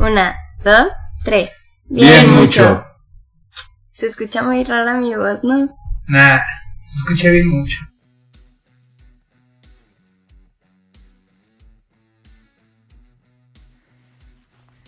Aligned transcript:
Una, 0.00 0.34
dos, 0.64 0.90
tres. 1.24 1.50
Bien, 1.84 2.32
mucho. 2.32 2.82
Se 3.92 4.06
escucha 4.06 4.42
muy 4.42 4.64
rara 4.64 4.94
mi 4.94 5.14
voz, 5.14 5.44
¿no? 5.44 5.76
Nah, 6.08 6.40
se 6.86 7.12
escucha 7.12 7.28
bien 7.28 7.48
mucho. 7.48 7.76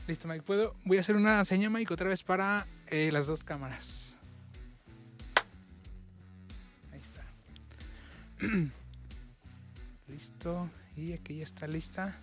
Listo, 0.07 0.27
Mike. 0.27 0.45
¿Puedo? 0.47 0.77
Voy 0.87 0.97
a 0.97 1.01
hacer 1.01 1.17
una 1.17 1.45
seña, 1.45 1.69
Mike, 1.69 1.93
otra 1.93 2.09
vez 2.09 2.23
para 2.23 2.67
eh, 2.87 3.11
las 3.13 3.27
dos 3.27 3.45
cámaras. 3.45 4.17
Ahí 6.91 7.03
está. 7.03 7.23
Listo. 10.09 10.71
Y 10.97 11.13
aquí 11.13 11.37
ya 11.37 11.45
está 11.45 11.67
lista. 11.67 12.17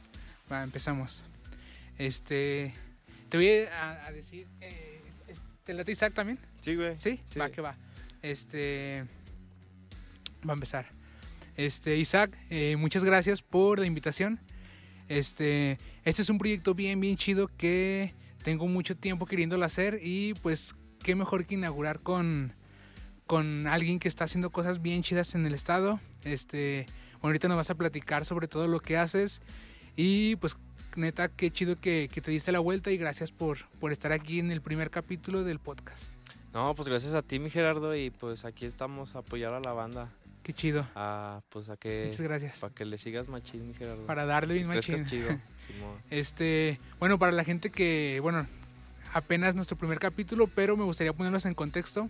Va, 0.51 0.63
empezamos. 0.63 1.23
Este. 1.99 2.73
Te 3.29 3.37
voy 3.37 3.49
a, 3.71 4.07
a 4.07 4.11
decir. 4.11 4.47
eh, 4.61 5.03
¿Te 5.63 5.73
late 5.75 5.91
Isaac 5.91 6.15
también? 6.15 6.39
Sí, 6.61 6.75
güey. 6.75 6.97
¿Sí? 6.97 7.21
Sí. 7.29 7.37
Va, 7.37 7.51
que 7.51 7.61
va. 7.61 7.77
Este. 8.23 9.05
Va 10.47 10.53
a 10.53 10.55
empezar. 10.55 10.87
Este, 11.57 11.97
Isaac, 11.97 12.37
eh, 12.49 12.77
muchas 12.77 13.03
gracias 13.03 13.41
por 13.41 13.79
la 13.79 13.85
invitación. 13.85 14.39
Este, 15.09 15.77
este 16.05 16.21
es 16.21 16.29
un 16.29 16.37
proyecto 16.37 16.73
bien, 16.73 17.01
bien 17.01 17.17
chido 17.17 17.47
que 17.47 18.13
tengo 18.43 18.65
mucho 18.67 18.95
tiempo 18.95 19.25
queriéndolo 19.25 19.65
hacer 19.65 19.99
y 20.01 20.35
pues 20.35 20.75
qué 21.03 21.15
mejor 21.15 21.45
que 21.45 21.55
inaugurar 21.55 21.99
con, 21.99 22.53
con 23.27 23.67
alguien 23.67 23.99
que 23.99 24.07
está 24.07 24.23
haciendo 24.23 24.51
cosas 24.51 24.81
bien 24.81 25.03
chidas 25.03 25.35
en 25.35 25.45
el 25.45 25.53
estado. 25.53 25.99
Este, 26.23 26.85
bueno, 27.13 27.27
ahorita 27.29 27.49
nos 27.49 27.57
vas 27.57 27.69
a 27.69 27.75
platicar 27.75 28.23
sobre 28.23 28.47
todo 28.47 28.67
lo 28.67 28.79
que 28.79 28.95
haces 28.97 29.41
y 29.97 30.37
pues 30.37 30.55
neta, 30.95 31.29
qué 31.29 31.51
chido 31.51 31.79
que, 31.79 32.09
que 32.11 32.21
te 32.21 32.31
diste 32.31 32.51
la 32.51 32.59
vuelta 32.59 32.91
y 32.91 32.97
gracias 32.97 33.31
por, 33.31 33.65
por 33.79 33.91
estar 33.91 34.11
aquí 34.11 34.39
en 34.39 34.51
el 34.51 34.61
primer 34.61 34.89
capítulo 34.89 35.43
del 35.43 35.59
podcast. 35.59 36.03
No, 36.53 36.73
pues 36.75 36.87
gracias 36.87 37.13
a 37.13 37.21
ti, 37.21 37.39
mi 37.39 37.49
Gerardo, 37.49 37.95
y 37.95 38.09
pues 38.09 38.43
aquí 38.43 38.65
estamos 38.65 39.15
a 39.15 39.19
apoyar 39.19 39.53
a 39.53 39.59
la 39.59 39.73
banda. 39.73 40.09
Qué 40.43 40.53
chido. 40.53 40.87
A, 40.95 41.41
pues 41.49 41.69
a 41.69 41.77
que. 41.77 42.05
Muchas 42.07 42.21
gracias. 42.21 42.59
Para 42.59 42.73
que 42.73 42.85
le 42.85 42.97
sigas 42.97 43.27
machín, 43.27 43.67
mi 43.67 43.73
Gerardo. 43.75 44.05
Para 44.07 44.25
darle 44.25 44.55
bien 44.55 44.67
machín. 44.67 45.05
chido. 45.05 45.29
Este, 46.09 46.79
bueno, 46.99 47.19
para 47.19 47.31
la 47.31 47.43
gente 47.43 47.69
que, 47.69 48.17
bueno, 48.23 48.47
apenas 49.13 49.53
nuestro 49.53 49.77
primer 49.77 49.99
capítulo, 49.99 50.47
pero 50.47 50.75
me 50.75 50.83
gustaría 50.83 51.13
ponerlos 51.13 51.45
en 51.45 51.53
contexto. 51.53 52.09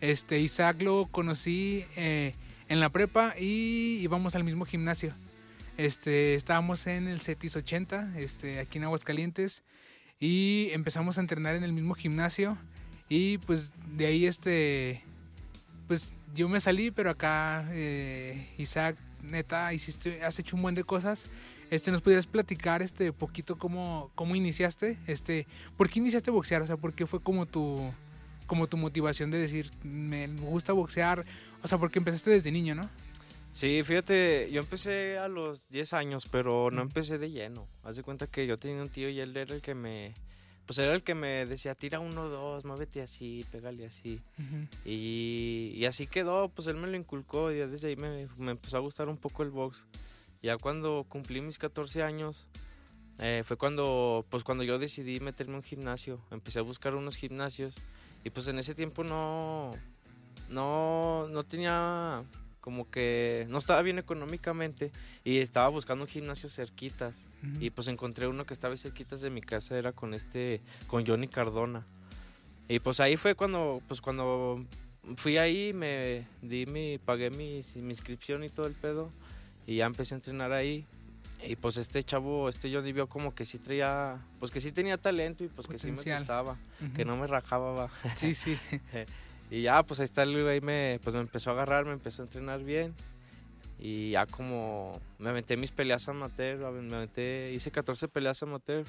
Este, 0.00 0.38
Isaac 0.38 0.80
lo 0.80 1.06
conocí 1.06 1.84
eh, 1.96 2.34
en 2.68 2.78
la 2.78 2.88
prepa 2.90 3.34
y 3.36 3.98
íbamos 4.00 4.36
al 4.36 4.44
mismo 4.44 4.64
gimnasio. 4.64 5.12
Este, 5.80 6.34
estábamos 6.34 6.86
en 6.86 7.08
el 7.08 7.22
CETIS 7.22 7.56
80, 7.56 8.12
este, 8.18 8.58
aquí 8.58 8.76
en 8.76 8.84
Aguascalientes, 8.84 9.62
y 10.18 10.68
empezamos 10.72 11.16
a 11.16 11.22
entrenar 11.22 11.54
en 11.54 11.64
el 11.64 11.72
mismo 11.72 11.94
gimnasio. 11.94 12.58
Y 13.08 13.38
pues 13.38 13.70
de 13.96 14.04
ahí, 14.04 14.26
este, 14.26 15.02
pues 15.88 16.12
yo 16.34 16.50
me 16.50 16.60
salí, 16.60 16.90
pero 16.90 17.08
acá, 17.08 17.66
eh, 17.72 18.52
Isaac, 18.58 18.98
neta, 19.22 19.72
hiciste, 19.72 20.22
has 20.22 20.38
hecho 20.38 20.54
un 20.54 20.60
buen 20.60 20.74
de 20.74 20.84
cosas. 20.84 21.24
Este, 21.70 21.90
¿nos 21.90 22.02
pudieras 22.02 22.26
platicar 22.26 22.82
este 22.82 23.10
poquito 23.14 23.56
cómo, 23.56 24.10
cómo 24.14 24.36
iniciaste? 24.36 24.98
Este, 25.06 25.46
¿por 25.78 25.88
qué 25.88 26.00
iniciaste 26.00 26.28
a 26.28 26.34
boxear? 26.34 26.60
O 26.60 26.66
sea, 26.66 26.76
¿por 26.76 26.92
qué 26.92 27.06
fue 27.06 27.22
como 27.22 27.46
tu 27.46 27.90
como 28.46 28.66
tu 28.66 28.76
motivación 28.76 29.30
de 29.30 29.38
decir, 29.38 29.70
me 29.82 30.26
gusta 30.26 30.74
boxear? 30.74 31.24
O 31.62 31.68
sea, 31.68 31.78
porque 31.78 32.00
empezaste 32.00 32.28
desde 32.28 32.52
niño, 32.52 32.74
¿no? 32.74 32.82
Sí, 33.52 33.82
fíjate, 33.82 34.48
yo 34.50 34.60
empecé 34.60 35.18
a 35.18 35.28
los 35.28 35.68
10 35.70 35.92
años, 35.92 36.26
pero 36.30 36.70
no 36.70 36.82
empecé 36.82 37.18
de 37.18 37.30
lleno. 37.30 37.66
Haz 37.82 37.96
de 37.96 38.02
cuenta 38.02 38.26
que 38.26 38.46
yo 38.46 38.56
tenía 38.56 38.80
un 38.80 38.88
tío 38.88 39.08
y 39.08 39.20
él 39.20 39.36
era 39.36 39.54
el 39.54 39.60
que 39.60 39.74
me. 39.74 40.14
Pues 40.66 40.78
era 40.78 40.94
el 40.94 41.02
que 41.02 41.16
me 41.16 41.46
decía, 41.46 41.74
tira 41.74 41.98
uno, 41.98 42.28
dos, 42.28 42.64
muévete 42.64 43.02
así, 43.02 43.44
pégale 43.50 43.86
así. 43.86 44.20
Y, 44.84 45.72
y 45.74 45.84
así 45.84 46.06
quedó, 46.06 46.48
pues 46.48 46.68
él 46.68 46.76
me 46.76 46.86
lo 46.86 46.96
inculcó 46.96 47.50
y 47.50 47.56
desde 47.56 47.88
ahí 47.88 47.96
me, 47.96 48.28
me 48.36 48.52
empezó 48.52 48.76
a 48.76 48.80
gustar 48.80 49.08
un 49.08 49.16
poco 49.16 49.42
el 49.42 49.50
box. 49.50 49.84
Ya 50.42 50.56
cuando 50.58 51.04
cumplí 51.08 51.40
mis 51.40 51.58
14 51.58 52.04
años, 52.04 52.46
eh, 53.18 53.42
fue 53.44 53.56
cuando, 53.56 54.24
pues 54.30 54.44
cuando 54.44 54.62
yo 54.62 54.78
decidí 54.78 55.18
meterme 55.18 55.54
a 55.54 55.56
un 55.56 55.62
gimnasio. 55.64 56.20
Empecé 56.30 56.60
a 56.60 56.62
buscar 56.62 56.94
unos 56.94 57.16
gimnasios 57.16 57.74
y 58.24 58.30
pues 58.30 58.46
en 58.46 58.58
ese 58.58 58.74
tiempo 58.74 59.02
no, 59.02 59.72
no, 60.48 61.26
no 61.28 61.44
tenía 61.44 62.22
como 62.60 62.90
que, 62.90 63.46
no 63.48 63.58
estaba 63.58 63.82
bien 63.82 63.98
económicamente 63.98 64.92
y 65.24 65.38
estaba 65.38 65.68
buscando 65.68 66.04
un 66.04 66.10
gimnasio 66.10 66.48
cerquitas. 66.48 67.14
Ujú. 67.42 67.64
Y 67.64 67.70
pues 67.70 67.88
encontré 67.88 68.26
uno 68.28 68.44
que 68.46 68.54
estaba 68.54 68.76
cerquitas 68.76 69.20
de 69.20 69.30
mi 69.30 69.40
casa, 69.40 69.76
era 69.78 69.92
con 69.92 70.14
este, 70.14 70.60
con 70.86 71.06
Johnny 71.06 71.28
Cardona. 71.28 71.86
Y 72.68 72.78
pues 72.80 73.00
ahí 73.00 73.16
fue 73.16 73.34
cuando, 73.34 73.82
pues 73.88 74.00
cuando 74.00 74.64
fui 75.16 75.38
ahí, 75.38 75.72
me 75.72 76.26
di 76.42 76.66
mi, 76.66 76.98
pagué 76.98 77.30
mi, 77.30 77.62
mi 77.76 77.90
inscripción 77.90 78.44
y 78.44 78.48
todo 78.48 78.66
el 78.66 78.74
pedo. 78.74 79.10
Y 79.66 79.76
ya 79.76 79.86
empecé 79.86 80.14
a 80.14 80.18
entrenar 80.18 80.52
ahí. 80.52 80.86
Y 81.42 81.56
pues 81.56 81.78
este 81.78 82.02
chavo, 82.04 82.50
este 82.50 82.72
Johnny 82.72 82.92
vio 82.92 83.08
como 83.08 83.34
que 83.34 83.46
sí 83.46 83.58
traía, 83.58 84.18
pues 84.38 84.50
que 84.52 84.60
sí 84.60 84.72
tenía 84.72 84.98
talento 84.98 85.42
y 85.42 85.48
pues 85.48 85.66
que 85.66 85.78
sí 85.78 85.86
me 85.86 85.94
Potencial. 85.94 86.18
gustaba, 86.20 86.58
Ujú. 86.82 86.92
que 86.92 87.04
no 87.06 87.16
me 87.16 87.26
rajaba, 87.26 87.72
va. 87.72 87.90
Sí, 88.16 88.34
sí. 88.34 88.58
Y 89.50 89.62
ya, 89.62 89.82
pues 89.82 90.00
ahí 90.00 90.04
está 90.04 90.22
el 90.22 90.40
güey, 90.42 90.60
me, 90.60 91.00
pues 91.02 91.14
me 91.14 91.20
empezó 91.20 91.50
a 91.50 91.54
agarrar, 91.54 91.84
me 91.84 91.92
empezó 91.92 92.22
a 92.22 92.26
entrenar 92.26 92.62
bien. 92.62 92.94
Y 93.78 94.10
ya 94.10 94.26
como 94.26 95.00
me 95.18 95.30
aventé 95.30 95.56
mis 95.56 95.70
peleas 95.72 96.06
amateur, 96.08 96.64
a- 96.64 96.70
me 96.70 96.94
aventé, 96.94 97.52
hice 97.52 97.70
14 97.70 98.08
peleas 98.08 98.42
amateur. 98.42 98.84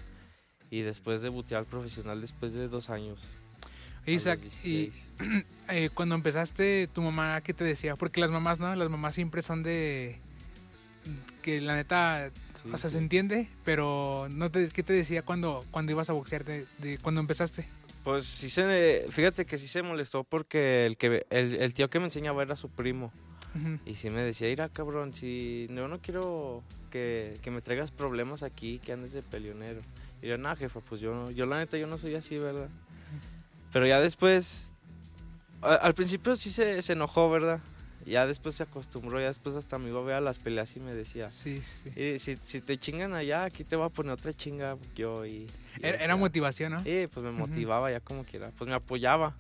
Y 0.70 0.82
después 0.82 1.22
debuté 1.22 1.56
al 1.56 1.66
profesional 1.66 2.22
después 2.22 2.54
de 2.54 2.68
dos 2.68 2.90
años. 2.90 3.28
Isaac, 4.06 4.40
y 4.64 4.88
16. 4.88 5.12
eh, 5.70 5.90
cuando 5.94 6.16
empezaste, 6.16 6.88
tu 6.94 7.02
mamá, 7.02 7.42
¿qué 7.42 7.54
te 7.54 7.64
decía? 7.64 7.96
Porque 7.96 8.20
las 8.22 8.32
mamás, 8.32 8.60
¿no? 8.60 8.74
Las 8.76 8.90
mamás 8.90 9.14
siempre 9.16 9.42
son 9.42 9.64
de... 9.64 10.20
Que 11.42 11.60
la 11.60 11.76
neta, 11.76 12.30
Sí, 12.62 12.70
o 12.72 12.78
sea, 12.78 12.90
sí. 12.90 12.96
se 12.96 13.02
entiende, 13.02 13.50
pero 13.66 14.28
no 14.30 14.52
te, 14.52 14.70
¿qué 14.70 14.84
te 14.84 14.94
decía 14.94 15.24
cuando, 15.24 15.66
cuando 15.72 15.92
ibas 15.92 16.10
a 16.12 16.14
boxear, 16.14 16.46
de, 16.46 16.68
de 16.78 17.00
cuando 17.00 17.20
empezaste? 17.20 17.68
Pues 18.04 18.26
sí 18.26 18.50
se, 18.50 19.06
fíjate 19.10 19.46
que 19.46 19.58
sí 19.58 19.68
se 19.68 19.84
molestó 19.84 20.24
porque 20.24 20.86
el, 20.88 20.98
que, 20.98 21.26
el, 21.30 21.56
el 21.56 21.74
tío 21.74 21.90
que 21.90 22.00
me 22.00 22.06
enseñaba 22.06 22.42
era 22.42 22.56
su 22.56 22.70
primo. 22.70 23.12
Y 23.86 23.96
sí 23.96 24.10
me 24.10 24.22
decía, 24.22 24.48
mira 24.48 24.70
cabrón, 24.70 25.14
si 25.14 25.68
yo 25.70 25.88
no 25.88 26.00
quiero 26.00 26.64
que, 26.90 27.38
que 27.42 27.52
me 27.52 27.62
traigas 27.62 27.92
problemas 27.92 28.44
aquí, 28.44 28.80
que 28.80 28.94
andes 28.94 29.12
de 29.14 29.22
peleonero. 29.22 29.82
Y 30.22 30.28
yo, 30.28 30.38
no, 30.38 30.56
jefa, 30.56 30.80
pues 30.80 31.02
yo, 31.02 31.14
no- 31.14 31.32
yo 31.32 31.46
la 31.46 31.58
neta, 31.60 31.78
yo 31.78 31.86
no 31.88 31.98
soy 31.98 32.16
así, 32.16 32.38
¿verdad? 32.38 32.70
Pero 33.74 33.86
ya 33.88 34.00
después, 34.00 34.72
a- 35.62 35.76
al 35.76 35.94
principio 35.94 36.36
sí 36.38 36.50
se, 36.50 36.82
se 36.82 36.94
enojó, 36.94 37.30
¿verdad? 37.30 37.60
Ya 38.06 38.26
después 38.26 38.56
se 38.56 38.64
acostumbró, 38.64 39.20
ya 39.20 39.28
después 39.28 39.56
hasta 39.56 39.78
me 39.78 39.90
iba 39.90 40.00
a 40.00 40.04
ver 40.04 40.16
a 40.16 40.22
las 40.22 40.40
peleas 40.40 40.76
y 40.76 40.80
me 40.80 40.94
decía, 40.94 41.30
Sí, 41.30 41.62
sí. 41.84 41.90
"Y 42.00 42.20
si, 42.20 42.38
si 42.44 42.62
te 42.62 42.78
chingan 42.78 43.14
allá, 43.14 43.44
aquí 43.44 43.64
te 43.64 43.76
voy 43.76 43.86
a 43.86 43.90
poner 43.90 44.14
otra 44.14 44.34
chinga 44.34 44.78
yo. 44.96 45.26
Y, 45.26 45.30
y 45.30 45.48
Era, 45.80 45.92
decía, 45.92 46.06
era 46.06 46.16
motivación, 46.16 46.72
¿no? 46.74 46.84
Sí, 46.84 47.08
pues 47.14 47.24
me 47.24 47.32
motivaba 47.32 47.92
ya 47.92 48.00
como 48.00 48.24
quiera, 48.24 48.50
pues 48.58 48.68
me 48.70 48.76
apoyaba. 48.76 49.36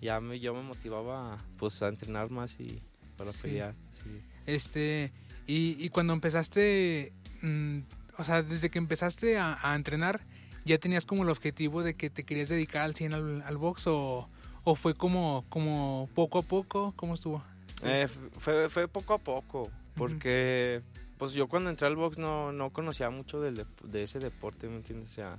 Ya 0.00 0.20
me, 0.20 0.38
yo 0.38 0.52
me 0.54 0.62
motivaba 0.62 1.38
pues 1.56 1.80
a 1.82 1.88
entrenar 1.88 2.30
más 2.30 2.60
y 2.60 2.82
para 3.16 3.32
Sí. 3.32 3.38
pelear. 3.42 3.74
Sí. 4.02 4.20
Este, 4.44 5.12
y, 5.46 5.76
y 5.82 5.88
cuando 5.88 6.12
empezaste, 6.12 7.12
mm, 7.42 7.78
o 8.18 8.24
sea, 8.24 8.42
desde 8.42 8.68
que 8.70 8.78
empezaste 8.78 9.38
a, 9.38 9.56
a 9.62 9.74
entrenar, 9.74 10.20
¿ya 10.66 10.76
tenías 10.78 11.06
como 11.06 11.22
el 11.22 11.30
objetivo 11.30 11.82
de 11.82 11.94
que 11.94 12.10
te 12.10 12.24
querías 12.24 12.48
dedicar 12.50 12.82
al 12.82 12.94
100 12.94 13.14
al, 13.14 13.42
al 13.42 13.56
box 13.56 13.86
o, 13.86 14.28
o 14.64 14.74
fue 14.74 14.94
como, 14.94 15.46
como 15.48 16.10
poco 16.14 16.38
a 16.38 16.42
poco? 16.42 16.92
¿Cómo 16.96 17.14
estuvo? 17.14 17.42
Eh, 17.82 18.08
fue, 18.38 18.68
fue 18.68 18.88
poco 18.88 19.14
a 19.14 19.18
poco, 19.18 19.70
porque 19.96 20.82
pues 21.18 21.32
yo 21.32 21.48
cuando 21.48 21.70
entré 21.70 21.86
al 21.86 21.96
box 21.96 22.18
no, 22.18 22.52
no 22.52 22.70
conocía 22.70 23.10
mucho 23.10 23.40
del 23.40 23.66
de 23.82 24.02
ese 24.02 24.18
deporte, 24.18 24.68
¿me 24.68 24.76
entiendes? 24.76 25.12
O 25.12 25.14
sea, 25.14 25.38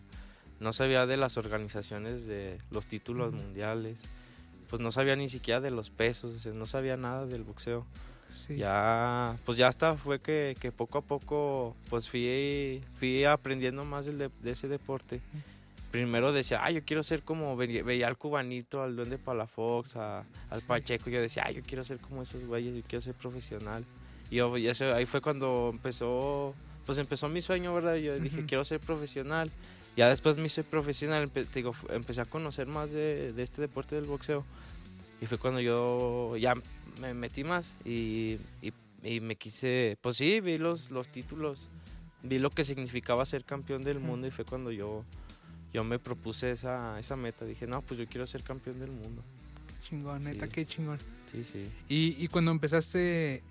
no 0.59 0.74
sabía 0.74 1.06
de 1.06 1.18
las 1.18 1.38
organizaciones 1.38 2.25
de 2.25 2.60
los 2.72 2.86
títulos 2.86 3.33
mundiales, 3.33 3.98
pues 4.69 4.81
no 4.81 4.92
sabía 4.92 5.16
ni 5.16 5.27
siquiera 5.27 5.60
de 5.62 5.72
los 5.72 5.89
pesos, 5.89 6.36
o 6.36 6.39
sea, 6.39 6.54
no 6.54 6.66
sabía 6.66 6.98
nada 6.98 7.25
del 7.25 7.44
boxeo. 7.44 7.86
sí. 8.30 8.57
Ya, 8.57 9.36
pues 9.45 9.57
ya 9.57 9.68
hasta 9.68 9.95
fue 9.95 10.19
que, 10.19 10.56
que 10.60 10.72
poco 10.72 10.98
a 11.00 11.01
poco 11.01 11.75
pues 11.89 12.10
fui, 12.10 12.83
fui 12.98 13.24
aprendiendo 13.25 13.83
más 13.86 14.06
del 14.06 14.18
de, 14.18 14.30
de 14.42 14.51
ese 14.51 14.68
deporte. 14.68 15.22
Primero 15.95 16.33
decía, 16.33 16.59
ah, 16.62 16.71
yo 16.71 16.83
quiero 16.83 17.03
ser 17.03 17.24
como, 17.24 17.56
veía, 17.56 17.81
veía 17.81 18.07
al 18.07 18.18
cubanito, 18.18 18.83
al 18.83 18.97
duende 18.97 19.18
Palafox, 19.18 19.95
a- 19.95 20.25
al 20.50 20.62
Pacheco, 20.62 21.09
yo 21.09 21.21
decía, 21.21 21.44
ah, 21.45 21.51
yo 21.51 21.62
quiero 21.62 21.86
ser 21.86 22.00
como 22.00 22.21
esos 22.21 22.44
güeyes, 22.45 22.75
yo 22.75 22.81
quiero 22.86 23.01
ser 23.01 23.13
profesional. 23.13 23.86
Y, 24.30 24.36
yo- 24.36 24.57
y 24.57 24.68
eso, 24.68 24.94
ahí 24.94 25.06
fue 25.06 25.21
cuando 25.21 25.69
empezó, 25.71 26.53
pues 26.86 26.97
empezó 26.97 27.30
mi 27.30 27.42
sueño, 27.42 27.74
¿verdad? 27.74 27.95
Yo 27.95 28.19
dije, 28.19 28.39
Ujú. 28.39 28.45
quiero 28.47 28.65
ser 28.65 28.81
profesional. 28.81 29.50
Ya 29.95 30.09
después 30.09 30.38
me 30.38 30.47
hice 30.47 30.65
profesional, 30.65 31.30
empe- 31.31 31.45
te 31.47 31.59
digo, 31.59 31.74
empecé 31.89 32.19
a 32.19 32.25
conocer 32.25 32.68
más 32.68 32.91
de, 32.91 33.31
de 33.31 33.44
este 33.44 33.62
deporte 33.62 33.95
del 33.95 34.03
boxeo. 34.03 34.44
Y 35.21 35.27
fue 35.27 35.38
cuando 35.38 35.62
yo 35.62 36.36
ya 36.36 36.56
me 37.00 37.13
metí 37.13 37.45
más 37.45 37.74
y, 37.86 38.38
y, 38.62 38.74
y 39.01 39.21
me 39.21 39.38
quise, 39.38 39.98
pues 40.01 40.18
sí, 40.18 40.41
vi 40.41 40.57
los, 40.57 40.91
los 40.91 41.07
títulos, 41.07 41.69
vi 42.21 42.38
lo 42.39 42.50
que 42.50 42.65
significaba 42.65 43.24
ser 43.25 43.45
campeón 43.45 43.86
del 43.86 44.01
mundo 44.01 44.27
y 44.27 44.31
fue 44.31 44.44
cuando 44.44 44.74
yo, 44.74 45.06
yo 45.75 45.83
me 45.83 46.00
propuse 46.00 46.51
esa, 46.51 46.98
esa 47.00 47.16
meta. 47.18 47.44
Dije, 47.45 47.68
no, 47.68 47.81
pues 47.81 48.00
yo 48.00 48.07
quiero 48.07 48.25
ser 48.25 48.44
campeón 48.44 48.80
del 48.80 48.92
mundo. 48.92 49.22
Chingón, 49.88 50.24
neta, 50.24 50.45
Sí. 50.45 50.51
qué 50.54 50.66
chingón. 50.66 50.98
Sí, 51.31 51.44
sí. 51.44 51.69
Y, 51.89 52.16
y 52.24 52.27
cuando 52.30 52.51
empezaste, 52.51 53.44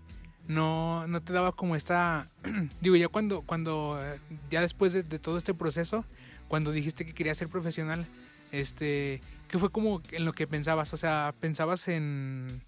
no, 0.49 1.06
no 1.06 1.21
te 1.23 1.32
daba 1.35 1.53
como 1.53 1.76
esta. 1.76 2.31
digo, 2.81 2.97
ya 2.97 3.09
cuando, 3.09 3.43
cuando 3.43 3.99
eh, 4.03 4.19
ya 4.50 4.62
después 4.62 4.93
de, 4.94 5.03
de 5.03 5.19
todo 5.19 5.37
este 5.37 5.53
proceso, 5.53 6.05
cuando 6.49 6.73
dijiste 6.73 7.05
que 7.05 7.12
querías 7.12 7.37
ser 7.37 7.49
profesional, 7.49 8.06
este, 8.53 9.21
¿qué 9.49 9.59
fue 9.59 9.71
como 9.71 10.00
en 10.11 10.25
lo 10.25 10.32
que 10.32 10.47
pensabas? 10.47 10.94
O 10.94 10.97
sea, 10.97 11.35
pensabas 11.41 11.88
en. 11.88 12.62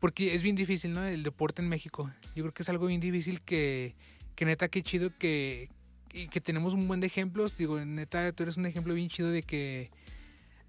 Porque 0.00 0.34
es 0.34 0.42
bien 0.42 0.56
difícil, 0.56 0.92
¿no? 0.92 1.04
El 1.04 1.22
deporte 1.22 1.62
en 1.62 1.68
México. 1.68 2.10
Yo 2.34 2.42
creo 2.42 2.52
que 2.52 2.62
es 2.64 2.68
algo 2.68 2.86
bien 2.86 3.00
difícil 3.00 3.40
que, 3.40 3.94
que 4.34 4.44
neta, 4.44 4.68
qué 4.68 4.82
chido 4.82 5.10
que, 5.18 5.70
y 6.14 6.28
que 6.28 6.40
tenemos 6.40 6.72
un 6.74 6.86
buen 6.88 7.00
de 7.00 7.08
ejemplos. 7.08 7.56
Digo, 7.58 7.78
neta, 7.80 8.32
tú 8.32 8.44
eres 8.44 8.56
un 8.56 8.66
ejemplo 8.66 8.94
bien 8.94 9.08
chido 9.08 9.30
de 9.30 9.42
que. 9.42 9.90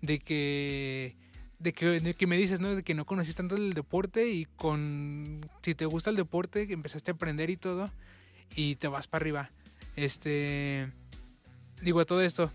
De 0.01 0.19
que 0.19 1.15
de 1.57 1.71
que, 1.73 1.85
de 2.01 2.13
que 2.13 2.27
me 2.27 2.35
dices, 2.37 2.59
¿no? 2.59 2.75
De 2.75 2.83
que 2.83 2.93
no 2.93 3.05
conociste 3.05 3.37
tanto 3.37 3.55
el 3.55 3.73
deporte 3.73 4.27
y 4.29 4.45
con, 4.45 5.49
si 5.61 5.73
te 5.73 5.85
gusta 5.85 6.09
el 6.09 6.15
deporte, 6.17 6.67
empezaste 6.69 7.11
a 7.11 7.13
aprender 7.13 7.49
y 7.49 7.55
todo, 7.57 7.89
y 8.55 8.75
te 8.75 8.89
vas 8.89 9.07
para 9.07 9.23
arriba. 9.23 9.49
Este, 9.95 10.91
digo, 11.81 12.05
todo 12.05 12.21
esto, 12.21 12.51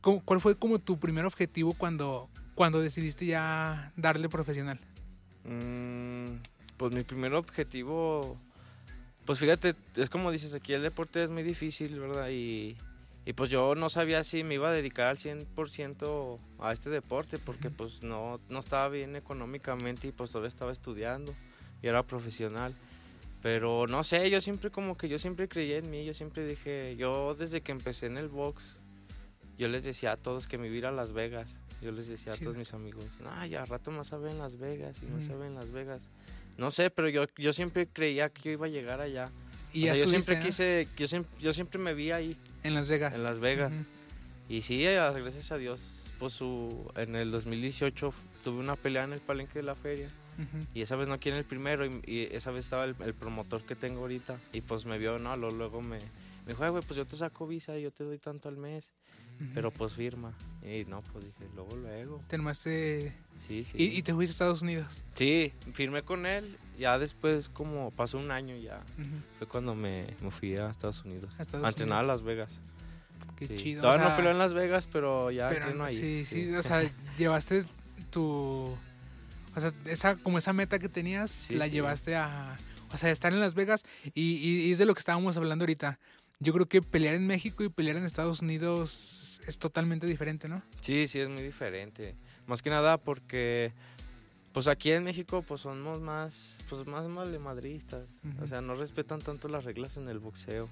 ¿cómo- 0.00 0.22
¿cuál 0.24 0.40
fue 0.40 0.56
como 0.56 0.78
tu 0.78 0.98
primer 1.00 1.24
objetivo 1.26 1.74
cuando, 1.74 2.30
cuando 2.54 2.80
decidiste 2.80 3.26
ya 3.26 3.92
darle 3.96 4.28
profesional? 4.28 4.78
Mm, 5.44 6.36
pues 6.76 6.94
mi 6.94 7.02
primer 7.02 7.34
objetivo, 7.34 8.38
pues 9.24 9.38
fíjate, 9.38 9.74
es 9.96 10.10
como 10.10 10.30
dices 10.30 10.54
aquí, 10.54 10.72
el 10.72 10.82
deporte 10.82 11.22
es 11.22 11.30
muy 11.30 11.42
difícil, 11.42 11.98
¿verdad? 11.98 12.28
Y, 12.30 12.76
y 13.24 13.32
pues 13.34 13.50
yo 13.50 13.74
no 13.74 13.88
sabía 13.88 14.24
si 14.24 14.42
me 14.42 14.54
iba 14.54 14.68
a 14.68 14.72
dedicar 14.72 15.06
al 15.06 15.16
100% 15.16 16.38
a 16.58 16.72
este 16.72 16.90
deporte 16.90 17.38
porque 17.38 17.70
pues 17.70 18.02
no, 18.02 18.40
no 18.48 18.58
estaba 18.58 18.88
bien 18.88 19.14
económicamente 19.14 20.08
y 20.08 20.12
pues 20.12 20.30
todavía 20.30 20.48
estaba 20.48 20.72
estudiando 20.72 21.34
y 21.82 21.86
era 21.86 22.02
profesional. 22.02 22.74
Pero 23.42 23.86
no 23.88 24.04
sé, 24.04 24.30
yo 24.30 24.40
siempre 24.40 24.70
como 24.70 24.96
que 24.96 25.08
yo 25.08 25.18
siempre 25.18 25.48
creía 25.48 25.78
en 25.78 25.90
mí, 25.90 26.04
yo 26.04 26.14
siempre 26.14 26.46
dije, 26.46 26.96
yo 26.96 27.34
desde 27.34 27.60
que 27.60 27.72
empecé 27.72 28.06
en 28.06 28.16
el 28.16 28.28
box, 28.28 28.78
yo 29.58 29.68
les 29.68 29.84
decía 29.84 30.12
a 30.12 30.16
todos 30.16 30.46
que 30.46 30.58
me 30.58 30.66
iba 30.66 30.74
a 30.74 30.78
ir 30.78 30.86
a 30.86 30.92
Las 30.92 31.12
Vegas. 31.12 31.48
Yo 31.80 31.90
les 31.90 32.06
decía 32.06 32.34
a 32.34 32.36
todos 32.36 32.56
mis 32.56 32.74
amigos, 32.74 33.04
no, 33.20 33.46
ya 33.46 33.64
rato 33.64 33.90
más 33.90 34.12
ver 34.12 34.30
en 34.30 34.38
Las 34.38 34.56
Vegas 34.56 34.96
y 35.02 35.06
más 35.06 35.26
ver 35.26 35.48
en 35.48 35.56
Las 35.56 35.72
Vegas. 35.72 36.00
No 36.56 36.70
sé, 36.70 36.90
pero 36.90 37.08
yo, 37.08 37.26
yo 37.36 37.52
siempre 37.52 37.86
creía 37.86 38.28
que 38.28 38.42
yo 38.42 38.50
iba 38.52 38.66
a 38.66 38.70
llegar 38.70 39.00
allá. 39.00 39.30
Y 39.72 39.84
O 39.84 39.86
ya 39.86 39.94
sea, 39.94 40.04
yo 40.04 40.08
siempre 40.10 40.36
¿no? 40.36 40.42
quise, 40.42 40.86
yo 40.98 41.08
siempre, 41.08 41.32
yo 41.40 41.52
siempre 41.52 41.78
me 41.80 41.94
vi 41.94 42.10
ahí, 42.12 42.36
en 42.62 42.74
Las 42.74 42.88
Vegas. 42.88 43.14
en 43.14 43.22
Las 43.24 43.38
Vegas. 43.38 43.72
Y 44.48 44.62
sí, 44.62 44.84
eh, 44.84 44.94
gracias 44.96 45.50
a 45.50 45.56
Dios, 45.56 46.10
pues 46.18 46.34
su, 46.34 46.90
en 46.96 47.16
el 47.16 47.30
2018 47.30 48.08
f- 48.08 48.18
tuve 48.44 48.58
una 48.58 48.76
pelea 48.76 49.04
en 49.04 49.14
el 49.14 49.20
palenque 49.20 49.54
de 49.60 49.62
la 49.62 49.74
feria. 49.74 50.08
Y 50.74 50.80
esa 50.82 50.96
vez 50.96 51.08
no 51.08 51.18
quieren 51.20 51.38
el 51.38 51.44
primero 51.44 51.86
y, 51.86 52.00
y 52.06 52.22
esa 52.32 52.50
vez 52.50 52.64
estaba 52.64 52.84
el, 52.84 52.96
el 53.04 53.14
promotor 53.14 53.62
que 53.62 53.74
tengo 53.76 54.00
ahorita. 54.00 54.38
Y 54.52 54.60
pues 54.62 54.84
me 54.84 54.98
vio, 54.98 55.18
no, 55.18 55.36
luego, 55.36 55.80
me, 55.82 55.98
me 55.98 56.48
dijo, 56.48 56.64
"Ay, 56.64 56.70
güey, 56.70 56.82
pues 56.82 56.96
yo 56.96 57.06
te 57.06 57.16
saco 57.16 57.46
visa 57.46 57.78
y 57.78 57.82
yo 57.82 57.90
te 57.92 58.02
doy 58.04 58.18
tanto 58.18 58.48
al 58.48 58.56
mes. 58.56 58.90
Pero 59.54 59.70
pues 59.72 59.92
firma. 59.94 60.32
Y 60.62 60.84
no, 60.84 61.02
pues 61.02 61.24
dije, 61.24 61.48
luego, 61.54 61.74
luego. 61.76 62.22
Te 62.28 62.36
armaste- 62.38 63.12
Sí, 63.46 63.64
sí. 63.64 63.72
y, 63.76 63.84
y 63.98 64.02
te 64.02 64.14
fuiste 64.14 64.30
a 64.30 64.34
Estados 64.34 64.62
Unidos. 64.62 65.02
Sí, 65.14 65.52
firmé 65.72 66.02
con 66.02 66.26
él. 66.26 66.56
Ya 66.78 66.98
después, 66.98 67.48
como 67.48 67.90
pasó 67.90 68.18
un 68.18 68.30
año 68.30 68.56
ya, 68.56 68.82
fue 69.38 69.46
cuando 69.48 69.74
me, 69.74 70.06
me 70.22 70.30
fui 70.30 70.56
a 70.56 70.70
Estados 70.70 71.04
Unidos. 71.04 71.34
A 71.38 71.42
Estados 71.42 71.66
a 71.66 71.68
entrenar 71.70 71.98
a 71.98 72.00
Unidos. 72.02 72.18
Las 72.20 72.22
Vegas. 72.26 72.60
Qué 73.36 73.46
Sí. 73.48 73.56
chido. 73.56 73.80
o 73.80 73.82
Todavía 73.82 74.02
sea, 74.04 74.10
no 74.10 74.16
peleo 74.16 74.30
en 74.32 74.38
Las 74.38 74.54
Vegas, 74.54 74.86
pero 74.90 75.30
ya 75.32 75.50
entreno 75.50 75.84
ahí. 75.84 75.96
sí, 75.96 76.24
sí, 76.24 76.54
o 76.54 76.62
sea, 76.62 76.82
llevaste 77.18 77.64
tu... 78.10 78.74
O 79.54 79.60
sea, 79.60 79.72
esa, 79.86 80.16
como 80.16 80.38
esa 80.38 80.52
meta 80.52 80.78
que 80.78 80.88
tenías, 80.88 81.30
Sí, 81.30 81.54
la 81.56 81.66
llevaste 81.66 82.14
a... 82.16 82.56
O 82.92 82.96
sea, 82.96 83.10
estar 83.10 83.32
en 83.32 83.40
Las 83.40 83.54
Vegas 83.54 83.84
y, 84.14 84.22
y- 84.34 84.66
y 84.68 84.72
es 84.72 84.78
de 84.78 84.84
lo 84.86 84.94
que 84.94 84.98
estábamos 85.00 85.36
hablando 85.36 85.64
ahorita. 85.64 85.98
Yo 86.40 86.52
creo 86.52 86.66
que 86.66 86.82
pelear 86.82 87.14
en 87.14 87.26
México 87.26 87.62
y 87.62 87.68
pelear 87.68 87.96
en 87.96 88.04
Estados 88.04 88.40
Unidos 88.40 89.40
es 89.46 89.58
totalmente 89.58 90.06
diferente, 90.06 90.48
¿no? 90.48 90.62
Sí, 90.80 91.06
sí, 91.06 91.20
es 91.20 91.28
muy 91.28 91.42
diferente. 91.42 92.14
Más 92.46 92.62
que 92.62 92.70
nada 92.70 92.98
porque, 92.98 93.72
pues 94.52 94.66
aquí 94.66 94.90
en 94.90 95.04
México, 95.04 95.42
pues 95.42 95.60
somos 95.60 96.00
más, 96.00 96.58
pues 96.68 96.86
más 96.86 97.06
malemadristas. 97.08 98.08
Ujú. 98.24 98.42
O 98.44 98.46
sea, 98.46 98.60
no 98.60 98.74
respetan 98.74 99.20
tanto 99.20 99.48
las 99.48 99.64
reglas 99.64 99.96
en 99.96 100.08
el 100.08 100.18
boxeo. 100.18 100.68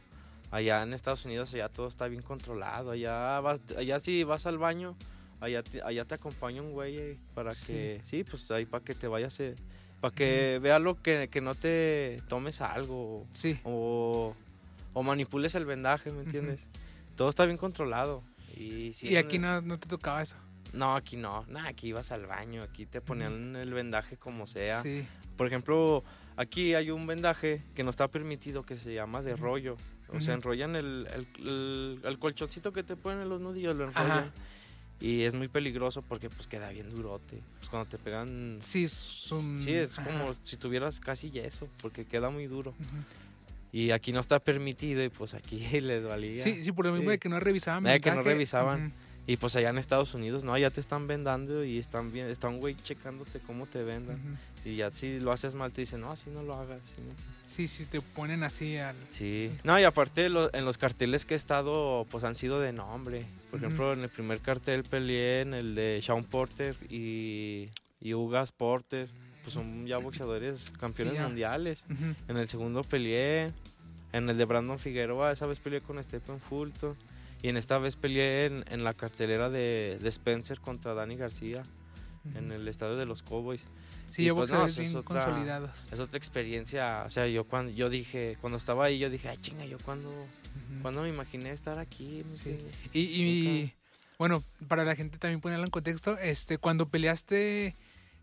Allá 0.50 0.82
en 0.82 0.92
Estados 0.92 1.24
Unidos, 1.24 1.54
allá 1.54 1.68
todo 1.68 1.86
está 1.86 2.08
bien 2.08 2.22
controlado. 2.22 2.90
Allá, 2.90 3.38
vas, 3.40 3.60
allá 3.76 4.00
si 4.00 4.24
vas 4.24 4.46
al 4.46 4.58
baño, 4.58 4.96
allá 5.40 5.62
te, 5.62 5.80
allá 5.82 6.04
te 6.04 6.14
acompaña 6.16 6.62
un 6.62 6.72
güey 6.72 6.96
eh, 6.98 7.18
para 7.34 7.54
Sí. 7.54 7.66
que, 7.68 8.00
sí, 8.04 8.24
pues 8.24 8.50
ahí 8.50 8.66
para 8.66 8.84
que 8.84 8.94
te 8.96 9.06
vayas, 9.06 9.38
eh, 9.38 9.54
para 10.00 10.12
que 10.12 10.58
vea 10.60 10.80
lo 10.80 11.00
que, 11.00 11.28
que 11.30 11.40
no 11.40 11.54
te 11.54 12.20
tomes 12.28 12.60
algo 12.60 13.24
Sí. 13.32 13.60
o, 13.62 14.34
o 14.92 15.02
manipules 15.02 15.54
el 15.54 15.64
vendaje, 15.66 16.10
¿me 16.10 16.22
entiendes? 16.22 16.66
Todo 17.16 17.28
está 17.28 17.44
bien 17.44 17.56
controlado. 17.58 18.22
Y, 18.56 18.88
es 18.88 19.16
aquí 19.16 19.38
una- 19.38 19.60
no, 19.60 19.68
no 19.68 19.78
te 19.78 19.88
tocaba 19.88 20.22
eso. 20.22 20.36
no, 20.72 20.94
aquí 20.96 21.16
no. 21.16 21.44
Nah, 21.48 21.66
aquí 21.68 21.88
ibas 21.88 22.12
al 22.12 22.26
baño. 22.26 22.62
Aquí 22.62 22.86
te 22.86 23.00
ponían 23.00 23.56
el 23.56 23.72
vendaje 23.72 24.16
como 24.16 24.46
sea. 24.46 24.82
Sí. 24.82 25.04
Por 25.36 25.46
ejemplo, 25.46 26.04
aquí 26.36 26.74
hay 26.74 26.90
un 26.90 27.06
vendaje 27.06 27.62
que 27.74 27.82
no 27.84 27.90
está 27.90 28.08
permitido 28.08 28.62
que 28.64 28.76
se 28.76 28.92
llama 28.94 29.22
de 29.22 29.36
rollo. 29.36 29.76
O 30.12 30.20
sea, 30.20 30.34
enrollan 30.34 30.74
el, 30.76 31.06
el, 31.14 31.46
el- 31.46 32.00
el 32.04 32.18
colchoncito 32.18 32.72
que 32.72 32.82
te 32.82 32.96
ponen 32.96 33.22
en 33.22 33.28
los 33.28 33.40
nudillos, 33.40 33.76
lo 33.76 33.88
Ajá. 33.88 34.02
enrollan. 34.02 34.32
Y 35.00 35.22
es 35.22 35.34
muy 35.34 35.48
peligroso 35.48 36.02
porque 36.02 36.28
pues 36.28 36.46
queda 36.46 36.68
bien 36.70 36.90
durote. 36.90 37.40
Pues 37.58 37.70
cuando 37.70 37.88
te 37.88 37.96
pegan... 37.96 38.58
Sí, 38.60 38.84
es 38.84 39.32
un... 39.32 39.60
Sí, 39.60 39.72
es 39.72 39.98
ajá. 39.98 40.10
como 40.10 40.34
si 40.44 40.56
tuvieras 40.58 41.00
casi 41.00 41.30
yeso, 41.30 41.68
porque 41.80 42.04
queda 42.04 42.28
muy 42.28 42.46
duro. 42.48 42.72
Ujú. 42.72 42.96
Y 43.72 43.92
aquí 43.92 44.12
no 44.12 44.20
está 44.20 44.38
permitido 44.40 45.02
y 45.04 45.08
pues 45.08 45.34
aquí 45.34 45.58
les 45.80 46.04
valía. 46.04 46.42
Sí, 46.42 46.62
sí, 46.64 46.72
por 46.72 46.86
lo 46.86 46.92
mismo 46.92 47.06
Sí. 47.08 47.12
de 47.12 47.18
que 47.18 47.28
no 47.28 47.40
revisaban. 47.40 47.84
De 47.84 48.00
que 48.00 48.10
no 48.10 48.22
revisaban. 48.22 48.92
Y 49.26 49.36
pues 49.36 49.54
allá 49.54 49.68
en 49.70 49.78
Estados 49.78 50.12
Unidos, 50.14 50.42
no, 50.42 50.58
ya 50.58 50.70
te 50.70 50.80
están 50.80 51.06
vendando 51.06 51.62
y 51.64 51.78
están 51.78 52.10
bien, 52.10 52.26
está 52.28 52.48
un 52.48 52.58
güey 52.58 52.74
checándote 52.82 53.38
cómo 53.46 53.66
te 53.66 53.84
vendan. 53.84 54.18
Y 54.64 54.76
ya 54.76 54.90
si 54.90 55.20
lo 55.20 55.30
haces 55.30 55.54
mal 55.54 55.72
te 55.72 55.82
dicen, 55.82 56.00
no, 56.00 56.10
así 56.10 56.30
no 56.30 56.42
lo 56.42 56.54
hagas. 56.54 56.80
sí, 56.96 57.02
no". 57.06 57.14
Sí, 57.46 57.66
sí, 57.66 57.84
te 57.84 58.00
ponen 58.00 58.42
así 58.44 58.76
al... 58.76 58.94
Sí. 59.12 59.50
No, 59.64 59.78
y 59.78 59.82
aparte 59.82 60.28
lo- 60.28 60.52
en 60.54 60.64
los 60.64 60.78
carteles 60.78 61.24
que 61.24 61.34
he 61.34 61.36
estado, 61.36 62.06
pues 62.10 62.22
han 62.24 62.36
sido 62.36 62.60
de 62.60 62.72
nombre. 62.72 63.24
Por 63.50 63.58
ejemplo, 63.58 63.92
en 63.92 64.00
el 64.02 64.08
primer 64.08 64.38
cartel 64.40 64.84
peleé 64.84 65.40
en 65.40 65.54
el 65.54 65.74
de 65.74 66.00
Sean 66.00 66.22
Porter 66.24 66.76
y, 66.88 67.68
y 68.00 68.14
Ugas 68.14 68.52
Porter. 68.52 69.08
Pues 69.42 69.54
son 69.54 69.86
ya 69.86 69.98
boxeadores 69.98 70.70
campeones 70.72 71.14
ya. 71.14 71.26
mundiales. 71.26 71.84
En 72.28 72.36
el 72.36 72.48
segundo 72.48 72.82
peleé. 72.82 73.52
En 74.12 74.28
el 74.28 74.36
de 74.36 74.44
Brandon 74.44 74.78
Figueroa, 74.78 75.30
esa 75.32 75.46
vez 75.46 75.60
peleé 75.60 75.80
con 75.80 76.02
Stephen 76.02 76.40
Fulton. 76.40 76.96
Y 77.42 77.48
en 77.48 77.56
esta 77.56 77.78
vez 77.78 77.96
peleé 77.96 78.46
en, 78.46 78.64
en 78.70 78.84
la 78.84 78.92
cartelera 78.92 79.48
de, 79.50 79.98
de 80.00 80.08
Spencer 80.08 80.60
contra 80.60 80.94
Danny 80.94 81.16
García. 81.16 81.62
En 82.34 82.52
el 82.52 82.68
estadio 82.68 82.96
de 82.96 83.06
los 83.06 83.22
Cowboys. 83.22 83.62
Sí, 84.14 84.22
y 84.22 84.24
ya 84.26 84.34
pues, 84.34 84.50
no, 84.50 84.66
es 84.66 84.76
otra- 84.94 85.02
consolidados. 85.04 85.70
Es 85.92 86.00
otra 86.00 86.18
experiencia. 86.18 87.04
O 87.06 87.10
sea, 87.10 87.26
yo 87.28 87.44
cuando 87.44 87.72
yo 87.72 87.88
dije, 87.88 88.36
cuando 88.40 88.58
estaba 88.58 88.84
ahí, 88.86 88.98
yo 88.98 89.08
dije, 89.08 89.28
ay 89.28 89.36
chinga, 89.38 89.64
yo 89.64 89.78
cuando, 89.78 90.12
cuando 90.82 91.02
me 91.02 91.08
imaginé 91.08 91.50
estar 91.52 91.78
aquí. 91.78 92.22
¿me 92.28 92.36
Sí. 92.36 92.58
Y, 92.92 93.00
y, 93.00 93.74
bueno, 94.18 94.42
para 94.68 94.84
la 94.84 94.96
gente 94.96 95.16
también 95.16 95.40
ponerlo 95.40 95.64
en 95.64 95.70
contexto, 95.70 96.18
este, 96.18 96.58
cuando 96.58 96.88
peleaste, 96.88 97.74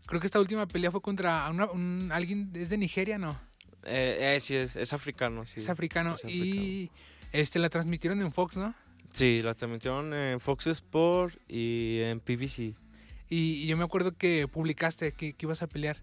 creo 0.08 0.20
que 0.20 0.26
esta 0.26 0.40
última 0.40 0.66
pelea 0.66 0.90
fue 0.90 1.00
contra 1.00 1.48
una- 1.50 1.70
un, 1.70 2.10
alguien, 2.12 2.50
es 2.54 2.68
de 2.68 2.78
Nigeria, 2.78 3.16
¿no? 3.18 3.38
Eh, 3.84 4.34
eh, 4.36 4.40
sí, 4.40 4.56
es, 4.56 4.74
es 4.74 4.92
africano, 4.92 5.46
sí. 5.46 5.60
es 5.60 5.68
africano. 5.68 6.14
es 6.16 6.24
Y 6.24 6.90
este, 7.32 7.60
la 7.60 7.68
transmitieron 7.68 8.20
en 8.20 8.32
Fox, 8.32 8.56
¿no? 8.56 8.74
Sí, 9.12 9.40
la 9.42 9.54
transmitieron 9.54 10.12
en 10.12 10.40
Fox 10.40 10.66
Sport 10.66 11.36
y 11.48 12.00
en 12.00 12.18
PBC. 12.20 12.74
Y, 13.30 13.62
y 13.62 13.66
yo 13.66 13.76
me 13.76 13.84
acuerdo 13.84 14.16
que 14.16 14.48
publicaste 14.48 15.12
que, 15.12 15.34
que 15.34 15.46
ibas 15.46 15.62
a 15.62 15.66
pelear. 15.68 15.98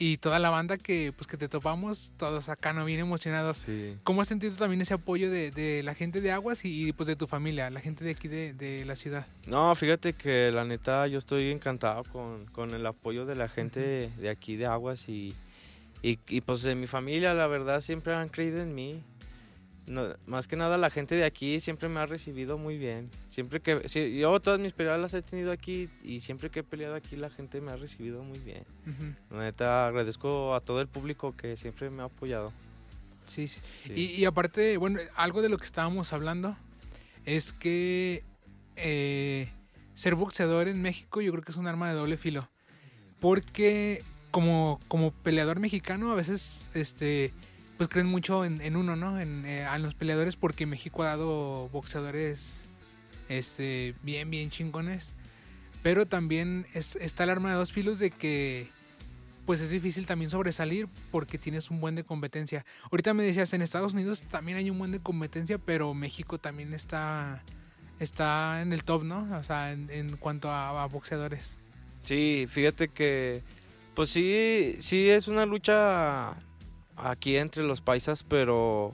Y 0.00 0.18
toda 0.18 0.38
la 0.38 0.48
banda 0.48 0.76
que, 0.76 1.12
pues, 1.12 1.26
que 1.26 1.36
te 1.36 1.48
topamos, 1.48 2.12
todos 2.16 2.48
acá, 2.48 2.72
¿no? 2.72 2.84
Bien 2.84 3.00
emocionados. 3.00 3.58
Sí. 3.58 3.96
¿Cómo 4.04 4.22
has 4.22 4.28
sentido 4.28 4.54
también 4.54 4.80
ese 4.80 4.94
apoyo 4.94 5.28
de, 5.28 5.50
de 5.50 5.82
la 5.82 5.94
gente 5.96 6.20
de 6.20 6.30
Aguas 6.30 6.64
y, 6.64 6.92
pues 6.92 7.08
de 7.08 7.16
tu 7.16 7.26
familia, 7.26 7.68
la 7.68 7.80
gente 7.80 8.04
de 8.04 8.12
aquí 8.12 8.28
de, 8.28 8.52
de 8.52 8.84
la 8.84 8.94
ciudad? 8.94 9.26
No, 9.48 9.74
fíjate 9.74 10.12
que 10.12 10.52
la 10.52 10.64
neta 10.64 11.08
yo 11.08 11.18
estoy 11.18 11.50
encantado 11.50 12.04
con, 12.04 12.46
con 12.46 12.74
el 12.74 12.86
apoyo 12.86 13.26
de 13.26 13.34
la 13.34 13.48
gente 13.48 13.80
de, 13.80 14.08
de 14.10 14.28
aquí 14.28 14.54
de 14.54 14.66
Aguas 14.66 15.08
y, 15.08 15.34
y, 16.00 16.20
y, 16.28 16.42
pues 16.42 16.62
de 16.62 16.76
mi 16.76 16.86
familia, 16.86 17.34
la 17.34 17.48
verdad 17.48 17.80
siempre 17.80 18.14
han 18.14 18.28
creído 18.28 18.62
en 18.62 18.76
mí. 18.76 19.02
No, 19.88 20.14
más 20.26 20.46
que 20.46 20.56
nada 20.56 20.76
la 20.76 20.90
gente 20.90 21.14
de 21.14 21.24
aquí 21.24 21.60
siempre 21.60 21.88
me 21.88 22.00
ha 22.00 22.06
recibido 22.06 22.58
muy 22.58 22.76
bien. 22.78 23.10
Siempre 23.30 23.60
que 23.60 23.88
yo 24.18 24.38
todas 24.40 24.60
mis 24.60 24.72
peleas 24.72 25.00
las 25.00 25.14
he 25.14 25.22
tenido 25.22 25.50
aquí 25.50 25.88
y 26.02 26.20
siempre 26.20 26.50
que 26.50 26.60
he 26.60 26.62
peleado 26.62 26.94
aquí 26.94 27.16
la 27.16 27.30
gente 27.30 27.60
me 27.60 27.72
ha 27.72 27.76
recibido 27.76 28.22
muy 28.22 28.38
bien. 28.38 28.64
Ujú. 28.86 29.36
La 29.36 29.44
neta 29.44 29.86
agradezco 29.86 30.54
a 30.54 30.60
todo 30.60 30.80
el 30.80 30.88
público 30.88 31.34
que 31.36 31.56
siempre 31.56 31.90
me 31.90 32.02
ha 32.02 32.06
apoyado. 32.06 32.52
Sí, 33.26 33.48
sí. 33.48 33.60
Sí. 33.84 33.92
Y, 33.94 34.02
y 34.20 34.24
aparte, 34.24 34.76
bueno, 34.76 35.00
algo 35.16 35.42
de 35.42 35.48
lo 35.48 35.58
que 35.58 35.66
estábamos 35.66 36.12
hablando 36.12 36.56
es 37.24 37.52
que 37.52 38.24
eh, 38.76 39.48
ser 39.94 40.14
boxeador 40.14 40.68
en 40.68 40.80
México 40.80 41.20
yo 41.20 41.32
creo 41.32 41.42
que 41.42 41.52
es 41.52 41.58
un 41.58 41.66
arma 41.66 41.88
de 41.88 41.94
doble 41.94 42.16
filo. 42.16 42.48
Porque 43.20 44.02
como, 44.30 44.80
como 44.88 45.10
peleador 45.10 45.58
mexicano 45.60 46.12
a 46.12 46.14
veces 46.14 46.68
este 46.74 47.32
pues 47.78 47.88
creen 47.88 48.08
mucho 48.08 48.44
en, 48.44 48.76
uno, 48.76 48.96
¿no? 48.96 49.20
En, 49.20 49.46
eh, 49.46 49.64
a 49.64 49.78
los 49.78 49.94
peleadores 49.94 50.34
porque 50.34 50.66
México 50.66 51.04
ha 51.04 51.06
dado 51.06 51.68
boxeadores 51.68 52.64
este 53.28 53.94
bien, 54.02 54.30
bien 54.30 54.50
chingones. 54.50 55.14
Pero 55.84 56.06
también 56.06 56.66
es, 56.74 56.96
está 56.96 57.22
el 57.22 57.30
arma 57.30 57.50
de 57.50 57.54
dos 57.54 57.72
filos 57.72 58.00
de 58.00 58.10
que 58.10 58.68
pues 59.46 59.60
es 59.60 59.70
difícil 59.70 60.06
también 60.06 60.28
sobresalir 60.28 60.88
porque 61.12 61.38
tienes 61.38 61.70
un 61.70 61.80
buen 61.80 61.94
de 61.94 62.02
competencia. 62.02 62.66
Ahorita 62.90 63.14
me 63.14 63.22
decías, 63.22 63.52
en 63.52 63.62
Estados 63.62 63.94
Unidos 63.94 64.22
también 64.22 64.58
hay 64.58 64.68
un 64.70 64.78
buen 64.78 64.90
de 64.90 65.00
competencia, 65.00 65.56
pero 65.56 65.94
México 65.94 66.38
también 66.38 66.74
está, 66.74 67.42
está 68.00 68.60
en 68.60 68.72
el 68.72 68.82
top, 68.82 69.04
¿no? 69.04 69.26
O 69.38 69.44
sea, 69.44 69.72
en, 69.72 69.88
en 69.90 70.16
cuanto 70.16 70.50
a, 70.50 70.82
a 70.82 70.86
boxeadores. 70.86 71.56
Sí, 72.02 72.46
fíjate 72.50 72.88
que, 72.88 73.42
pues 73.94 74.10
sí, 74.10 74.76
sí 74.80 75.08
es 75.08 75.28
una 75.28 75.46
lucha 75.46 76.36
aquí 77.02 77.36
entre 77.36 77.62
los 77.64 77.80
paisas, 77.80 78.22
pero 78.22 78.92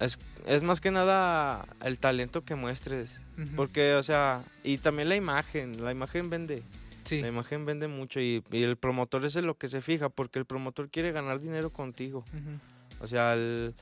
es, 0.00 0.18
es 0.46 0.62
más 0.62 0.80
que 0.80 0.90
nada 0.90 1.66
el 1.82 1.98
talento 1.98 2.44
que 2.44 2.54
muestres. 2.54 3.20
Porque, 3.54 3.94
o 3.94 4.02
sea, 4.02 4.42
y 4.64 4.78
también 4.78 5.08
la 5.10 5.16
imagen, 5.16 5.84
la 5.84 5.92
imagen 5.92 6.30
vende. 6.30 6.62
Sí, 7.04 7.20
La 7.20 7.28
imagen 7.28 7.64
vende 7.66 7.86
mucho 7.86 8.18
y, 8.18 8.42
y 8.50 8.62
el 8.64 8.76
promotor 8.76 9.24
es 9.24 9.36
lo 9.36 9.54
que 9.56 9.68
se 9.68 9.80
fija, 9.82 10.08
porque 10.08 10.38
el 10.38 10.44
promotor 10.46 10.88
quiere 10.90 11.12
ganar 11.12 11.38
dinero 11.40 11.70
contigo. 11.70 12.24
O 13.00 13.06
sea, 13.06 13.34
el- 13.34 13.74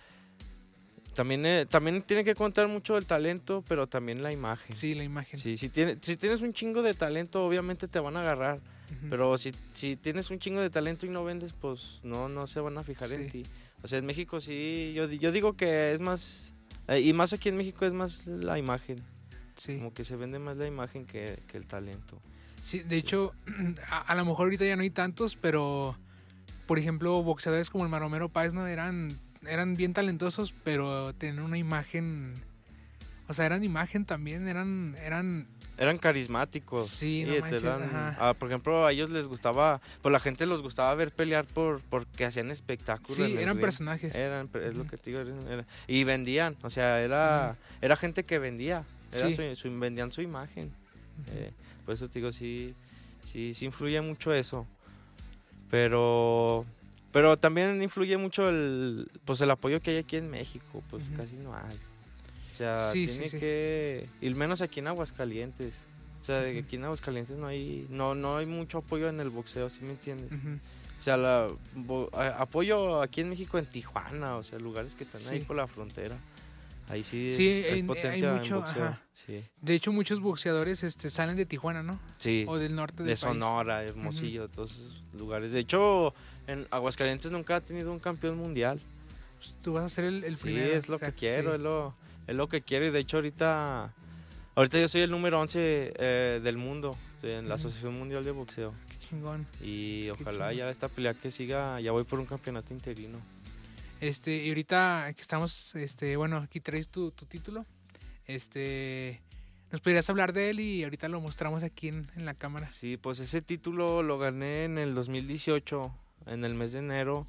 también, 1.15 1.47
eh, 1.47 1.65
también 1.71 2.03
tiene 2.03 2.25
que 2.25 2.35
contar 2.35 2.67
mucho 2.67 2.97
el 2.99 3.07
talento, 3.07 3.63
pero 3.69 3.87
también 3.87 4.23
la 4.23 4.33
imagen. 4.33 4.75
sí, 4.75 4.95
la 4.95 5.05
imagen. 5.05 5.39
Sí, 5.39 5.57
si, 5.57 5.69
tiene- 5.69 5.97
si 6.03 6.17
tienes 6.17 6.41
un 6.43 6.53
chingo 6.53 6.83
de 6.83 6.93
talento, 6.95 7.45
obviamente 7.47 7.87
te 7.87 8.01
van 8.01 8.17
a 8.17 8.21
agarrar. 8.21 8.61
Ujú. 8.91 9.07
Pero 9.11 9.39
si, 9.39 9.53
si 9.73 9.97
tienes 9.97 10.31
un 10.31 10.39
chingo 10.39 10.61
de 10.61 10.71
talento 10.71 11.07
y 11.07 11.09
no 11.11 11.25
vendes, 11.25 11.53
pues 11.53 12.01
no, 12.03 12.29
no 12.29 12.47
se 12.47 12.61
van 12.61 12.77
a 12.79 12.85
fijar 12.85 13.09
Sí. 13.09 13.15
en 13.17 13.31
ti. 13.31 13.43
O 13.83 13.89
sea, 13.89 13.99
en 13.99 14.07
México 14.07 14.41
sí, 14.41 14.93
yo, 14.95 15.11
yo 15.11 15.33
digo 15.33 15.55
que 15.57 15.93
es 15.93 16.01
más, 16.01 16.53
eh, 16.89 17.01
y 17.01 17.13
más 17.13 17.33
aquí 17.33 17.49
en 17.49 17.57
México 17.57 17.85
es 17.87 17.93
más 17.93 18.27
la 18.27 18.59
imagen. 18.59 19.03
sí. 19.57 19.77
Como 19.77 19.93
que 19.95 20.05
se 20.05 20.17
vende 20.17 20.39
más 20.39 20.57
la 20.57 20.67
imagen 20.67 21.07
que, 21.07 21.39
que 21.49 21.57
el 21.57 21.67
talento. 21.67 22.21
Sí, 22.63 22.79
de 22.81 22.97
hecho, 22.97 23.33
a, 23.91 24.01
a 24.01 24.15
lo 24.15 24.25
mejor 24.25 24.47
ahorita 24.47 24.65
ya 24.65 24.77
no 24.77 24.83
hay 24.83 24.91
tantos, 24.91 25.37
pero 25.37 25.97
por 26.67 26.79
ejemplo, 26.79 27.23
boxeadores 27.23 27.69
como 27.69 27.85
el 27.85 27.91
Maromero 27.91 28.29
Páez 28.31 28.53
no 28.55 28.67
eran 28.67 29.19
eran 29.47 29.75
bien 29.77 29.93
talentosos, 29.93 30.55
pero 30.65 31.13
tenían 31.15 31.45
una 31.45 31.59
imagen 31.59 32.33
o 33.29 33.35
sea, 33.35 33.45
eran 33.45 33.63
imagen 33.65 34.07
también, 34.07 34.49
eran 34.49 34.97
eran 35.03 35.47
Eran 35.77 35.99
carismáticos. 35.99 36.87
Sí, 36.89 37.25
no 37.27 37.41
manches, 37.41 37.65
ah, 37.65 38.35
por 38.39 38.49
ejemplo, 38.49 38.87
a 38.87 38.93
ellos 38.93 39.11
les 39.11 39.27
gustaba, 39.27 39.81
pues 40.03 40.13
la 40.13 40.21
gente 40.21 40.47
los 40.47 40.63
gustaba 40.63 40.95
ver 40.95 41.11
pelear 41.11 41.47
por 41.47 41.81
porque 41.81 42.25
hacían 42.25 42.51
espectáculo. 42.53 43.25
en 43.25 43.31
sí, 43.33 43.37
eran 43.43 43.57
ring. 43.57 43.61
personajes. 43.65 44.15
Eran, 44.15 44.49
es 44.63 44.77
lo 44.77 44.87
que 44.87 44.97
te 44.97 45.11
digo. 45.11 45.21
era- 45.49 45.67
y 45.89 46.05
vendían, 46.05 46.57
o 46.63 46.71
sea, 46.71 47.01
era, 47.01 47.57
era 47.83 47.97
gente 47.97 48.23
que 48.23 48.39
vendía. 48.39 48.85
Era 49.13 49.29
Sí. 49.31 49.35
su, 49.37 49.57
su- 49.69 49.79
vendían 49.79 50.13
su 50.13 50.23
imagen. 50.23 50.73
Eh, 51.29 51.51
por 51.85 51.95
eso 51.95 52.09
te 52.09 52.21
digo, 52.21 52.31
sí, 52.31 52.75
sí, 53.25 53.53
sí 53.55 53.65
influye 53.67 54.01
mucho 54.01 54.33
eso. 54.33 54.67
Pero, 55.71 56.65
pero 57.13 57.37
también 57.37 57.83
influye 57.83 58.17
mucho 58.17 58.49
el, 58.49 59.11
pues 59.25 59.41
el 59.41 59.51
apoyo 59.51 59.81
que 59.81 59.91
hay 59.93 59.97
aquí 59.99 60.17
en 60.17 60.31
México, 60.31 60.83
pues 60.91 61.03
casi 61.17 61.37
no 61.37 61.55
hay. 61.55 61.77
O 62.55 62.57
sea, 62.57 62.91
Sí, 62.93 63.09
sí, 63.09 63.15
tiene 63.15 63.29
sí. 63.31 63.39
que, 63.39 64.09
y 64.21 64.31
menos 64.31 64.61
aquí 64.63 64.79
en 64.81 64.87
Aguascalientes. 64.87 65.75
O 66.23 66.25
sea, 66.25 66.37
de 66.41 66.53
que 66.53 66.59
Ujú. 66.61 66.67
aquí 66.67 66.77
en 66.77 66.85
Aguascalientes 66.85 67.37
no 67.37 67.49
hay, 67.49 67.87
no, 67.91 68.15
no 68.15 68.37
hay 68.37 68.47
mucho 68.47 68.79
apoyo 68.79 69.09
en 69.09 69.19
el 69.21 69.29
boxeo, 69.29 69.69
¿sí 69.69 69.81
me 69.83 69.91
entiendes? 69.91 70.31
Ujú. 70.33 70.59
O 70.99 71.03
sea, 71.03 71.17
la, 71.17 71.49
bo- 71.75 72.09
a- 72.13 72.41
apoyo 72.41 73.03
aquí 73.03 73.21
en 73.23 73.29
México 73.29 73.59
en 73.59 73.67
Tijuana, 73.67 74.37
o 74.37 74.43
sea, 74.45 74.59
lugares 74.61 74.95
que 74.95 75.03
están 75.03 75.21
ahí 75.29 75.41
Sí. 75.41 75.45
por 75.47 75.57
la 75.57 75.67
frontera. 75.67 76.17
Ahí 76.89 77.03
sí, 77.03 77.33
Sí, 77.33 77.49
es, 77.49 77.67
en- 77.67 77.75
hay 77.75 77.83
potencia 77.83 78.33
mucho, 78.35 78.55
en 78.55 78.61
boxeo. 78.61 78.99
Sí, 79.15 79.43
De 79.61 79.75
hecho, 79.75 79.91
muchos 79.93 80.21
boxeadores 80.21 80.83
este 80.85 81.11
salen 81.11 81.35
de 81.37 81.45
Tijuana, 81.47 81.83
¿no? 81.83 81.99
sí. 82.19 82.45
O 82.49 82.57
del 82.57 82.75
norte 82.77 82.99
del 82.99 83.07
de 83.07 83.13
país. 83.13 83.19
Sonora, 83.21 83.83
Hermosillo, 83.83 84.49
todos 84.49 84.71
esos 84.77 85.03
lugares. 85.13 85.51
De 85.53 85.59
hecho, 85.59 86.15
en 86.47 86.67
Aguascalientes 86.71 87.31
nunca 87.33 87.57
ha 87.57 87.61
tenido 87.61 87.91
un 87.93 87.99
campeón 87.99 88.37
mundial. 88.39 88.81
Pues, 89.39 89.55
Tú 89.61 89.73
vas 89.75 89.85
a 89.85 89.89
ser 89.91 90.05
el, 90.05 90.25
el 90.25 90.37
sí, 90.37 90.45
primero. 90.45 90.73
es 90.73 90.89
lo 90.89 90.97
o 90.97 90.99
sea, 90.99 91.11
que 91.11 91.17
quiero, 91.17 91.51
sí. 91.51 91.57
es, 91.57 91.61
lo, 91.63 91.95
es 92.27 92.35
lo 92.35 92.49
que 92.49 92.63
quiero. 92.63 92.87
Y 92.87 92.91
de 92.91 92.99
hecho, 92.99 93.19
ahorita, 93.19 93.93
ahorita 94.55 94.79
yo 94.79 94.89
soy 94.89 95.03
el 95.03 95.11
número 95.11 95.41
11 95.41 95.95
eh, 95.97 96.41
del 96.43 96.57
mundo, 96.57 96.97
en 97.23 97.49
la. 97.49 97.55
Asociación 97.55 97.99
Mundial 97.99 98.25
de 98.25 98.31
Boxeo. 98.31 98.75
Qué 98.89 99.09
chingón. 99.09 99.47
Y 99.61 100.09
ojalá 100.11 100.51
chingón. 100.51 100.57
ya 100.57 100.71
esta 100.71 100.89
pelea 100.89 101.15
que 101.15 101.31
siga, 101.31 101.81
ya 101.81 101.93
voy 101.93 102.05
por 102.05 102.19
un 102.21 102.27
campeonato 102.27 102.73
interino. 102.73 103.19
Este, 104.01 104.37
y 104.45 104.49
ahorita 104.49 105.13
que 105.15 105.23
estamos, 105.23 105.75
este, 105.77 106.17
bueno, 106.17 106.39
aquí 106.39 106.61
traes 106.61 106.89
tu, 106.89 107.11
tu 107.11 107.27
título. 107.27 107.65
Este, 108.27 109.23
nos 109.71 109.81
podrías 109.81 110.09
hablar 110.11 110.33
de 110.33 110.51
él 110.51 110.61
y 110.61 110.85
ahorita 110.85 111.09
lo 111.09 111.21
mostramos 111.21 111.63
aquí 111.63 111.89
en, 111.89 112.07
en 112.17 112.25
la 112.25 112.35
cámara. 112.35 112.71
Sí, 112.71 112.97
pues 112.97 113.19
ese 113.21 113.43
título 113.43 114.03
lo 114.03 114.19
gané 114.19 114.65
en 114.65 114.79
el 114.79 114.95
2018, 114.95 115.95
en 116.27 116.45
el 116.45 116.55
mes 116.55 116.73
de 116.73 116.81
enero. 116.81 117.27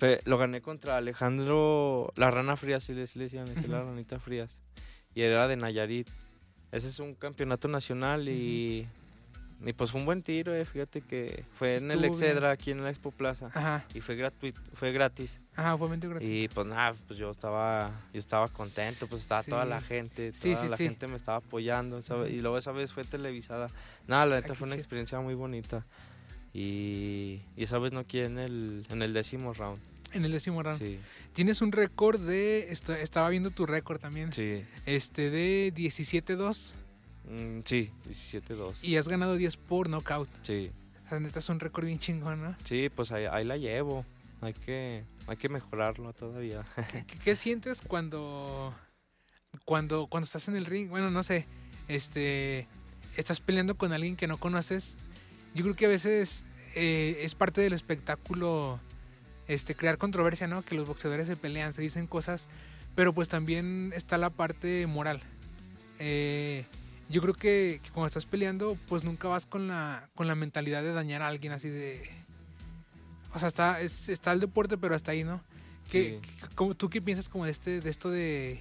Fe- 0.00 0.20
lo 0.24 0.38
gané 0.38 0.60
contra 0.62 0.96
Alejandro 0.96 2.10
La 2.16 2.30
Rana 2.30 2.56
Frías, 2.56 2.82
sí 2.82 2.94
le, 2.94 3.06
sí 3.06 3.18
le 3.18 3.24
decían, 3.26 3.46
ese, 3.48 3.68
la 3.68 3.82
ranita 3.82 4.18
Frías. 4.18 4.58
Y 5.14 5.20
era 5.22 5.46
de 5.46 5.56
Nayarit. 5.56 6.08
Ese 6.72 6.88
es 6.88 6.98
un 7.00 7.14
campeonato 7.14 7.68
nacional 7.68 8.28
y, 8.28 8.86
y 9.64 9.72
pues 9.74 9.90
fue 9.90 10.00
un 10.00 10.06
buen 10.06 10.22
tiro, 10.22 10.54
eh, 10.54 10.64
fíjate 10.64 11.02
que 11.02 11.44
fue 11.54 11.76
en 11.76 11.90
el 11.90 11.90
Estuvo 11.90 12.00
bien. 12.00 12.12
Excedra, 12.30 12.50
aquí 12.52 12.70
en 12.70 12.82
la 12.82 12.90
Expo 12.90 13.10
Plaza. 13.10 13.46
Ajá, 13.52 13.84
Y 13.92 14.00
fue 14.00 14.14
gratuito, 14.16 14.60
fue 14.72 14.92
gratis. 14.92 15.38
ajá, 15.56 15.76
fue 15.76 15.88
gratis. 15.96 16.26
Y 16.28 16.48
pues 16.48 16.66
nada, 16.66 16.94
pues 17.08 17.18
yo 17.18 17.30
estaba, 17.30 17.90
yo 18.12 18.20
estaba 18.20 18.48
contento, 18.48 19.06
pues 19.08 19.20
estaba 19.22 19.42
toda 19.42 19.64
la 19.64 19.80
Sí. 19.80 19.86
gente, 19.88 20.32
Sí, 20.32 20.52
toda 20.52 20.62
sí, 20.64 20.68
la 20.70 20.76
sí. 20.76 20.84
gente 20.84 21.08
me 21.08 21.16
estaba 21.16 21.38
apoyando, 21.38 22.00
¿sabe? 22.02 22.22
Ujú. 22.26 22.30
y 22.36 22.40
luego 22.40 22.56
esa 22.56 22.72
vez 22.72 22.92
fue 22.92 23.04
televisada. 23.04 23.66
Nada, 24.06 24.24
la 24.26 24.36
neta 24.40 24.54
fue 24.54 24.66
una 24.66 24.76
experiencia 24.76 25.20
muy 25.20 25.34
bonita. 25.34 25.84
Y, 26.52 27.42
y 27.56 27.62
esa 27.62 27.78
vez 27.78 27.92
no 27.92 28.06
quedé 28.06 28.24
en 28.26 28.38
el, 28.38 28.86
en 28.90 29.02
el 29.02 29.12
décimo 29.12 29.52
round. 29.54 29.80
En 30.12 30.24
el 30.24 30.32
décimo 30.32 30.62
round. 30.62 30.80
Sí, 30.80 30.98
Tienes 31.32 31.62
un 31.62 31.70
récord 31.72 32.18
de, 32.20 32.72
esto- 32.72 32.92
estaba 32.94 33.28
viendo 33.28 33.50
tu 33.50 33.66
récord 33.66 34.00
también, 34.00 34.32
sí, 34.32 34.62
este, 34.86 35.30
de 35.30 35.72
17-2 35.74 36.74
Mm, 37.28 37.60
sí, 37.64 37.90
17-2. 38.08 38.74
y 38.82 38.96
has 38.96 39.06
ganado 39.06 39.36
10 39.36 39.56
por 39.56 39.88
knockout. 39.88 40.28
Sí, 40.42 40.72
O 41.06 41.08
sea, 41.10 41.20
neta 41.20 41.38
es 41.38 41.48
un 41.48 41.60
récord 41.60 41.84
bien 41.86 42.00
chingón, 42.00 42.42
¿no? 42.42 42.56
sí, 42.64 42.88
pues 42.88 43.12
ahí, 43.12 43.26
ahí 43.30 43.44
la 43.44 43.56
llevo. 43.56 44.04
Hay 44.40 44.54
que, 44.54 45.04
hay 45.28 45.36
que 45.36 45.48
mejorarlo 45.50 46.12
todavía. 46.14 46.64
¿Qué, 46.90 47.04
qué 47.22 47.36
sientes 47.36 47.82
cuando, 47.82 48.74
cuando, 49.64 50.06
cuando 50.08 50.24
estás 50.24 50.48
en 50.48 50.56
el 50.56 50.64
ring? 50.64 50.88
Bueno, 50.88 51.10
no 51.10 51.22
sé, 51.22 51.46
este, 51.88 52.66
estás 53.16 53.38
peleando 53.38 53.76
con 53.76 53.92
alguien 53.92 54.16
que 54.16 54.26
no 54.26 54.38
conoces. 54.38 54.96
Yo 55.54 55.62
creo 55.64 55.74
que 55.76 55.86
a 55.86 55.88
veces 55.88 56.44
eh, 56.74 57.18
es 57.22 57.34
parte 57.34 57.60
del 57.60 57.72
espectáculo, 57.72 58.78
este, 59.48 59.74
crear 59.74 59.98
controversia, 59.98 60.46
¿no? 60.46 60.62
Que 60.62 60.74
los 60.76 60.86
boxeadores 60.86 61.26
se 61.26 61.36
pelean, 61.36 61.72
se 61.72 61.82
dicen 61.82 62.06
cosas, 62.06 62.48
pero 62.94 63.12
pues 63.12 63.28
también 63.28 63.92
está 63.94 64.16
la 64.18 64.30
parte 64.30 64.86
moral. 64.86 65.20
Eh, 65.98 66.64
yo 67.08 67.20
creo 67.20 67.34
que, 67.34 67.80
que 67.82 67.90
cuando 67.90 68.06
estás 68.06 68.26
peleando, 68.26 68.78
pues 68.88 69.02
nunca 69.02 69.26
vas 69.28 69.46
con 69.46 69.66
la, 69.66 70.08
con 70.14 70.28
la 70.28 70.34
mentalidad 70.36 70.82
de 70.82 70.92
dañar 70.92 71.22
a 71.22 71.26
alguien 71.26 71.52
así 71.52 71.68
de... 71.68 72.08
O 73.34 73.38
sea, 73.38 73.48
está, 73.48 73.80
es- 73.80 74.08
está 74.08 74.32
el 74.32 74.40
deporte, 74.40 74.76
pero 74.78 74.94
hasta 74.94 75.10
ahí, 75.12 75.24
¿no? 75.24 75.42
¿Qué, 75.90 76.20
Sí. 76.22 76.48
cómo- 76.54 76.74
¿Tú 76.76 76.88
qué 76.88 77.02
piensas 77.02 77.28
como 77.28 77.44
de, 77.44 77.50
este, 77.50 77.80
de 77.80 77.90
esto 77.90 78.10
de... 78.10 78.60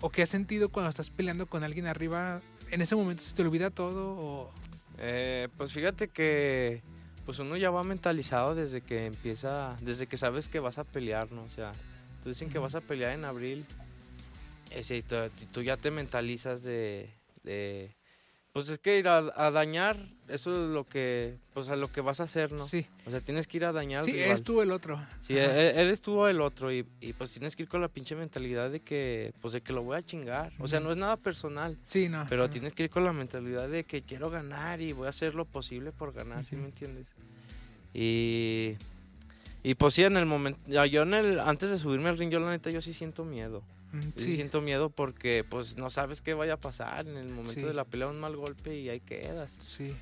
o 0.00 0.10
qué 0.10 0.22
has 0.22 0.28
sentido 0.28 0.68
cuando 0.68 0.90
estás 0.90 1.10
peleando 1.10 1.46
con 1.46 1.64
alguien 1.64 1.86
arriba? 1.88 2.40
¿En 2.70 2.82
ese 2.82 2.94
momento 2.94 3.22
se 3.24 3.34
te 3.34 3.42
olvida 3.42 3.70
todo 3.70 4.10
o...? 4.16 4.52
Eh, 4.98 5.48
pues 5.56 5.72
fíjate 5.72 6.08
que 6.08 6.82
pues 7.24 7.38
uno 7.40 7.56
ya 7.56 7.70
va 7.70 7.84
mentalizado 7.84 8.54
desde 8.54 8.80
que 8.80 9.06
empieza, 9.06 9.76
desde 9.82 10.06
que 10.06 10.16
sabes 10.16 10.48
que 10.48 10.60
vas 10.60 10.78
a 10.78 10.84
pelear, 10.84 11.30
¿no? 11.30 11.42
O 11.42 11.48
sea, 11.48 11.72
tú 12.22 12.30
dicen 12.30 12.48
que 12.48 12.58
vas 12.58 12.74
a 12.74 12.80
pelear 12.80 13.12
en 13.12 13.26
abril, 13.26 13.66
ese, 14.70 14.96
y 14.96 15.02
tú, 15.02 15.16
tú 15.52 15.62
ya 15.62 15.76
te 15.76 15.90
mentalizas 15.90 16.62
de, 16.62 17.10
de, 17.42 17.94
pues 18.52 18.68
es 18.70 18.78
que 18.78 18.98
ir 18.98 19.08
a, 19.08 19.18
a 19.36 19.50
dañar, 19.50 19.96
eso 20.26 20.52
es 20.52 20.70
lo 20.70 20.84
que, 20.84 21.36
pues 21.54 21.68
a 21.68 21.76
lo 21.76 21.92
que 21.92 22.00
vas 22.00 22.20
a 22.20 22.24
hacer, 22.24 22.50
¿no? 22.52 22.64
Sí, 22.66 22.86
O 23.06 23.10
sea, 23.10 23.20
tienes 23.20 23.46
que 23.46 23.58
ir 23.58 23.64
a 23.64 23.72
dañar 23.72 24.02
sí, 24.04 24.12
eres 24.16 24.42
tú 24.42 24.60
el 24.62 24.72
otro. 24.72 25.00
Sí, 25.20 25.36
e- 25.36 25.80
eres 25.80 26.00
tú 26.00 26.26
el 26.26 26.40
otro 26.40 26.72
y, 26.72 26.84
y, 27.00 27.12
pues 27.12 27.30
tienes 27.30 27.54
que 27.54 27.62
ir 27.64 27.68
con 27.68 27.80
la 27.80 27.88
pinche 27.88 28.14
mentalidad 28.16 28.70
de 28.70 28.80
que, 28.80 29.32
pues 29.40 29.52
de 29.54 29.60
que 29.60 29.72
lo 29.72 29.82
voy 29.82 29.96
a 29.96 30.02
chingar. 30.02 30.52
O 30.58 30.66
sea, 30.66 30.80
no 30.80 30.90
es 30.90 30.98
nada 30.98 31.16
personal. 31.16 31.76
Sí, 31.86 32.08
no. 32.08 32.26
Pero 32.28 32.50
tienes 32.50 32.72
que 32.72 32.84
ir 32.84 32.90
con 32.90 33.04
la 33.04 33.12
mentalidad 33.12 33.68
de 33.68 33.84
que 33.84 34.02
quiero 34.02 34.30
ganar 34.30 34.80
y 34.80 34.92
voy 34.92 35.06
a 35.06 35.10
hacer 35.10 35.34
lo 35.34 35.44
posible 35.44 35.92
por 35.92 36.12
ganar, 36.12 36.44
¿sí 36.44 36.56
me 36.56 36.66
entiendes? 36.66 37.06
Y, 37.94 38.76
y 39.62 39.74
pues 39.74 39.94
sí, 39.94 40.04
en 40.04 40.16
el 40.16 40.26
momento, 40.26 40.60
yo 40.86 41.02
en 41.02 41.14
el, 41.14 41.40
antes 41.40 41.70
de 41.70 41.78
subirme 41.78 42.08
al 42.08 42.18
ring, 42.18 42.30
yo 42.30 42.40
la 42.40 42.50
neta, 42.50 42.70
yo 42.70 42.80
sí 42.80 42.92
siento 42.92 43.24
miedo. 43.24 43.62
Mm, 43.92 44.00
Yo 44.00 44.10
sí 44.16 44.34
siento 44.34 44.60
miedo 44.60 44.90
porque 44.90 45.44
pues 45.48 45.76
no 45.76 45.88
sabes 45.90 46.20
qué 46.22 46.34
vaya 46.34 46.54
a 46.54 46.60
pasar. 46.60 47.06
En 47.08 47.16
el 47.16 47.28
momento 47.28 47.60
Sí. 47.60 47.66
de 47.66 47.72
la 47.74 47.84
pelea 47.84 48.08
un 48.08 48.20
mal 48.20 48.36
golpe 48.36 48.76
y 48.78 48.88
ahí 48.88 49.00
quedas. 49.00 49.56
sí. 49.60 49.94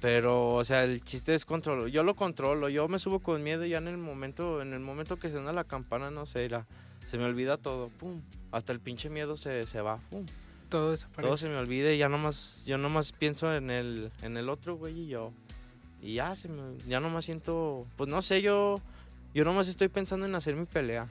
Pero, 0.00 0.50
o 0.54 0.62
sea, 0.62 0.84
el 0.84 1.02
chiste 1.02 1.34
es 1.34 1.44
controlo. 1.44 1.88
Yo 1.88 2.04
lo 2.04 2.14
controlo, 2.14 2.68
yo 2.68 2.86
me 2.86 3.00
subo 3.00 3.18
con 3.18 3.42
miedo 3.42 3.64
y 3.64 3.70
ya 3.70 3.78
en 3.78 3.88
el 3.88 3.96
momento, 3.98 4.62
en 4.62 4.72
el 4.72 4.78
momento 4.78 5.16
que 5.16 5.28
suena 5.28 5.52
la 5.52 5.64
campana, 5.64 6.08
no 6.12 6.24
sé, 6.24 6.48
la- 6.48 6.66
se 7.06 7.18
me 7.18 7.24
olvida 7.24 7.56
todo, 7.56 7.88
pum. 7.88 8.20
Hasta 8.52 8.72
el 8.72 8.78
pinche 8.78 9.10
miedo 9.10 9.36
se, 9.36 9.66
se 9.66 9.80
va, 9.80 9.98
pum. 10.10 10.24
Todo 10.68 10.92
desaparece. 10.92 11.26
Todo 11.28 11.36
se 11.36 11.48
me 11.48 11.56
olvida 11.56 11.92
y 11.92 11.98
ya 11.98 12.08
nomás, 12.08 12.62
yo 12.64 12.78
nomás 12.78 13.10
pienso 13.10 13.52
en 13.52 13.70
el, 13.70 14.12
en 14.22 14.36
el 14.36 14.48
otro 14.50 14.76
güey 14.76 15.00
y 15.00 15.08
yo. 15.08 15.32
Y 16.00 16.14
ya 16.14 16.36
se 16.36 16.46
me, 16.48 16.78
ya 16.86 17.00
nomás 17.00 17.24
siento, 17.24 17.84
pues 17.96 18.08
no 18.08 18.22
sé, 18.22 18.40
yo, 18.40 18.80
yo 19.34 19.44
nomás 19.44 19.66
estoy 19.66 19.88
pensando 19.88 20.26
en 20.26 20.34
hacer 20.36 20.54
mi 20.54 20.66
pelea. 20.66 21.08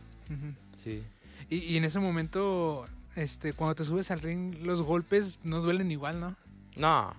Sí. 0.81 1.03
Y, 1.49 1.57
y 1.57 1.77
en 1.77 1.83
ese 1.85 1.99
momento, 1.99 2.85
este, 3.15 3.53
cuando 3.53 3.75
te 3.75 3.83
subes 3.85 4.11
al 4.11 4.19
ring, 4.21 4.55
los 4.63 4.81
golpes 4.81 5.39
no 5.43 5.61
duelen 5.61 5.91
igual, 5.91 6.19
¿no? 6.19 6.35
No, 6.75 7.15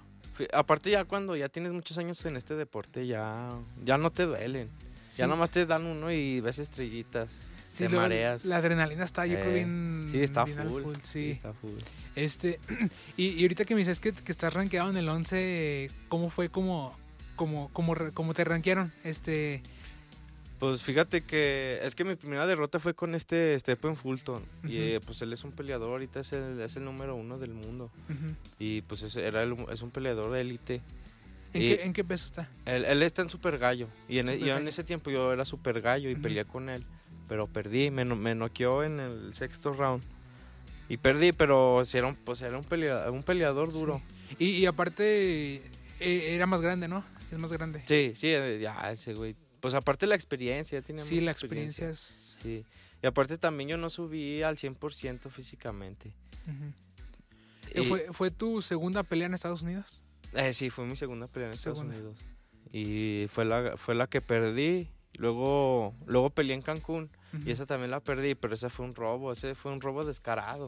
aparte 0.53 0.91
ya 0.91 1.05
cuando 1.05 1.35
ya 1.37 1.49
tienes 1.49 1.73
muchos 1.73 1.99
años 1.99 2.25
en 2.27 2.37
este 2.37 2.55
deporte, 2.55 3.07
ya, 3.07 3.49
ya 3.85 3.99
no 3.99 4.11
te 4.11 4.25
duelen. 4.25 4.69
Ya 5.17 5.27
nomás 5.27 5.51
te 5.51 5.67
dan 5.67 5.85
uno 5.87 6.13
y 6.13 6.41
ves 6.41 6.59
estrellitas. 6.61 7.31
Sí, 7.73 7.87
te 7.87 7.97
mareas. 7.97 8.45
La 8.45 8.57
adrenalina 8.59 9.05
está, 9.05 9.27
yo 9.27 9.35
creo, 9.37 9.51
Eh, 9.51 9.55
bien. 9.55 10.07
Sí, 10.11 10.21
está 10.21 10.45
bien 10.45 10.59
al 10.61 10.69
full. 10.69 10.95
sí. 11.03 11.31
está 11.31 11.53
full. 11.53 11.79
Este, 12.15 12.61
y, 13.17 13.29
y 13.31 13.43
ahorita 13.43 13.65
que 13.65 13.75
me 13.75 13.81
dices 13.81 13.99
que, 14.01 14.13
que 14.13 14.31
estás 14.33 14.53
rankeado 14.55 14.91
en 14.91 14.97
el 14.97 15.09
11, 15.09 15.91
¿cómo 16.09 16.31
fue 16.31 16.51
como, 16.51 16.95
como, 17.37 17.69
como, 17.73 17.95
como 18.15 18.35
te 18.35 18.45
rankearon? 18.45 18.93
Este, 19.03 19.63
Pues 20.59 20.83
fíjate 20.83 21.23
que 21.23 21.79
es 21.83 21.95
que 21.95 22.03
mi 22.05 22.17
primera 22.17 22.45
derrota 22.47 22.81
fue 22.81 22.93
con 22.93 23.15
este 23.15 23.57
Stephen 23.61 23.95
Fulton. 23.95 24.43
Y 24.65 24.77
eh, 24.79 25.01
pues 25.05 25.23
él 25.23 25.33
es 25.33 25.45
un 25.45 25.53
peleador, 25.53 25.91
ahorita 25.91 26.19
es 26.21 26.33
el, 26.33 26.61
es 26.61 26.75
el 26.77 26.85
número 26.85 27.15
uno 27.15 27.39
del 27.39 27.55
mundo. 27.55 27.91
Y 28.59 28.83
pues 28.83 29.03
es, 29.03 29.15
era 29.17 29.43
el- 29.45 29.55
es 29.71 29.83
un 29.83 29.91
peleador 29.91 30.33
de 30.33 30.41
élite. 30.41 30.81
¿En, 31.55 31.63
Y- 31.63 31.69
qué, 31.77 31.83
¿En 31.85 31.93
qué 31.93 32.03
peso 32.05 32.27
está? 32.27 32.49
Él, 32.67 32.85
él 32.85 33.03
está 33.05 33.23
en 33.23 33.31
super 33.31 33.57
gallo. 33.59 33.87
Y 34.09 34.19
en, 34.19 34.27
Super 34.27 34.41
yo 34.47 34.57
en 34.57 34.67
ese 34.69 34.83
tiempo 34.83 35.11
yo 35.11 35.33
era 35.33 35.45
super 35.45 35.81
gallo 35.81 36.11
y 36.11 36.17
peleé 36.17 36.45
con 36.45 36.69
él. 36.69 36.85
Pero 37.29 37.47
perdí, 37.47 37.91
me, 37.93 38.05
me 38.05 38.35
noqueó 38.35 38.83
en 38.83 38.99
el 38.99 39.35
sexto 39.35 39.73
round. 39.73 40.03
Y 40.89 40.97
perdí, 40.97 41.33
pero 41.33 41.83
era 41.93 42.07
un, 42.09 42.17
pues 42.17 42.43
era 42.43 42.59
un, 42.59 42.65
pelea- 42.65 43.11
un 43.13 43.23
peleador 43.23 43.73
duro. 43.73 44.03
Y, 44.41 44.47
y 44.51 44.67
aparte, 44.67 45.57
eh, 46.01 46.35
era 46.35 46.47
más 46.47 46.61
grande, 46.63 46.89
¿no? 46.89 47.05
Es 47.31 47.39
más 47.39 47.53
grande. 47.53 47.83
Sí, 47.87 48.13
sí, 48.17 48.29
eh, 48.29 48.59
ya 48.61 48.91
ese 48.91 49.15
güey. 49.15 49.37
Pues 49.61 49.75
aparte 49.75 50.07
la 50.07 50.15
experiencia, 50.15 50.79
ya 50.79 50.87
tenía 50.87 51.05
Sí, 51.05 51.21
la 51.21 51.33
experiencia 51.33 51.89
es... 51.91 52.37
Sí. 52.43 52.65
Y 53.03 53.07
aparte 53.07 53.39
también 53.39 53.69
yo 53.71 53.77
no 53.77 53.91
subí 53.91 54.43
al 54.43 54.57
100% 54.57 55.31
físicamente. 55.31 56.13
Y- 57.75 57.85
¿Fue, 57.85 58.07
¿Fue 58.13 58.31
tu 58.31 58.63
segunda 58.63 59.03
pelea 59.03 59.27
en 59.27 59.35
Estados 59.35 59.63
Unidos? 59.63 60.03
eh, 60.35 60.53
sí, 60.53 60.71
fue 60.71 60.85
mi 60.87 60.97
segunda 60.97 61.27
pelea 61.27 61.49
en 61.49 61.55
Estados 61.55 61.79
Segunda. 61.79 61.97
Unidos. 61.97 62.19
Y 62.73 63.27
fue 63.33 63.45
la, 63.45 63.77
fue 63.77 63.95
la 63.95 64.07
que 64.07 64.21
perdí. 64.21 64.89
Luego, 65.15 65.95
luego 66.07 66.31
peleé 66.31 66.55
en 66.55 66.63
Cancún 66.63 67.11
y 67.45 67.51
esa 67.51 67.67
también 67.67 67.91
la 67.91 67.99
perdí, 68.01 68.35
pero 68.37 68.55
esa 68.55 68.71
fue 68.71 68.85
un 68.87 68.95
robo, 68.95 69.33
ese 69.33 69.55
fue 69.57 69.73
un 69.73 69.81
robo 69.81 70.05
descarado. 70.05 70.67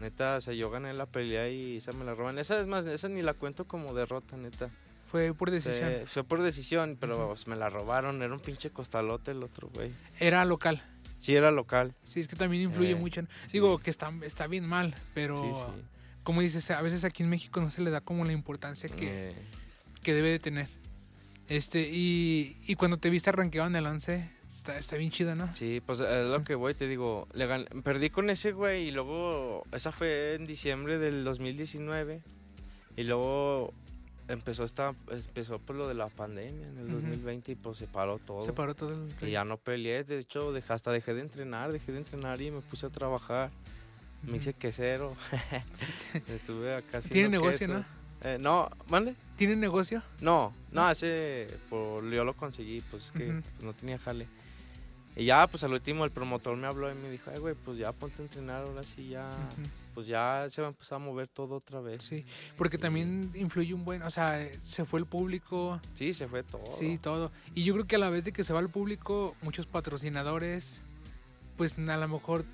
Neta, 0.00 0.36
o 0.36 0.40
sea, 0.40 0.54
yo 0.54 0.70
gané 0.70 0.92
la 0.94 1.06
pelea 1.06 1.48
y 1.50 1.78
esa 1.78 1.90
me 1.92 2.04
la 2.04 2.14
roban. 2.14 2.38
Esa 2.38 2.60
es 2.60 2.66
más, 2.68 2.86
esa 2.86 3.08
ni 3.08 3.22
la 3.22 3.34
cuento 3.34 3.66
como 3.66 3.92
derrota, 3.92 4.36
neta. 4.36 4.70
Fue 5.12 5.32
por 5.34 5.50
decisión. 5.52 5.84
Fue, 5.90 6.06
fue 6.06 6.24
por 6.24 6.42
decisión, 6.42 6.96
pero 6.98 7.28
pues, 7.28 7.46
me 7.46 7.54
la 7.54 7.68
robaron. 7.70 8.20
Era 8.22 8.32
un 8.32 8.40
pinche 8.40 8.70
costalote 8.70 9.30
el 9.30 9.42
otro, 9.44 9.68
güey. 9.72 9.92
Era 10.18 10.44
local. 10.44 10.82
Sí, 11.20 11.36
era 11.36 11.50
local. 11.52 11.94
Sí, 12.02 12.18
es 12.20 12.26
que 12.26 12.34
también 12.34 12.64
influye 12.64 12.92
Eh, 12.92 12.96
mucho. 12.96 13.22
Digo 13.52 13.78
que 13.78 13.90
está, 13.90 14.10
está 14.22 14.46
bien 14.48 14.66
mal, 14.66 14.94
pero 15.14 15.36
Sí, 15.36 15.42
sí. 15.54 15.82
como 16.24 16.40
dices, 16.40 16.68
a 16.72 16.82
veces 16.82 17.04
aquí 17.04 17.22
en 17.22 17.28
México 17.28 17.60
no 17.60 17.70
se 17.70 17.80
le 17.82 17.90
da 17.90 18.00
como 18.00 18.24
la 18.24 18.32
importancia 18.32 18.88
que, 18.88 19.30
Eh, 19.30 19.34
que 20.02 20.14
debe 20.14 20.30
de 20.30 20.38
tener. 20.40 20.68
Este, 21.48 21.88
y, 21.92 22.56
y 22.66 22.74
cuando 22.76 22.96
te 22.96 23.10
viste 23.10 23.30
rankeado 23.30 23.68
en 23.68 23.76
el 23.76 23.86
11, 23.86 24.30
está, 24.50 24.78
está 24.78 24.96
bien 24.96 25.10
chido, 25.10 25.34
¿no? 25.36 25.54
Sí, 25.54 25.82
pues 25.84 26.00
es 26.00 26.26
lo 26.26 26.42
que 26.42 26.54
voy, 26.54 26.72
te 26.74 26.88
digo. 26.88 27.28
le 27.34 27.46
perdí 27.82 28.08
con 28.10 28.30
ese 28.30 28.52
güey 28.52 28.88
y 28.88 28.90
luego. 28.92 29.64
Esa 29.72 29.92
fue 29.92 30.34
en 30.34 30.46
diciembre 30.46 30.98
del 30.98 31.22
2019. 31.24 32.22
Y 32.96 33.04
luego 33.04 33.72
empezó 34.32 34.64
esta 34.64 34.94
empezó 35.10 35.58
por 35.58 35.76
lo 35.76 35.88
de 35.88 35.94
la 35.94 36.08
pandemia 36.08 36.66
en 36.66 36.78
el 36.78 36.86
Ujú. 36.86 36.94
2020 36.94 37.52
y 37.52 37.54
pues 37.54 37.78
se 37.78 37.86
paró 37.86 38.18
todo. 38.18 38.40
Se 38.40 38.52
paró 38.52 38.74
todo 38.74 38.92
el... 38.92 39.28
Y 39.28 39.32
ya 39.32 39.44
no 39.44 39.56
peleé, 39.58 40.04
de 40.04 40.18
hecho 40.18 40.52
dejé, 40.52 40.72
hasta 40.72 40.90
dejé 40.90 41.14
de 41.14 41.20
entrenar, 41.20 41.72
dejé 41.72 41.92
de 41.92 41.98
entrenar 41.98 42.40
y 42.40 42.50
me 42.50 42.60
puse 42.60 42.86
a 42.86 42.90
trabajar. 42.90 43.50
Me 44.22 44.36
hice 44.36 44.54
quesero. 44.54 45.16
Estuve 46.28 46.76
acá 46.76 47.00
Tiene 47.00 47.28
negocio, 47.28 47.66
¿no? 47.66 47.84
Eh, 48.22 48.38
no, 48.40 48.70
¿mande? 48.88 49.16
¿Tienen 49.36 49.58
negocio? 49.58 50.00
No, 50.20 50.54
no, 50.70 50.88
ese 50.88 51.48
por, 51.68 52.08
yo 52.08 52.24
lo 52.24 52.34
conseguí, 52.34 52.80
pues 52.82 53.06
es 53.06 53.10
que 53.10 53.26
pues, 53.26 53.62
no 53.62 53.72
tenía 53.72 53.98
jale. 53.98 54.28
Y 55.16 55.24
ya, 55.24 55.46
pues 55.48 55.64
al 55.64 55.72
último 55.72 56.04
el 56.04 56.12
promotor 56.12 56.56
me 56.56 56.68
habló 56.68 56.90
y 56.90 56.94
me 56.94 57.10
dijo, 57.10 57.30
ay, 57.32 57.40
güey, 57.40 57.54
pues 57.56 57.78
ya 57.78 57.92
ponte 57.92 58.22
a 58.22 58.24
entrenar, 58.24 58.64
ahora 58.64 58.84
sí 58.84 59.08
ya. 59.08 59.28
Pues 59.94 60.06
ya 60.06 60.46
se 60.50 60.60
va 60.62 60.68
a 60.68 60.70
empezar 60.70 60.96
a 60.96 60.98
mover 60.98 61.28
todo 61.28 61.56
otra 61.56 61.80
vez. 61.80 62.02
Sí, 62.04 62.24
porque 62.56 62.78
también 62.78 63.30
influye 63.34 63.74
un 63.74 63.84
buen, 63.84 64.02
o 64.02 64.10
sea, 64.10 64.42
eh, 64.42 64.58
se 64.62 64.84
fue 64.84 65.00
el 65.00 65.06
público, 65.06 65.80
Sí, 65.94 66.12
se 66.12 66.26
fue 66.28 66.42
todo. 66.42 66.64
sí, 66.70 66.98
todo. 66.98 67.30
Y 67.54 67.64
yo 67.64 67.74
creo 67.74 67.86
que 67.86 67.96
a 67.96 67.98
la 67.98 68.10
vez 68.10 68.24
de 68.24 68.32
que 68.32 68.44
se 68.44 68.52
va 68.52 68.60
el 68.60 68.68
público, 68.68 69.34
muchos 69.42 69.66
patrocinadores, 69.66 70.82
pues 71.56 71.78
a 71.78 71.96
lo 71.96 72.08
mejor 72.08 72.44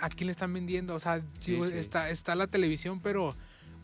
aquí 0.00 0.24
le 0.24 0.32
están 0.32 0.52
vendiendo, 0.52 0.94
o 0.94 1.00
sea, 1.00 1.20
Sí, 1.38 1.52
digo, 1.52 1.66
sí. 1.66 1.74
Está, 1.76 2.10
está 2.10 2.34
la 2.34 2.46
televisión, 2.46 3.00
pero 3.00 3.34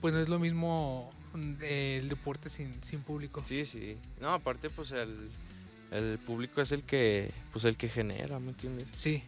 pues 0.00 0.12
no 0.14 0.20
es 0.20 0.28
lo 0.28 0.38
mismo 0.38 1.10
mm, 1.34 1.52
el 1.62 2.08
deporte 2.08 2.48
sin, 2.48 2.82
sin 2.82 3.00
público. 3.02 3.42
Sí, 3.44 3.64
sí. 3.64 3.96
No, 4.20 4.32
aparte, 4.32 4.68
pues 4.70 4.90
el, 4.92 5.30
el 5.90 6.18
público 6.18 6.60
es 6.60 6.72
el 6.72 6.82
que, 6.82 7.30
pues 7.52 7.64
el 7.64 7.76
que 7.76 7.88
genera, 7.88 8.38
¿me 8.40 8.50
entiendes? 8.50 8.88
Sí, 8.96 9.22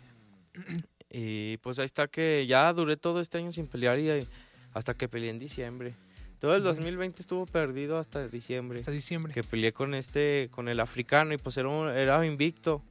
Y 1.16 1.58
pues 1.58 1.78
ahí 1.78 1.84
está 1.84 2.08
que 2.08 2.44
ya 2.48 2.72
duré 2.72 2.96
todo 2.96 3.20
este 3.20 3.38
año 3.38 3.52
sin 3.52 3.68
pelear 3.68 4.00
y 4.00 4.08
eh, 4.10 4.26
hasta 4.72 4.94
que 4.94 5.08
peleé 5.08 5.30
en 5.30 5.38
diciembre. 5.38 5.94
Todo 6.40 6.56
el 6.56 6.62
Ujú. 6.62 6.70
2020 6.70 7.22
estuvo 7.22 7.46
perdido 7.46 7.98
hasta 7.98 8.26
diciembre. 8.26 8.80
hasta 8.80 8.90
diciembre. 8.90 9.32
que 9.32 9.44
peleé 9.44 9.72
con 9.72 9.94
este, 9.94 10.48
con 10.50 10.68
el 10.68 10.80
africano 10.80 11.32
y 11.32 11.38
pues 11.38 11.56
era, 11.56 11.68
un- 11.68 11.88
era 11.88 12.24
invicto. 12.26 12.82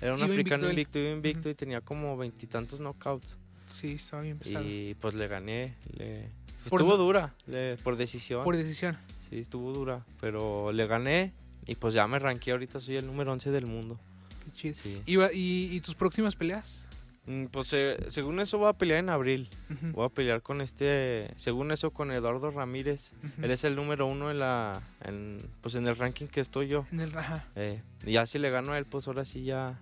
Era 0.00 0.14
un 0.14 0.20
Iba 0.20 0.28
africano 0.28 0.68
invicto 0.70 0.98
iba 0.98 1.10
invicto 1.10 1.50
y 1.50 1.54
tenía 1.54 1.80
como 1.82 2.16
veintitantos 2.16 2.80
knockouts. 2.80 3.36
Sí, 3.68 3.92
estaba 3.94 4.22
bien 4.22 4.38
pesado. 4.38 4.64
Y 4.66 4.94
pues 5.00 5.14
le 5.14 5.28
gané. 5.28 5.74
Le, 5.98 6.30
Por 6.70 6.80
estuvo 6.80 6.96
dura, 6.96 7.34
le- 7.46 7.76
por 7.78 7.96
decisión. 7.96 8.42
Por 8.42 8.56
decisión. 8.56 8.96
Sí, 9.28 9.38
estuvo 9.38 9.72
dura, 9.72 10.04
pero 10.20 10.72
le 10.72 10.86
gané 10.86 11.32
y 11.66 11.74
pues 11.74 11.92
ya 11.92 12.06
me 12.06 12.18
ranqué. 12.18 12.52
Ahorita 12.52 12.80
soy 12.80 12.96
el 12.96 13.06
número 13.06 13.32
11 13.32 13.50
del 13.50 13.66
mundo. 13.66 13.98
Qué 14.44 14.52
chido. 14.52 14.74
Sí. 14.82 15.02
¿Y, 15.04 15.16
va- 15.16 15.32
y, 15.32 15.68
y 15.72 15.80
tus 15.80 15.94
próximas 15.94 16.34
peleas? 16.36 16.85
Mm, 17.26 17.46
Pues 17.46 17.72
eh, 17.72 17.96
según 18.08 18.38
eso 18.40 18.58
voy 18.58 18.68
a 18.68 18.72
pelear 18.72 19.00
en 19.00 19.08
abril. 19.08 19.48
Ujú, 19.70 19.92
Voy 19.92 20.06
a 20.06 20.08
pelear 20.08 20.42
con 20.42 20.60
este, 20.60 21.30
según 21.36 21.72
eso 21.72 21.90
con 21.90 22.12
Eduardo 22.12 22.50
Ramírez. 22.50 23.10
Él 23.42 23.50
es 23.50 23.64
el 23.64 23.74
número 23.76 24.06
uno 24.06 24.30
en 24.30 24.38
la, 24.38 24.80
en, 25.02 25.38
pues 25.60 25.74
en 25.74 25.86
el 25.86 25.96
ranking 25.96 26.26
que 26.26 26.40
estoy 26.40 26.68
yo. 26.68 26.86
En 26.92 27.00
el 27.00 27.12
raja. 27.12 27.44
Eh, 27.56 27.82
y 28.04 28.12
ya 28.12 28.26
si 28.26 28.38
le 28.38 28.50
gano 28.50 28.72
a 28.72 28.78
él, 28.78 28.84
pues 28.84 29.08
ahora 29.08 29.24
sí 29.24 29.42
ya. 29.44 29.78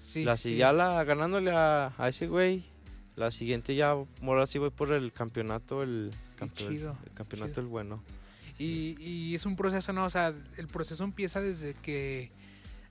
Sí, 0.00 0.24
la, 0.24 0.36
sí. 0.36 0.56
ya 0.56 0.72
la, 0.72 1.04
ganándole 1.04 1.52
a, 1.52 1.92
a 1.96 2.08
ese 2.08 2.26
güey, 2.26 2.64
la 3.16 3.30
siguiente 3.30 3.74
ya, 3.76 3.90
ahora 3.90 4.46
sí 4.48 4.58
voy 4.58 4.70
por 4.70 4.92
el 4.92 5.12
campeonato, 5.12 5.82
el, 5.84 6.10
chido, 6.56 6.96
el 7.04 7.12
campeonato 7.12 7.52
chido. 7.52 7.60
el 7.62 7.66
bueno. 7.68 8.02
Y, 8.58 8.96
y 9.00 9.34
es 9.34 9.46
un 9.46 9.54
proceso, 9.56 9.92
¿no? 9.92 10.04
O 10.06 10.10
sea, 10.10 10.34
el 10.56 10.66
proceso 10.66 11.04
empieza 11.04 11.40
desde 11.40 11.74
que 11.74 12.32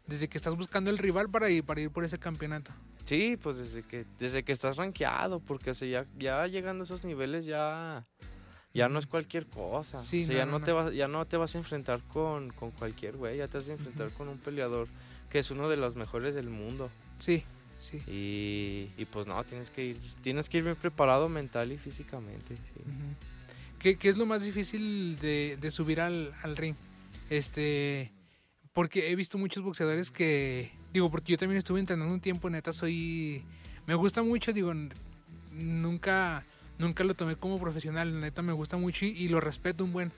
desde 0.07 0.27
que 0.27 0.38
estás 0.38 0.55
buscando 0.55 0.89
el 0.89 0.97
rival 0.97 1.29
para 1.29 1.49
ir, 1.49 1.63
para 1.63 1.81
ir 1.81 1.91
por 1.91 2.03
ese 2.03 2.17
campeonato. 2.17 2.71
Sí, 3.09 3.37
pues 3.41 3.57
desde 3.57 3.81
que, 3.81 4.05
desde 4.19 4.43
que 4.43 4.51
estás 4.51 4.77
rankeado, 4.77 5.39
porque 5.39 5.71
o 5.71 5.73
sea, 5.73 5.87
ya, 5.87 6.05
ya 6.19 6.45
llegando 6.45 6.83
a 6.83 6.85
esos 6.85 7.03
niveles 7.03 7.43
ya, 7.45 8.05
ya 8.71 8.87
no 8.87 8.99
es 8.99 9.07
cualquier 9.07 9.47
cosa. 9.47 10.03
Sí, 10.03 10.25
o 10.25 10.27
sea, 10.27 10.45
no, 10.45 10.51
ya, 10.51 10.59
no, 10.59 10.63
te 10.63 10.71
vas, 10.71 10.93
ya 10.93 11.07
no 11.07 11.25
te 11.25 11.35
vas 11.35 11.55
a 11.55 11.57
enfrentar 11.57 12.03
con, 12.03 12.51
con 12.51 12.69
cualquier 12.69 13.17
güey, 13.17 13.37
ya 13.37 13.47
te 13.47 13.57
vas 13.57 13.67
a 13.67 13.71
enfrentar 13.71 14.11
con 14.11 14.27
un 14.27 14.37
peleador 14.37 14.87
que 15.31 15.39
es 15.39 15.49
uno 15.49 15.67
de 15.69 15.77
los 15.77 15.95
mejores 15.95 16.35
del 16.35 16.51
mundo. 16.51 16.91
Sí, 17.17 17.43
sí. 17.79 17.97
Y, 18.05 18.91
y 19.01 19.05
pues 19.05 19.25
no, 19.25 19.43
tienes 19.43 19.71
que 19.71 19.85
ir, 19.85 19.99
tienes 20.21 20.47
que 20.47 20.59
ir 20.59 20.63
bien 20.65 20.75
preparado 20.75 21.29
mental 21.29 21.71
y 21.71 21.79
físicamente. 21.79 22.57
sí. 22.57 22.83
¿Qué, 23.79 23.95
qué 23.97 24.09
es 24.09 24.17
lo 24.17 24.27
más 24.27 24.43
difícil 24.43 25.17
de, 25.19 25.57
de 25.59 25.71
subir 25.71 25.99
al, 25.99 26.31
al 26.43 26.55
ring? 26.57 26.75
Este, 27.31 28.11
porque 28.73 29.09
he 29.09 29.15
visto 29.15 29.39
muchos 29.39 29.63
boxeadores 29.63 30.11
que, 30.11 30.69
digo, 30.93 31.10
porque 31.10 31.32
yo 31.34 31.38
también 31.38 31.58
estuve 31.58 31.80
entrenando 31.80 32.13
un 32.13 32.21
tiempo, 32.21 32.49
neta, 32.49 32.73
soy, 32.73 33.43
me 33.86 33.95
gusta 33.95 34.23
mucho, 34.23 34.54
digo, 34.54 34.73
nunca, 35.52 36.45
nunca 36.78 37.04
lo 37.04 37.13
tomé 37.13 37.36
como 37.36 37.60
profesional, 37.60 38.19
neta, 38.19 38.41
me 38.41 38.54
gusta 38.54 38.78
mucho 38.78 39.06
y, 39.06 39.10
y 39.10 39.28
lo 39.30 39.39
respeto 39.39 39.84
un 39.84 39.93
buen, 39.93 40.12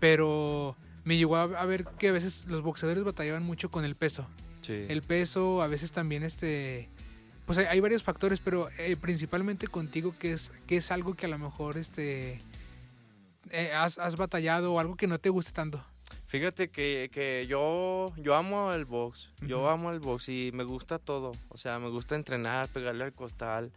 pero 0.00 0.76
me 1.04 1.16
llegó 1.16 1.36
a, 1.36 1.42
a 1.42 1.64
ver 1.64 1.84
que 1.98 2.08
a 2.08 2.12
veces 2.12 2.44
los 2.46 2.62
boxeadores 2.62 3.04
batallaban 3.04 3.42
mucho 3.42 3.70
con 3.70 3.84
el 3.84 3.94
peso. 3.94 4.26
Sí. 4.60 4.84
El 4.88 5.02
peso, 5.02 5.62
a 5.62 5.66
veces 5.66 5.92
también 5.92 6.22
este 6.22 6.88
pues 7.48 7.56
hay, 7.56 7.64
hay 7.64 7.80
varios 7.80 8.02
factores, 8.02 8.40
pero 8.40 8.68
eh, 8.78 8.94
principalmente 9.00 9.68
contigo, 9.68 10.14
que 10.18 10.34
es, 10.34 10.52
que 10.66 10.76
es 10.76 10.90
algo 10.90 11.14
que 11.14 11.24
a 11.24 11.30
lo 11.30 11.38
mejor 11.38 11.78
este 11.78 12.42
eh, 13.50 13.72
has, 13.74 13.96
has 13.96 14.16
batallado 14.16 14.74
o 14.74 14.80
algo 14.80 14.96
que 14.96 15.06
no 15.06 15.18
te 15.18 15.30
guste 15.30 15.52
tanto. 15.52 15.82
Fíjate 16.28 16.70
que, 16.70 17.08
que 17.10 17.46
yo, 17.48 18.12
yo 18.18 18.34
amo 18.34 18.72
el 18.72 18.84
box, 18.84 19.30
yo 19.40 19.68
amo 19.68 19.90
el 19.90 19.98
box 19.98 20.28
y 20.28 20.50
me 20.52 20.62
gusta 20.62 20.98
todo. 20.98 21.32
O 21.48 21.56
sea, 21.56 21.78
me 21.78 21.88
gusta 21.88 22.14
entrenar, 22.16 22.68
pegarle 22.68 23.04
al 23.04 23.14
costal, 23.14 23.72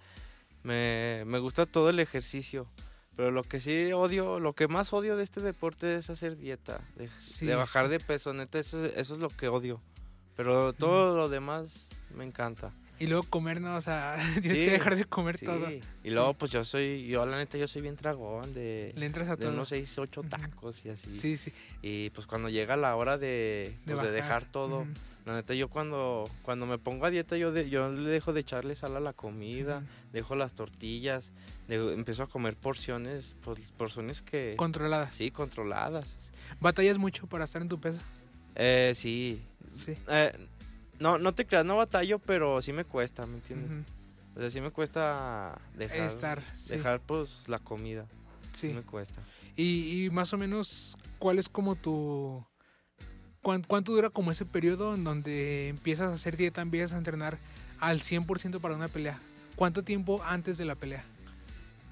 me, 0.62 1.24
me 1.26 1.40
gusta 1.40 1.66
todo 1.66 1.90
el 1.90 2.00
ejercicio. 2.00 2.68
Pero 3.16 3.32
lo 3.32 3.44
que 3.44 3.60
sí 3.60 3.92
odio, 3.94 4.40
lo 4.40 4.54
que 4.54 4.68
más 4.68 4.92
odio 4.94 5.16
de 5.16 5.24
este 5.24 5.42
deporte 5.42 5.96
es 5.96 6.10
hacer 6.10 6.38
dieta, 6.38 6.82
de, 6.96 7.10
Sí, 7.18 7.46
de 7.46 7.56
bajar 7.56 7.86
sí. 7.86 7.92
de 7.92 8.00
peso, 8.00 8.34
neta, 8.34 8.60
eso, 8.60 8.84
eso 8.86 9.14
es 9.14 9.20
lo 9.20 9.30
que 9.30 9.48
odio. 9.48 9.82
Pero 10.36 10.74
todo 10.74 11.16
lo 11.16 11.30
demás 11.30 11.88
me 12.16 12.26
encanta. 12.26 12.74
Y 13.02 13.08
luego 13.08 13.24
comer, 13.24 13.60
no, 13.62 13.76
o 13.76 13.82
sea, 13.82 14.16
tienes 14.42 14.60
Sí, 14.60 14.66
que 14.66 14.72
dejar 14.72 14.96
de 14.96 15.06
comer 15.06 15.38
Sí. 15.38 15.46
todo. 15.46 15.72
Y 15.72 15.82
Sí. 16.04 16.10
luego 16.12 16.34
pues 16.36 16.52
yo 16.52 16.64
soy, 16.64 17.08
yo 17.08 17.26
la 17.26 17.38
neta 17.38 17.58
yo 17.58 17.68
soy 17.68 17.82
bien 17.82 17.96
tragón 17.96 18.54
de, 18.54 18.94
Le 18.96 19.06
entras 19.08 19.28
a 19.28 19.36
de 19.36 19.46
todo. 19.46 19.54
unos 19.54 19.70
6, 19.70 19.98
8 19.98 20.22
Ujú. 20.22 20.30
tacos 20.30 20.86
y 20.86 20.90
así. 20.90 21.16
Sí, 21.18 21.36
sí. 21.38 21.52
Y 21.82 22.12
pues 22.12 22.28
cuando 22.28 22.50
llega 22.50 22.78
la 22.78 22.96
hora 22.96 23.18
de, 23.18 23.76
De, 23.86 23.94
pues, 23.96 24.04
de 24.06 24.12
dejar 24.12 24.46
todo, 24.46 24.86
la 25.26 25.34
neta 25.34 25.54
yo 25.56 25.68
cuando, 25.68 26.30
cuando 26.44 26.66
me 26.68 26.78
pongo 26.78 27.06
a 27.06 27.10
dieta 27.10 27.38
yo, 27.38 27.52
de- 27.52 27.70
yo 27.70 27.90
le 27.92 28.10
dejo 28.10 28.34
de 28.34 28.42
echarle 28.42 28.76
sal 28.76 28.96
a 28.96 29.00
la 29.00 29.14
comida, 29.14 29.84
dejo 30.14 30.36
las 30.36 30.54
tortillas, 30.54 31.32
de- 31.68 31.94
empiezo 31.94 32.22
a 32.24 32.28
comer 32.28 32.56
porciones, 32.56 33.36
pues, 33.44 33.60
porciones 33.78 34.22
que... 34.22 34.54
Controladas. 34.58 35.16
Sí, 35.16 35.32
controladas. 35.32 36.18
¿Batallas 36.60 36.98
mucho 37.00 37.26
para 37.28 37.46
estar 37.46 37.62
en 37.64 37.68
tu 37.70 37.80
peso? 37.80 37.98
Eh, 38.56 38.92
sí. 38.94 39.42
Sí. 39.76 39.94
Eh, 40.10 40.34
no, 41.02 41.18
no 41.18 41.34
te 41.34 41.46
creas, 41.46 41.66
no 41.66 41.76
batallo, 41.78 42.20
pero 42.20 42.62
sí 42.62 42.72
me 42.74 42.86
cuesta, 42.86 43.26
¿me 43.26 43.36
entiendes? 43.36 43.86
O 44.36 44.40
sea, 44.40 44.50
sí 44.50 44.62
me 44.62 44.72
cuesta 44.72 45.60
dejar, 45.76 46.00
Estar, 46.08 46.44
sí. 46.56 46.76
dejar 46.76 47.02
pues 47.02 47.44
la 47.48 47.60
comida. 47.60 48.06
Sí. 48.54 48.70
Sí. 48.70 48.74
me 48.74 48.84
cuesta. 48.84 49.22
Y, 49.56 50.06
y 50.06 50.10
más 50.10 50.32
o 50.34 50.38
menos, 50.38 50.98
¿cuál 51.20 51.40
es 51.40 51.50
como 51.50 51.76
tu... 51.76 52.46
cuán- 53.42 53.64
¿Cuánto 53.64 53.92
dura 53.94 54.10
como 54.10 54.32
ese 54.32 54.46
periodo 54.46 54.96
en 54.96 55.04
donde 55.04 55.68
empiezas 55.70 56.12
a 56.12 56.14
hacer 56.14 56.38
dieta, 56.38 56.62
empiezas 56.62 56.94
a 56.94 56.98
entrenar 56.98 57.38
al 57.80 58.00
100% 58.02 58.60
para 58.62 58.76
una 58.76 58.88
pelea? 58.88 59.20
¿Cuánto 59.58 59.84
tiempo 59.84 60.22
antes 60.24 60.58
de 60.58 60.66
la 60.66 60.76
pelea? 60.76 61.04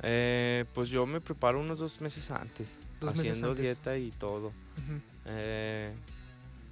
Eh, 0.01 0.63
pues 0.73 0.89
yo 0.89 1.05
me 1.05 1.19
preparo 1.19 1.59
unos 1.59 1.79
dos 1.79 1.99
meses 1.99 2.31
antes, 2.31 2.69
Dos 3.01 3.09
meses 3.17 3.31
haciendo 3.31 3.49
antes. 3.49 3.63
dieta 3.65 3.97
y 3.97 4.11
todo. 4.11 4.53
Eh, 5.25 5.93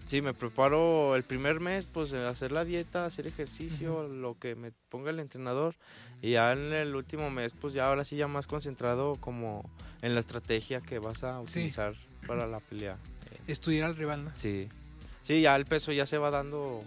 sí, 0.08 0.22
me 0.22 0.34
preparo 0.34 1.16
el 1.16 1.24
primer 1.24 1.60
mes, 1.60 1.86
pues 1.86 2.12
eh, 2.14 2.26
hacer 2.26 2.52
la 2.52 2.66
dieta, 2.66 3.06
hacer 3.06 3.28
ejercicio, 3.28 4.08
lo 4.08 4.38
que 4.40 4.56
me 4.56 4.72
ponga 4.90 5.12
el 5.12 5.20
entrenador. 5.20 5.76
Y 6.22 6.32
ya 6.32 6.52
en 6.54 6.74
el 6.74 6.96
último 6.96 7.30
mes, 7.30 7.54
pues 7.54 7.74
ya 7.74 7.88
ahora 7.88 8.04
sí 8.04 8.16
ya 8.16 8.28
más 8.28 8.48
concentrado 8.48 9.16
como 9.18 9.70
en 10.02 10.14
la 10.16 10.20
estrategia 10.22 10.82
que 10.82 10.98
vas 11.00 11.24
a 11.24 11.40
Sí. 11.46 11.60
utilizar 11.60 11.94
para 12.26 12.48
la 12.48 12.60
pelea. 12.60 12.98
Estudiar 13.48 13.86
al 13.90 13.96
rival, 13.96 14.26
¿no? 14.26 14.32
sí. 14.38 14.70
Sí, 15.24 15.42
ya 15.42 15.58
el 15.58 15.66
peso 15.66 15.92
ya 15.92 16.06
se 16.06 16.18
va 16.18 16.32
dando 16.32 16.82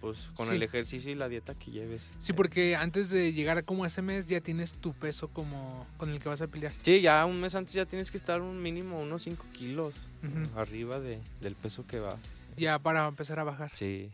pues 0.00 0.28
con 0.34 0.46
Sí. 0.48 0.54
el 0.54 0.62
ejercicio 0.62 1.10
y 1.10 1.16
la 1.16 1.28
dieta 1.28 1.54
que 1.54 1.70
lleves. 1.72 2.10
Sí, 2.20 2.32
porque 2.32 2.76
antes 2.76 3.10
de 3.10 3.32
llegar 3.32 3.58
a 3.58 3.62
como 3.64 3.84
ese 3.86 4.02
mes 4.02 4.26
ya 4.26 4.40
tienes 4.40 4.72
tu 4.74 4.92
peso 4.94 5.26
como 5.28 5.86
con 5.96 6.10
el 6.10 6.20
que 6.20 6.28
vas 6.28 6.40
a 6.42 6.46
pelear. 6.46 6.72
Sí, 6.82 7.00
ya 7.00 7.24
un 7.26 7.40
mes 7.40 7.54
antes 7.56 7.74
ya 7.74 7.84
tienes 7.86 8.10
que 8.12 8.18
estar 8.18 8.40
un 8.40 8.62
mínimo 8.62 9.00
unos 9.00 9.22
5 9.22 9.44
kilos 9.52 9.94
Ujú. 10.22 10.58
arriba 10.60 11.00
de, 11.00 11.20
del 11.40 11.54
peso 11.56 11.84
que 11.86 11.98
vas. 11.98 12.20
Ya 12.56 12.78
para 12.78 13.06
empezar 13.08 13.38
a 13.38 13.44
bajar. 13.44 13.70
Sí. 13.74 14.10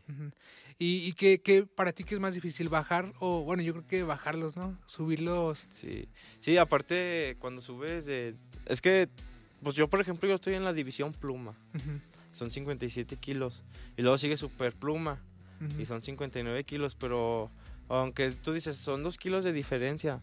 ¿Y, 0.79 1.07
y 1.09 1.13
qué, 1.13 1.41
qué 1.41 1.67
para 1.67 1.93
ti 1.93 2.05
qué 2.05 2.15
es 2.15 2.21
más 2.21 2.35
difícil? 2.35 2.69
¿Bajar 2.69 3.13
o, 3.19 3.43
bueno, 3.43 3.63
yo 3.63 3.73
creo 3.73 3.87
que 3.87 4.03
bajarlos, 4.05 4.57
¿no? 4.57 4.79
Subirlos. 4.87 5.67
Sí, 5.71 6.09
sí, 6.41 6.57
aparte 6.57 7.37
cuando 7.41 7.61
subes. 7.61 8.07
Es 8.09 8.81
que, 8.81 9.09
pues 9.63 9.75
yo 9.75 9.89
por 9.89 10.01
ejemplo, 10.01 10.29
yo 10.29 10.37
estoy 10.37 10.55
en 10.55 10.65
la 10.65 10.73
división 10.73 11.13
pluma, 11.13 11.57
Ujú, 11.75 12.01
son 12.33 12.51
57 12.51 13.17
kilos, 13.17 13.65
y 13.97 14.03
luego 14.03 14.19
sigue 14.19 14.37
super 14.37 14.73
pluma, 14.73 15.21
ujú, 15.61 15.81
y 15.81 15.85
son 15.85 16.01
59 16.03 16.63
kilos, 16.65 16.95
pero 16.95 17.51
aunque 17.89 18.31
tú 18.31 18.53
dices, 18.53 18.77
son 18.77 19.03
2 19.03 19.19
kilos 19.19 19.43
de 19.45 19.53
diferencia. 19.53 20.23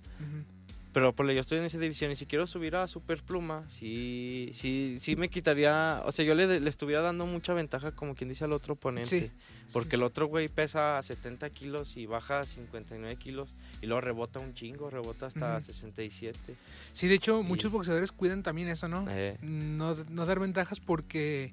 Pero 0.95 1.13
por 1.13 1.29
yo 1.29 1.41
estoy 1.41 1.57
en 1.57 1.65
esa 1.65 1.77
división, 1.77 2.09
y 2.11 2.15
si 2.15 2.25
quiero 2.25 2.47
subir 2.47 2.77
a 2.77 2.87
super 2.87 3.21
pluma, 3.21 3.65
sí, 3.67 4.49
sí, 4.53 4.95
sí 5.01 5.17
me 5.17 5.27
quitaría, 5.27 6.01
o 6.05 6.11
sea, 6.13 6.23
yo 6.23 6.33
le, 6.35 6.61
le 6.61 6.69
estuviera 6.69 7.01
dando 7.01 7.25
mucha 7.25 7.53
ventaja 7.53 7.91
como 7.91 8.15
quien 8.15 8.29
dice 8.29 8.45
al 8.45 8.53
otro 8.53 8.75
oponente. 8.75 9.09
Sí, 9.09 9.31
Porque 9.73 9.97
el 9.97 10.03
otro 10.03 10.27
güey 10.27 10.47
pesa 10.47 11.03
70 11.03 11.49
kilos 11.49 11.97
y 11.97 12.05
baja 12.05 12.45
59 12.45 13.17
kilos 13.17 13.53
y 13.81 13.87
luego 13.87 13.99
rebota 13.99 14.39
un 14.39 14.53
chingo, 14.53 14.89
rebota 14.89 15.25
hasta 15.25 15.57
Ujú. 15.57 15.65
67. 15.65 16.55
Sí, 16.93 17.07
de 17.09 17.15
hecho, 17.15 17.41
Y- 17.41 17.43
muchos 17.43 17.73
boxeadores 17.73 18.13
cuidan 18.13 18.41
también 18.41 18.69
eso, 18.69 18.87
¿no? 18.87 19.05
Eh, 19.09 19.37
No, 19.41 19.95
no 20.09 20.25
dar 20.25 20.39
ventajas 20.39 20.79
porque 20.79 21.51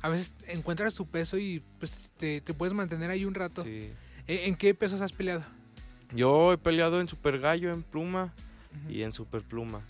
a 0.00 0.08
veces 0.08 0.32
encuentras 0.48 0.94
tu 0.94 1.04
peso 1.06 1.36
y 1.36 1.62
pues 1.78 1.98
te, 2.16 2.40
te 2.40 2.54
puedes 2.54 2.72
mantener 2.72 3.10
ahí 3.10 3.26
un 3.26 3.34
rato. 3.34 3.62
sí. 3.62 3.90
¿E- 4.26 4.46
¿En 4.48 4.56
qué 4.56 4.72
pesos 4.74 5.02
has 5.02 5.12
peleado? 5.12 5.44
Yo 6.14 6.54
he 6.54 6.56
peleado 6.56 6.98
en 7.02 7.08
Super 7.08 7.38
Gallo, 7.40 7.70
en 7.70 7.82
Pluma 7.82 8.32
Ujú. 8.82 8.92
y 8.92 9.02
en 9.02 9.12
Super 9.12 9.42
Pluma. 9.42 9.82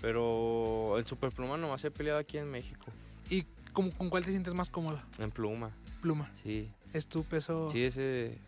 Pero 0.00 0.98
en 0.98 1.06
Super 1.06 1.30
Pluma 1.30 1.56
nomás 1.56 1.84
he 1.84 1.90
peleado 1.90 2.18
aquí 2.18 2.38
en 2.38 2.50
México. 2.50 2.86
¿Y 3.28 3.44
cómo- 3.72 3.92
con 3.92 4.08
cuál 4.10 4.24
te 4.24 4.30
sientes 4.30 4.54
más 4.54 4.70
cómodo? 4.70 5.00
En 5.18 5.30
Pluma, 5.30 5.70
Pluma. 6.00 6.30
sí. 6.42 6.70
¿Es 6.92 7.06
tu 7.06 7.22
peso? 7.22 7.68
Sí, 7.70 7.84
ese... 7.84 8.38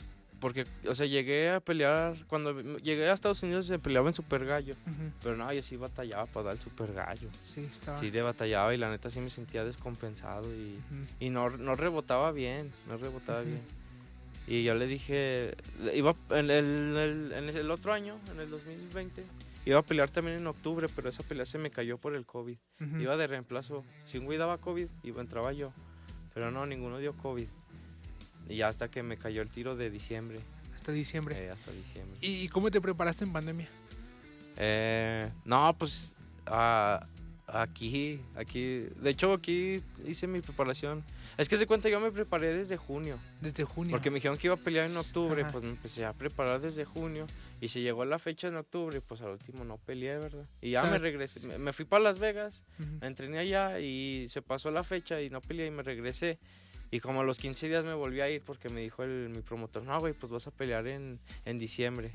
Porque, 0.41 0.67
o 0.89 0.95
sea, 0.97 1.07
llegué 1.07 1.51
a 1.51 1.61
pelear... 1.61 2.17
Cuando 2.27 2.77
llegué 2.79 3.09
a 3.09 3.13
Estados 3.13 3.41
Unidos 3.45 3.67
se 3.67 3.79
peleaba 3.79 4.09
en 4.09 4.15
Super 4.15 4.45
Gallo. 4.45 4.75
Ujú. 4.85 5.13
Pero 5.23 5.37
no, 5.37 5.53
yo 5.53 5.63
sí 5.63 5.77
batallaba 5.77 6.27
para 6.27 6.47
dar 6.47 6.55
el 6.55 6.61
Super 6.61 6.93
Gallo. 6.93 7.29
Sí, 7.45 7.69
estaba. 7.71 8.01
Sí, 8.01 8.11
de 8.11 8.23
batallaba 8.23 8.75
y 8.75 8.79
la 8.79 8.91
neta 8.91 9.09
sí 9.11 9.21
me 9.21 9.31
sentía 9.31 9.63
descompensado 9.65 10.53
y... 10.53 10.75
Ujú. 10.91 11.05
Y 11.21 11.31
no, 11.31 11.49
no 11.51 11.75
rebotaba 11.77 12.33
bien, 12.33 12.73
no 12.89 12.97
rebotaba 12.97 13.43
Ujú. 13.43 13.51
bien. 13.51 13.63
Y 14.49 14.65
yo 14.65 14.75
le 14.75 14.89
dije, 14.89 15.55
iba 15.95 16.17
en 16.31 16.51
el, 16.51 16.97
el- 16.97 17.33
en 17.33 17.49
el 17.57 17.71
otro 17.71 17.93
año, 17.93 18.17
en 18.33 18.41
el 18.41 18.51
2020, 18.51 19.25
iba 19.65 19.79
a 19.79 19.83
pelear 19.83 20.11
también 20.11 20.39
en 20.39 20.47
octubre, 20.47 20.87
pero 20.95 21.09
esa 21.09 21.23
pelea 21.23 21.47
se 21.47 21.59
me 21.59 21.71
cayó 21.71 21.99
por 21.99 22.15
el 22.15 22.27
COVID. 22.27 22.57
Iba 22.99 23.17
de 23.17 23.27
reemplazo. 23.27 23.85
Si 24.07 24.19
un 24.19 24.25
güey 24.25 24.39
daba 24.39 24.59
COVID, 24.59 24.89
iba, 25.03 25.21
entraba 25.21 25.53
yo. 25.53 25.73
Pero 26.35 26.51
no, 26.51 26.67
ninguno 26.67 26.99
dio 26.99 27.15
COVID. 27.17 27.47
Y 28.49 28.57
ya 28.57 28.69
hasta 28.69 28.89
que 28.89 29.03
me 29.03 29.17
cayó 29.17 29.43
el 29.43 29.49
tiro 29.49 29.77
de 29.77 29.91
diciembre. 29.91 30.41
Hasta 30.75 30.91
diciembre. 30.93 31.45
eh, 31.47 31.51
hasta 31.51 31.71
diciembre. 31.71 32.19
¿Y 32.21 32.49
cómo 32.49 32.71
te 32.71 32.81
preparaste 32.81 33.25
en 33.25 33.33
pandemia? 33.33 33.69
Eh, 34.57 35.31
no, 35.45 35.75
pues 35.79 36.13
ah, 36.47 37.07
aquí, 37.47 38.21
aquí, 38.35 38.87
de 39.01 39.11
hecho 39.11 39.33
aquí 39.33 39.83
hice 40.07 40.27
mi 40.27 40.41
preparación. 40.41 41.05
Es 41.37 41.49
que 41.49 41.57
se 41.57 41.67
cuenta, 41.67 41.89
yo 41.89 42.01
me 42.01 42.11
preparé 42.13 42.55
desde 42.55 42.77
junio. 42.77 43.19
Desde 43.41 43.65
junio. 43.65 43.93
Porque 43.93 44.11
me 44.11 44.17
dijeron 44.17 44.37
que 44.39 44.47
iba 44.47 44.55
a 44.55 44.59
pelear 44.59 44.87
en 44.89 44.97
octubre, 44.97 45.43
Ajá. 45.43 45.53
pues 45.53 45.65
me 45.65 45.71
empecé 45.71 46.05
a 46.05 46.13
preparar 46.13 46.61
desde 46.61 46.85
junio. 46.85 47.27
Y 47.61 47.69
se 47.69 47.81
llegó 47.81 48.05
la 48.05 48.19
fecha 48.19 48.49
en 48.49 48.57
octubre, 48.57 49.01
pues 49.01 49.21
al 49.21 49.31
último 49.31 49.65
no 49.65 49.79
peleé, 49.79 50.19
¿verdad? 50.19 50.47
Y 50.61 50.71
ya 50.71 50.83
me 50.85 50.99
regresé, 50.99 51.47
me, 51.47 51.59
me 51.59 51.73
fui 51.73 51.85
para 51.85 52.03
Las 52.05 52.19
Vegas, 52.19 52.63
Ujú. 52.79 53.05
entrené 53.07 53.39
allá 53.39 53.79
y 53.81 54.29
se 54.29 54.43
pasó 54.43 54.71
la 54.71 54.83
fecha 54.85 55.21
y 55.23 55.31
no 55.31 55.41
peleé 55.41 55.67
y 55.67 55.71
me 55.71 55.83
regresé. 55.83 56.39
Y 56.91 57.01
como 57.01 57.23
a 57.23 57.25
los 57.25 57.39
15 57.39 57.69
días 57.69 57.85
me 57.85 57.95
volví 57.95 58.21
a 58.21 58.29
ir 58.29 58.43
porque 58.43 58.69
me 58.69 58.81
dijo 58.83 59.03
el, 59.03 59.31
mi 59.31 59.41
promotor, 59.41 59.83
no, 59.83 59.99
güey, 59.99 60.13
pues 60.13 60.31
vas 60.31 60.47
a 60.47 60.51
pelear 60.51 60.87
en, 60.87 61.19
en 61.47 61.59
diciembre. 61.59 62.11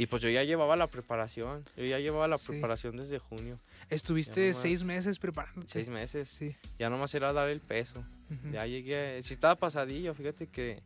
Y 0.00 0.06
pues 0.06 0.22
yo 0.22 0.28
ya 0.30 0.44
llevaba 0.44 0.76
la 0.76 0.86
preparación, 0.86 1.64
yo 1.76 1.84
ya 1.84 1.98
llevaba 1.98 2.28
la 2.28 2.38
Sí. 2.38 2.48
preparación 2.48 2.96
desde 2.96 3.18
junio, 3.18 3.58
Estuviste 3.90 4.48
nomás. 4.50 4.62
seis 4.62 4.84
meses 4.84 5.18
preparándote. 5.18 5.68
seis 5.72 5.88
meses. 5.88 6.28
Sí. 6.28 6.54
Ya 6.78 6.88
nomás 6.88 7.12
era 7.14 7.32
dar 7.32 7.48
el 7.48 7.60
peso. 7.60 8.04
Ujú. 8.30 8.52
Ya 8.52 8.64
llegué, 8.66 9.20
sí 9.22 9.34
estaba 9.34 9.56
pasadillo, 9.56 10.14
fíjate 10.14 10.46
que, 10.46 10.82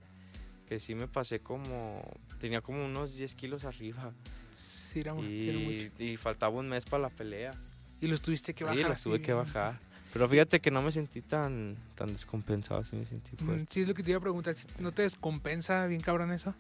que 0.66 0.81
sí 0.81 0.94
me 0.94 1.09
pasé 1.09 1.40
como, 1.40 2.03
tenía 2.40 2.62
como 2.62 2.85
unos 2.85 3.16
10 3.16 3.35
kilos 3.35 3.64
arriba 3.64 4.12
Sí, 4.55 5.01
era, 5.01 5.12
mu- 5.14 5.22
sí 5.22 5.48
era 5.51 5.59
y, 5.59 5.64
mucho. 5.90 6.03
y 6.05 6.16
faltaba 6.16 6.59
un 6.59 6.68
mes 6.68 6.85
para 6.87 7.03
la 7.03 7.11
pelea. 7.11 7.53
Y 8.01 8.07
los 8.07 8.20
tuviste 8.22 8.55
que 8.55 8.64
bajar. 8.64 8.79
Sí, 8.79 8.88
los 8.88 9.03
tuve 9.03 9.20
que 9.20 9.33
bien. 9.33 9.44
bajar. 9.44 9.79
Pero 10.12 10.29
fíjate 10.29 10.61
que 10.61 10.70
no 10.70 10.83
me 10.83 10.90
sentí 10.90 11.20
tan, 11.22 11.77
tan 11.94 12.09
descompensado, 12.09 12.83
sí 12.85 12.96
me 12.96 13.05
sentí 13.05 13.33
Mm, 13.42 13.46
fuerte. 13.46 13.66
Sí, 13.70 13.81
es 13.83 13.88
lo 13.88 13.94
que 13.94 14.03
te 14.03 14.11
iba 14.11 14.18
a 14.18 14.22
preguntar. 14.22 14.55
¿No 14.79 14.92
te 14.92 15.03
descompensa 15.03 15.87
bien 15.87 16.01
cabrón 16.01 16.33
eso? 16.33 16.55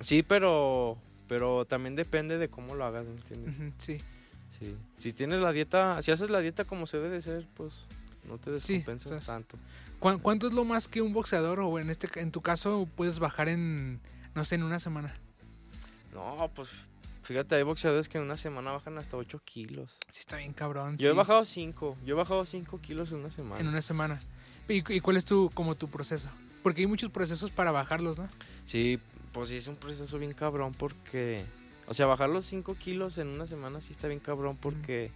Sí, 0.00 0.22
pero, 0.22 0.98
pero 1.30 1.64
también 1.64 1.94
depende 1.94 2.38
de 2.38 2.48
cómo 2.48 2.74
lo 2.74 2.84
hagas, 2.84 3.06
¿me 3.06 3.12
entiendes? 3.12 3.54
Sí. 3.78 3.98
Sí. 4.58 4.76
Si 4.96 5.12
tienes 5.12 5.40
la 5.40 5.52
dieta, 5.52 6.02
si 6.02 6.10
haces 6.10 6.28
la 6.28 6.40
dieta 6.40 6.64
como 6.64 6.86
se 6.88 6.96
debe 6.96 7.08
de 7.10 7.22
ser, 7.22 7.46
pues 7.54 7.72
no 8.24 8.36
te 8.36 8.58
Sí, 8.58 8.74
descompensas 8.78 9.24
tanto. 9.24 9.56
¿Cuán- 10.00 10.18
¿Cuánto 10.18 10.48
es 10.48 10.52
lo 10.52 10.64
más 10.64 10.88
que 10.88 11.00
un 11.02 11.12
boxeador 11.12 11.60
o 11.60 11.78
en 11.78 11.88
este 11.88 12.08
en 12.20 12.32
tu 12.32 12.40
caso 12.42 12.88
puedes 12.96 13.20
bajar 13.20 13.48
en 13.48 14.00
no 14.34 14.44
sé 14.44 14.56
en 14.56 14.64
una 14.64 14.80
semana? 14.80 15.14
No, 16.12 16.50
pues 16.54 16.68
fíjate, 17.22 17.54
hay 17.54 17.62
boxeadores 17.62 18.08
que 18.08 18.18
en 18.18 18.24
una 18.24 18.36
semana 18.36 18.72
bajan 18.72 18.98
hasta 18.98 19.16
8 19.16 19.40
kilos. 19.44 19.92
Sí 20.10 20.18
está 20.20 20.36
bien 20.38 20.52
cabrón. 20.52 20.96
Yo 20.98 21.10
he 21.10 21.12
bajado 21.12 21.44
5, 21.44 21.96
yo 22.04 22.14
he 22.16 22.18
bajado 22.18 22.44
5 22.44 22.80
kilos 22.80 23.12
en 23.12 23.18
una 23.18 23.30
semana. 23.30 23.60
en 23.60 23.68
una 23.68 23.82
semana. 23.82 24.20
¿Y, 24.68 24.78
y 24.92 25.00
cuál 25.00 25.16
es 25.16 25.24
tu 25.24 25.48
como 25.54 25.76
tu 25.76 25.88
proceso? 25.88 26.28
Porque 26.64 26.80
hay 26.82 26.86
muchos 26.88 27.10
procesos 27.10 27.50
para 27.52 27.70
bajarlos, 27.70 28.18
¿no? 28.18 28.28
Sí, 28.66 28.98
pues 29.32 29.48
sí 29.50 29.56
es 29.56 29.68
un 29.68 29.76
proceso 29.76 30.18
bien 30.18 30.32
cabrón 30.32 30.72
porque, 30.76 31.44
o 31.86 31.94
sea, 31.94 32.06
bajar 32.06 32.28
los 32.30 32.44
5 32.46 32.74
kilos 32.74 33.18
en 33.18 33.28
una 33.28 33.46
semana 33.46 33.80
sí 33.80 33.92
está 33.92 34.08
bien 34.08 34.20
cabrón 34.20 34.56
porque, 34.60 35.10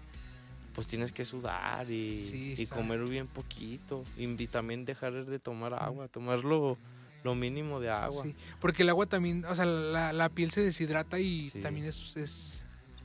pues 0.74 0.87
tienes 0.87 1.12
que 1.12 1.24
sudar 1.24 1.90
y, 1.90 2.20
Sí, 2.27 2.55
y 2.59 2.62
está. 2.64 2.77
comer 2.77 3.09
bien 3.09 3.27
poquito. 3.29 4.05
Y, 4.16 4.27
también 4.48 4.85
dejar 4.85 5.24
de 5.24 5.38
tomar 5.38 5.74
agua, 5.74 6.09
tomar 6.09 6.44
lo, 6.44 6.77
mínimo 7.35 7.81
de 7.81 7.90
agua. 7.90 8.22
Sí, 8.24 8.35
porque 8.61 8.83
el 8.83 8.90
agua 8.90 9.07
también, 9.07 9.44
o 9.46 9.55
sea, 9.55 9.64
la, 9.64 10.12
la 10.12 10.29
piel 10.29 10.50
se 10.50 10.61
deshidrata 10.62 11.18
y 11.18 11.48
Sí. 11.48 11.61
también 11.61 11.87
es, 11.87 12.16
es 12.16 12.62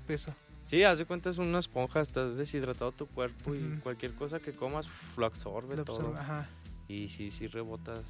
peso. 0.07 0.33
Sí, 0.65 0.83
haz 0.83 0.99
de 0.99 1.05
cuenta 1.05 1.29
es 1.31 1.37
una 1.39 1.57
esponja, 1.59 2.01
estás 2.01 2.35
deshidratado 2.37 2.91
tu 2.91 3.07
cuerpo 3.07 3.55
y 3.55 3.79
cualquier 3.81 4.13
cosa 4.13 4.39
que 4.39 4.51
comas 4.53 4.87
lo 5.17 5.25
absorbe 5.25 5.75
Lo 5.75 5.83
todo. 5.85 5.97
absorbe, 5.97 6.19
ajá. 6.19 6.47
Y 6.87 7.07
sí, 7.07 7.31
sí 7.31 7.47
rebotas. 7.47 8.01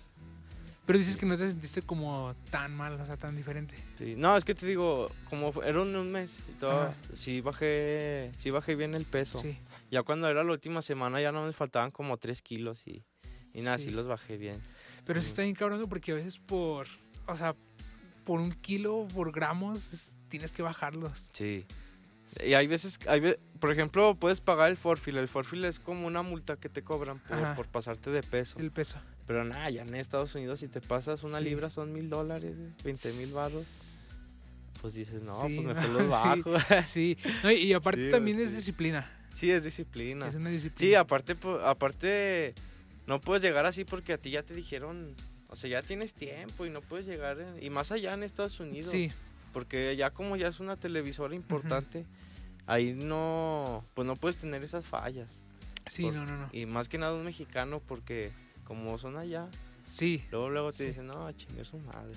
Pero 0.89 0.97
dices 0.97 1.17
que 1.17 1.28
no 1.28 1.38
te 1.38 1.47
sentiste 1.47 1.84
como 1.84 2.34
tan 2.49 2.75
mal, 2.75 2.99
o 2.99 3.06
sea, 3.06 3.15
tan 3.15 3.36
diferente. 3.36 3.75
Sí. 3.99 4.15
No, 4.17 4.36
es 4.36 4.43
que 4.43 4.56
te 4.56 4.65
digo, 4.65 5.08
como 5.30 5.54
era 5.62 5.84
un, 5.84 5.95
un 5.95 6.12
mes 6.12 6.39
y 6.49 6.54
todo, 6.54 6.82
Ajá. 6.82 6.93
sí 7.13 7.41
bajé, 7.41 8.32
sí 8.39 8.49
bajé 8.49 8.73
bien 8.73 8.95
el 8.95 9.06
peso. 9.06 9.39
Sí. 9.39 9.56
Ya 9.91 10.02
cuando 10.02 10.28
era 10.28 10.43
la 10.43 10.52
última 10.52 10.82
semana 10.82 11.21
ya 11.21 11.32
no 11.32 11.45
me 11.45 11.52
faltaban 11.52 11.91
como 11.91 12.17
3 12.17 12.41
kilos 12.41 12.88
y, 12.88 13.04
y 13.54 13.62
nada, 13.62 13.78
sí. 13.78 13.84
Sí. 13.86 13.89
los 13.91 14.08
bajé 14.08 14.38
bien. 14.38 14.63
Pero 15.06 15.19
sí 15.21 15.25
Sí. 15.28 15.30
está 15.34 15.43
bien 15.43 15.54
cabrón, 15.54 15.86
porque 15.88 16.12
a 16.12 16.15
veces 16.15 16.39
por, 16.39 16.88
o 17.28 17.36
sea, 17.38 17.56
por 18.23 18.39
un 18.39 18.52
kilo, 18.54 19.08
por 19.13 19.32
gramos, 19.32 19.93
es- 19.93 20.15
tienes 20.28 20.52
que 20.52 20.63
bajarlos. 20.63 21.28
Sí. 21.34 21.67
Y 22.43 22.54
hay 22.56 22.65
veces, 22.65 22.97
hay 23.08 23.36
por 23.60 23.71
ejemplo, 23.71 24.15
puedes 24.15 24.41
pagar 24.41 24.71
el 24.71 24.78
forfil. 24.78 25.17
El 25.17 25.28
forfil 25.28 25.65
es 25.65 25.80
como 25.80 26.08
una 26.08 26.23
multa 26.23 26.56
que 26.56 26.67
te 26.67 26.82
cobran 26.84 27.21
por 27.56 27.67
pasarte 27.67 28.10
de 28.10 28.23
peso. 28.23 28.58
El 28.58 28.71
peso. 28.71 28.99
Pero 29.30 29.44
nada, 29.44 29.70
ya 29.70 29.84
en 29.84 29.94
Estados 29.94 30.34
Unidos 30.34 30.60
si 30.60 30.68
te 30.68 30.82
pasas 30.82 31.22
una 31.24 31.38
Sí. 31.38 31.44
libra 31.44 31.70
son 31.70 31.94
mil 31.94 32.10
dólares, 32.10 32.58
güey, 32.58 32.72
20 32.84 33.13
mil 33.13 33.32
baros. 33.32 33.63
Pues 34.82 34.96
dices, 34.96 35.22
no, 35.22 35.46
Sí, 35.46 35.54
pues 35.56 35.68
no, 35.68 35.74
mejor 35.76 35.89
los 35.92 36.02
sí. 36.04 36.10
bajo. 36.10 36.84
Sí. 36.84 37.18
No, 37.44 37.52
y, 37.52 37.72
aparte 37.74 38.06
Sí, 38.06 38.10
también 38.10 38.39
es 38.39 38.50
sí. 38.50 38.56
disciplina. 38.56 39.08
sí, 39.36 39.52
es 39.52 39.63
disciplina. 39.63 40.28
Es 40.30 40.34
una 40.34 40.50
Sí, 40.50 40.54
disciplina. 40.56 41.02
aparte, 41.02 41.36
po- 41.36 41.60
aparte, 41.60 42.56
no 43.06 43.22
puedes 43.22 43.44
llegar 43.44 43.68
así 43.68 43.86
porque 43.86 44.13
a 44.13 44.18
ti 44.18 44.32
ya 44.32 44.42
te 44.42 44.56
dijeron, 44.56 45.13
o 45.48 45.56
sea, 45.56 45.70
ya 45.70 45.84
tienes 45.84 46.13
tiempo 46.15 46.65
y 46.65 46.72
no 46.72 46.82
puedes 46.82 47.06
llegar, 47.06 47.39
en- 47.39 47.63
y 47.63 47.70
más 47.70 47.92
allá 47.92 48.15
en 48.15 48.24
Estados 48.24 48.60
Unidos, 48.60 48.89
Sí, 48.89 49.12
porque 49.54 49.96
ya 49.96 50.10
como 50.10 50.38
ya 50.38 50.48
es 50.48 50.60
una 50.60 50.76
televisora 50.76 51.36
importante, 51.36 52.08
ahí 52.65 52.94
no, 52.96 53.86
pues 53.94 54.08
no 54.08 54.15
puedes 54.15 54.38
tener 54.38 54.63
esas 54.63 54.88
fallas. 54.88 55.28
sí, 55.86 56.02
Por- 56.04 56.13
no, 56.15 56.26
no, 56.26 56.36
no. 56.38 56.50
Y 56.52 56.65
más 56.65 56.89
que 56.89 56.98
nada 56.98 57.13
un 57.13 57.24
mexicano, 57.26 57.80
porque 57.86 58.32
como 58.69 58.97
son 58.97 59.17
allá, 59.17 59.47
Sí. 59.86 60.23
luego 60.32 60.49
luego 60.49 60.71
te 60.71 60.77
Sí. 60.77 60.86
dicen, 60.86 61.08
no, 61.08 61.25
a 61.27 61.34
chingar 61.36 61.65
su 61.65 61.77
madre. 61.79 62.13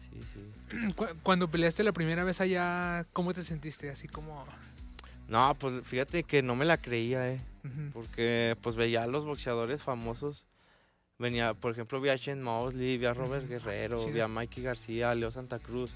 Sí, 0.00 0.20
sí. 0.34 0.92
Cu- 0.96 1.06
Cuando 1.22 1.48
peleaste 1.48 1.82
la 1.84 1.92
primera 1.92 2.24
vez 2.24 2.40
allá, 2.42 3.06
¿cómo 3.14 3.32
te 3.32 3.42
sentiste? 3.42 3.88
Así 3.88 4.08
como... 4.08 4.44
No, 5.28 5.56
pues 5.58 5.84
fíjate 5.86 6.22
que 6.24 6.42
no 6.42 6.54
me 6.54 6.64
la 6.64 6.76
creía, 6.78 7.32
eh. 7.32 7.40
Porque 7.92 8.56
pues 8.62 8.76
veía 8.76 9.02
a 9.02 9.06
los 9.08 9.24
boxeadores 9.24 9.82
famosos. 9.82 10.46
Venía, 11.18 11.54
por 11.54 11.72
ejemplo, 11.72 12.00
vi 12.00 12.10
a 12.10 12.16
Shane 12.16 12.40
Mosley, 12.42 12.96
vi 12.98 13.06
a 13.06 13.14
Robert 13.14 13.48
Guerrero, 13.48 14.00
chido. 14.02 14.12
vi 14.14 14.20
a 14.20 14.28
Mikey 14.28 14.62
García, 14.62 15.12
Leo 15.16 15.30
Santa 15.32 15.58
Cruz. 15.58 15.90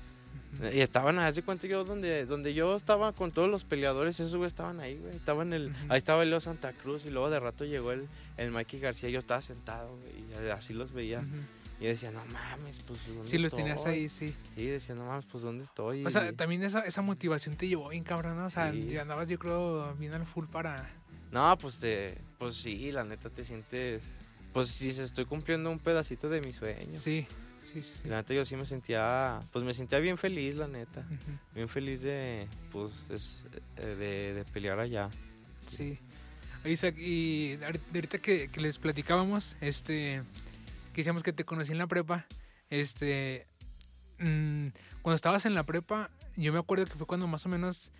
Y 0.75 0.81
estaban, 0.81 1.19
hace 1.19 1.43
cuenta 1.43 1.67
yo, 1.67 1.85
donde, 1.85 2.27
donde 2.27 2.53
yo 2.53 2.77
estaba 2.77 3.13
con 3.13 3.31
todos 3.33 3.49
los 3.49 3.65
peleadores, 3.65 4.21
esos 4.21 4.37
güey 4.37 4.47
estaban 4.49 4.81
ahí, 4.81 4.99
güey. 4.99 5.15
Estaban 5.17 5.53
el, 5.53 5.69
Ujú. 5.69 5.77
Ahí 5.89 5.99
estaba 5.99 6.23
el 6.23 6.31
Leo 6.31 6.41
Santa 6.41 6.73
Cruz 6.73 7.05
y 7.07 7.11
luego 7.11 7.31
de 7.31 7.41
rato 7.41 7.65
llegó 7.65 7.93
el, 7.93 8.09
el 8.37 8.51
Mikey 8.51 8.79
García. 8.81 9.09
Yo 9.09 9.21
estaba 9.21 9.41
sentado, 9.41 9.97
güey, 9.97 10.47
y 10.47 10.51
así 10.51 10.75
los 10.75 10.93
veía. 10.93 11.21
Ujú. 11.21 11.29
Y 11.81 11.85
yo 11.85 11.89
decía, 11.91 12.11
no 12.11 12.23
mames, 12.27 12.81
pues 12.87 13.01
¿dónde 13.07 13.25
Sí, 13.27 13.39
los 13.39 13.55
tenías 13.55 13.79
estoy?". 13.79 13.93
ahí, 13.95 14.09
sí. 14.11 14.35
Sí, 14.55 14.67
decía, 14.67 14.95
no 14.95 15.07
mames, 15.07 15.25
pues 15.25 15.43
¿dónde 15.43 15.65
estoy? 15.65 16.05
O 16.05 16.11
sea, 16.11 16.29
Y- 16.29 16.35
también 16.35 16.63
esa, 16.63 16.81
esa 16.81 17.01
motivación 17.01 17.57
te 17.57 17.67
llevó 17.69 17.89
bien 17.89 18.05
cabrón, 18.05 18.37
¿no? 18.37 18.45
O 18.47 18.51
sea, 18.51 18.71
Sí. 18.71 18.99
andabas 18.99 19.29
yo 19.29 19.39
creo 19.39 19.95
bien 19.95 20.13
al 20.13 20.27
full 20.27 20.45
para... 20.47 20.91
No, 21.33 21.57
pues 21.59 21.79
te, 21.79 22.19
pues 22.39 22.57
sí, 22.57 22.93
la 22.93 23.05
neta 23.05 23.31
te 23.31 23.45
sientes, 23.45 24.03
pues 24.53 24.69
sí, 24.69 24.91
estoy 24.91 25.25
cumpliendo 25.25 25.71
un 25.71 25.79
pedacito 25.79 26.29
de 26.29 26.41
mi 26.43 26.53
sueño. 26.53 26.99
Sí, 26.99 27.27
sí, 27.73 27.83
sí. 27.83 27.93
sí. 28.03 28.09
La 28.09 28.17
neta 28.17 28.35
yo 28.35 28.45
sí 28.45 28.57
me 28.57 28.65
sentía, 28.67 29.41
pues 29.53 29.65
me 29.65 29.75
sentía 29.75 29.99
bien 29.99 30.19
feliz, 30.19 30.55
la 30.57 30.69
neta. 30.69 31.07
Bien 31.55 31.69
feliz 31.69 32.03
de, 32.03 32.47
pues, 32.71 32.93
es, 33.11 33.45
eh, 33.77 33.87
de, 33.87 34.35
de 34.35 34.45
pelear 34.45 34.79
allá. 34.81 35.11
Sí. 35.69 35.99
Isaac, 36.65 36.97
y 36.99 37.57
ahori- 37.59 37.81
ahorita 37.95 38.19
que, 38.19 38.49
que 38.51 38.61
les 38.61 38.79
platicábamos, 38.79 39.57
este, 39.61 40.23
que 40.93 41.01
decíamos 41.01 41.23
que 41.23 41.33
te 41.33 41.45
conocí 41.45 41.73
en 41.73 41.79
la 41.79 41.87
prepa, 41.87 42.27
este, 42.69 43.47
mm, 44.19 44.69
cuando 45.03 45.15
estabas 45.17 45.47
en 45.47 45.55
la 45.55 45.65
prepa, 45.65 46.11
yo 46.37 46.53
me 46.53 46.59
acuerdo 46.59 46.85
que 46.85 46.97
fue 46.97 47.07
cuando 47.07 47.27
más 47.27 47.47
o 47.47 47.49
menos 47.49 47.91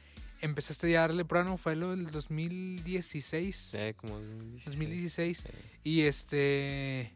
empezaste 0.43 0.91
ya 0.91 0.99
a 1.05 1.09
darle 1.09 1.25
plano, 1.25 1.57
fue 1.57 1.75
lo 1.77 1.91
del 1.91 2.07
2016, 2.11 3.57
Sí, 3.73 3.79
como 3.97 4.19
2016. 4.21 4.65
2016, 4.67 5.39
Sí. 5.39 5.49
y 5.85 6.01
este, 6.03 7.13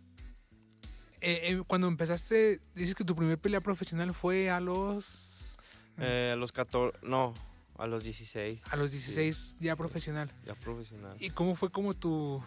eh, 1.24 1.52
eh, 1.52 1.62
cuando 1.66 1.88
empezaste, 1.88 2.60
dices 2.74 2.94
que 2.94 3.04
tu 3.04 3.16
primer 3.16 3.38
pelea 3.38 3.60
profesional 3.62 4.12
fue 4.12 4.50
a 4.50 4.60
los, 4.60 5.56
Eh, 5.98 6.32
a 6.34 6.36
los 6.36 6.52
14, 6.52 6.98
no, 7.02 7.32
a 7.78 7.86
los 7.86 8.04
16, 8.04 8.60
a 8.70 8.76
los 8.76 8.90
16 8.90 9.56
ya 9.58 9.74
profesional. 9.74 10.30
ya 10.44 10.54
profesional. 10.54 11.16
¿Y 11.18 11.30
cómo 11.30 11.54
fue 11.56 11.70
como 11.70 11.94
tu... 11.94 12.42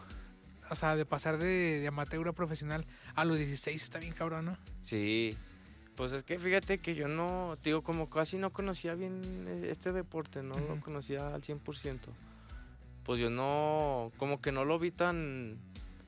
O 0.70 0.76
sea, 0.76 0.96
de 0.96 1.06
pasar 1.06 1.38
de, 1.38 1.80
de 1.80 1.88
amateur 1.88 2.28
a 2.28 2.34
profesional 2.34 2.86
a 3.16 3.24
los 3.26 3.38
16 3.38 3.82
está 3.82 4.00
bien 4.00 4.14
cabrón, 4.14 4.46
¿no? 4.46 4.58
Sí, 4.84 5.36
pues 5.96 6.12
es 6.12 6.24
que 6.24 6.38
fíjate 6.38 6.78
que 6.78 6.94
yo 6.94 7.08
no, 7.08 7.56
digo, 7.64 7.82
como 7.82 8.10
casi 8.10 8.38
no 8.38 8.52
conocía 8.52 8.94
bien 8.94 9.64
este 9.64 9.92
deporte, 9.92 10.44
no 10.44 10.54
lo 10.60 10.80
conocía 10.82 11.34
al 11.34 11.42
100%. 11.42 12.00
Pues 13.04 13.18
yo 13.18 13.30
no, 13.32 14.12
como 14.18 14.40
que 14.42 14.52
no 14.52 14.66
lo 14.66 14.78
vi 14.78 14.92
tan, 14.92 15.58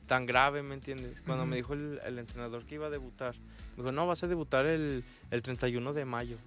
tan 0.10 0.26
grave, 0.26 0.64
¿me 0.64 0.74
entiendes? 0.74 1.22
Cuando 1.22 1.46
me 1.46 1.56
dijo 1.56 1.74
el, 1.74 2.02
el 2.04 2.18
entrenador 2.18 2.66
que 2.66 2.76
iba 2.76 2.88
a 2.88 2.90
debutar, 2.90 3.36
me 3.78 3.84
dijo, 3.84 3.92
no, 3.92 4.08
vas 4.08 4.24
a 4.24 4.28
debutar 4.28 4.66
el, 4.66 5.04
el 5.30 5.44
31 5.44 5.94
de 5.94 6.04
mayo. 6.04 6.38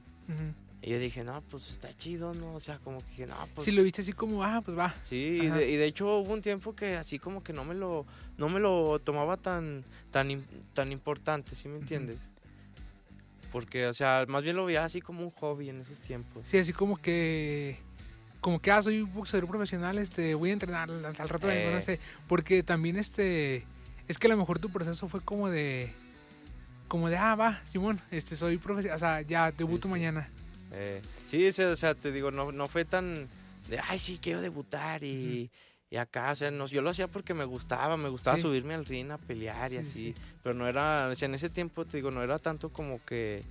Y 0.82 0.90
yo 0.90 0.98
dije, 0.98 1.22
no, 1.22 1.40
pues 1.42 1.70
está 1.70 1.94
chido, 1.94 2.34
¿no? 2.34 2.54
O 2.54 2.60
sea, 2.60 2.80
como 2.80 2.98
que 2.98 3.10
dije, 3.10 3.26
no, 3.26 3.36
pues... 3.54 3.64
Si 3.64 3.70
lo 3.70 3.84
viste 3.84 4.00
así 4.00 4.12
como, 4.12 4.42
ah, 4.42 4.62
pues 4.64 4.76
va. 4.76 4.92
Sí, 5.02 5.38
y 5.42 5.46
de, 5.46 5.70
y 5.70 5.76
de 5.76 5.86
hecho 5.86 6.18
hubo 6.18 6.32
un 6.32 6.42
tiempo 6.42 6.74
que 6.74 6.96
así 6.96 7.20
como 7.20 7.44
que 7.44 7.52
no 7.52 7.64
me 7.64 7.76
lo, 7.76 8.04
no 8.36 8.48
me 8.48 8.58
lo 8.58 8.98
tomaba 8.98 9.36
tan, 9.36 9.84
tan, 10.10 10.44
tan 10.74 10.90
importante, 10.90 11.54
¿sí 11.54 11.68
me 11.68 11.78
entiendes? 11.78 12.18
Porque, 13.52 13.86
o 13.86 13.92
sea, 13.92 14.24
más 14.26 14.42
bien 14.42 14.56
lo 14.56 14.64
veía 14.64 14.82
así 14.82 15.00
como 15.00 15.22
un 15.22 15.30
hobby 15.30 15.68
en 15.68 15.82
esos 15.82 16.00
tiempos. 16.00 16.42
Sí, 16.46 16.58
así 16.58 16.72
como 16.72 16.96
que... 16.96 17.78
Como 18.42 18.60
que, 18.60 18.70
ah, 18.70 18.82
soy 18.82 19.00
un 19.00 19.14
boxeador 19.14 19.48
profesional, 19.48 19.96
este, 19.96 20.34
voy 20.34 20.50
a 20.50 20.52
entrenar 20.52 20.90
al, 20.90 21.04
al 21.06 21.14
rato, 21.28 21.46
vengo, 21.46 21.70
no 21.70 21.78
Eh. 21.78 21.80
sé. 21.80 21.98
Porque 22.28 22.62
también, 22.62 22.96
este... 22.98 23.64
Es 24.08 24.18
que 24.18 24.26
a 24.26 24.30
lo 24.30 24.36
mejor 24.36 24.58
tu 24.58 24.68
proceso 24.68 25.08
fue 25.08 25.20
como 25.22 25.48
de... 25.48 25.90
Como 26.88 27.08
de, 27.08 27.16
ah, 27.16 27.34
va, 27.36 27.62
Simón, 27.64 27.98
este, 28.10 28.36
soy 28.36 28.58
profesional, 28.58 28.96
o 28.96 28.98
sea, 28.98 29.22
ya, 29.22 29.50
debuto 29.52 29.88
sí. 29.88 29.92
mañana. 29.92 30.28
Eh, 30.72 31.00
sí, 31.26 31.46
o 31.62 31.76
sea, 31.76 31.94
te 31.94 32.12
digo, 32.12 32.30
no, 32.30 32.52
no 32.52 32.66
fue 32.66 32.84
tan 32.84 33.28
de, 33.70 33.78
ay, 33.88 33.98
sí, 33.98 34.18
quiero 34.20 34.40
debutar 34.42 35.02
y, 35.04 35.50
y 35.88 35.96
acá, 35.96 36.32
o 36.32 36.34
sea, 36.34 36.50
no, 36.50 36.66
yo 36.66 36.82
lo 36.82 36.90
hacía 36.90 37.06
porque 37.08 37.32
me 37.34 37.44
gustaba, 37.44 37.96
me 37.96 38.08
gustaba 38.08 38.36
Sí. 38.36 38.42
subirme 38.42 38.74
al 38.74 38.84
ring 38.84 39.10
a 39.12 39.18
pelear 39.18 39.72
y 39.72 39.76
Sí, 39.76 39.80
así. 39.82 39.92
sí. 39.92 40.14
Pero 40.42 40.54
no 40.54 40.66
era, 40.66 41.08
o 41.10 41.14
sea, 41.14 41.26
en 41.28 41.34
ese 41.34 41.48
tiempo, 41.48 41.84
te 41.86 41.96
digo, 41.98 42.10
no 42.10 42.22
era 42.22 42.38
tanto 42.38 42.70
como 42.70 43.02
que, 43.04 43.42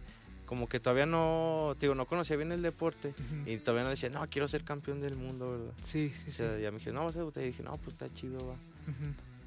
como 0.52 0.68
que 0.68 0.82
todavía 0.82 1.06
no, 1.06 1.78
digo, 1.80 1.96
no 1.96 2.06
conocía 2.06 2.36
bien 2.36 2.52
el 2.52 2.62
deporte. 2.62 3.14
Y 3.46 3.56
todavía 3.60 3.86
no 3.86 3.90
decía, 3.92 4.10
no, 4.10 4.28
quiero 4.30 4.50
ser 4.50 4.66
campeón 4.66 5.00
del 5.00 5.16
mundo, 5.16 5.50
¿verdad? 5.52 5.74
Sí, 5.82 6.10
sí, 6.14 6.24
O 6.24 6.26
sí. 6.26 6.32
sea, 6.34 6.60
ya 6.60 6.72
me 6.72 6.80
dije, 6.80 6.92
no, 6.92 7.06
vas 7.06 7.16
a 7.16 7.20
debutar. 7.20 7.42
Y 7.44 7.48
dije, 7.48 7.64
no, 7.64 7.78
pues 7.78 7.94
está 7.94 8.14
chido, 8.14 8.46
va. 8.46 8.56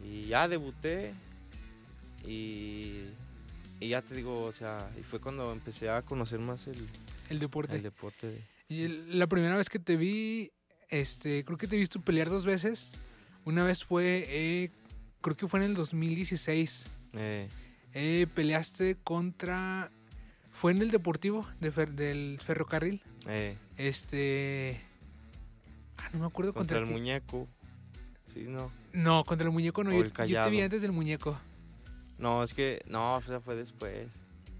Y 0.02 0.28
ya 0.28 0.48
debuté. 0.48 1.12
Y, 2.26 3.02
y 3.80 3.88
ya 3.88 4.00
te 4.00 4.14
digo, 4.14 4.44
o 4.44 4.52
sea, 4.52 4.90
y 4.98 5.02
fue 5.02 5.20
cuando 5.20 5.52
empecé 5.52 5.90
a 5.90 6.00
conocer 6.00 6.38
más 6.38 6.66
el, 6.68 6.86
El 7.28 7.38
deporte. 7.38 7.76
el 7.76 7.82
deporte. 7.82 8.26
de- 8.28 8.44
Y 8.68 8.88
la 9.14 9.26
primera 9.26 9.56
vez 9.58 9.68
que 9.68 9.78
te 9.78 9.96
vi, 9.98 10.52
este, 10.88 11.44
creo 11.44 11.58
que 11.58 11.66
te 11.68 11.76
he 11.76 11.78
visto 11.78 12.00
pelear 12.00 12.30
dos 12.30 12.46
veces. 12.46 12.92
Una 13.44 13.62
vez 13.62 13.84
fue, 13.84 14.24
eh, 14.26 14.70
creo 15.20 15.36
que 15.36 15.48
fue 15.48 15.60
en 15.60 15.66
el 15.66 15.74
2016. 15.74 16.86
eh, 17.12 17.48
Eh, 17.96 18.26
peleaste 18.34 18.96
contra, 19.04 19.90
fue 20.54 20.72
en 20.72 20.78
el 20.80 20.90
deportivo 20.90 21.46
de 21.60 21.70
fer- 21.72 21.92
del 21.94 22.38
ferrocarril. 22.42 23.02
eh, 23.26 23.58
Este, 23.76 24.80
ah, 25.98 26.08
no 26.14 26.20
me 26.20 26.26
acuerdo 26.26 26.54
contra 26.54 26.78
contra, 26.78 26.78
el 26.78 26.98
muñeco. 27.00 27.46
Sí, 28.26 28.44
no. 28.48 28.70
No, 28.92 29.24
contra 29.24 29.46
el 29.46 29.52
muñeco 29.52 29.84
no. 29.84 29.92
Yo, 29.92 30.10
te 30.42 30.50
vi 30.50 30.60
antes 30.62 30.80
del 30.80 30.92
muñeco. 30.92 31.38
No, 32.18 32.42
es 32.42 32.54
que, 32.54 32.82
no, 32.88 33.16
o 33.16 33.22
sea, 33.22 33.40
fue 33.40 33.56
después. 33.56 34.08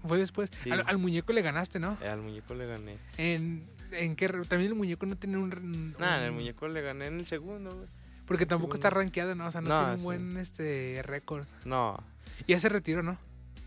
Fue 0.07 0.17
después. 0.19 0.51
Sí. 0.61 0.69
Al, 0.69 0.83
al 0.85 0.97
muñeco 0.97 1.33
le 1.33 1.41
ganaste, 1.41 1.79
¿no? 1.79 1.97
Eh, 2.01 2.07
al 2.09 2.21
muñeco 2.21 2.53
le 2.53 2.67
gané. 2.67 2.97
En, 3.17 3.65
en 3.91 4.15
qué, 4.15 4.27
también 4.29 4.71
el 4.71 4.75
muñeco 4.75 5.05
no 5.05 5.15
tiene 5.15 5.37
un, 5.37 5.51
un- 5.57 5.95
Nada, 5.97 6.17
en 6.19 6.23
el 6.25 6.31
muñeco 6.33 6.67
le 6.67 6.81
gané 6.81 7.05
en 7.07 7.19
el 7.19 7.25
segundo, 7.25 7.73
güey. 7.73 7.87
porque 8.27 8.45
tampoco 8.45 8.75
está 8.75 8.89
rankeado, 8.89 9.33
¿no? 9.35 9.47
O 9.47 9.51
sea, 9.51 9.61
no, 9.61 9.69
No, 9.69 9.77
tiene 9.79 9.91
un 9.93 9.97
sí. 9.99 10.03
buen 10.03 10.37
este 10.37 11.01
récord. 11.03 11.47
No. 11.63 11.97
Ya 12.47 12.59
se 12.59 12.67
retiró, 12.69 13.01
¿no? 13.01 13.17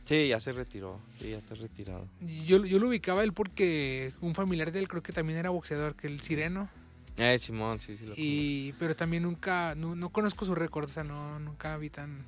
Sí, 0.09 0.29
ya 0.29 0.41
se 0.41 0.53
retiró. 0.53 0.99
Sí, 1.21 1.29
ya 1.29 1.37
está 1.37 1.55
retirado. 1.55 2.09
Yo, 2.47 2.65
yo 2.65 2.79
lo 2.79 2.89
ubicaba 2.89 3.21
a 3.21 3.25
él 3.25 3.35
porque 3.35 4.15
un 4.23 4.35
familiar 4.35 4.73
de 4.73 4.79
él 4.79 4.89
creo 4.89 5.03
que 5.03 5.13
también 5.13 5.39
era 5.39 5.51
boxeador, 5.51 5.97
que 5.97 6.07
el 6.07 6.23
Sireno. 6.23 6.71
Eh, 7.19 7.39
Simón, 7.39 7.79
sí, 7.79 7.95
sí 7.95 8.07
lo 8.07 8.15
Y, 8.17 8.75
pero 8.79 8.97
también 8.97 9.25
nunca, 9.25 9.75
no, 9.75 9.95
no 9.95 10.09
conozco 10.09 10.47
su 10.47 10.55
récord, 10.55 10.87
o 10.87 10.89
sea, 10.89 11.05
no, 11.05 11.39
nunca 11.41 11.77
vi 11.77 11.91
tan... 11.91 12.25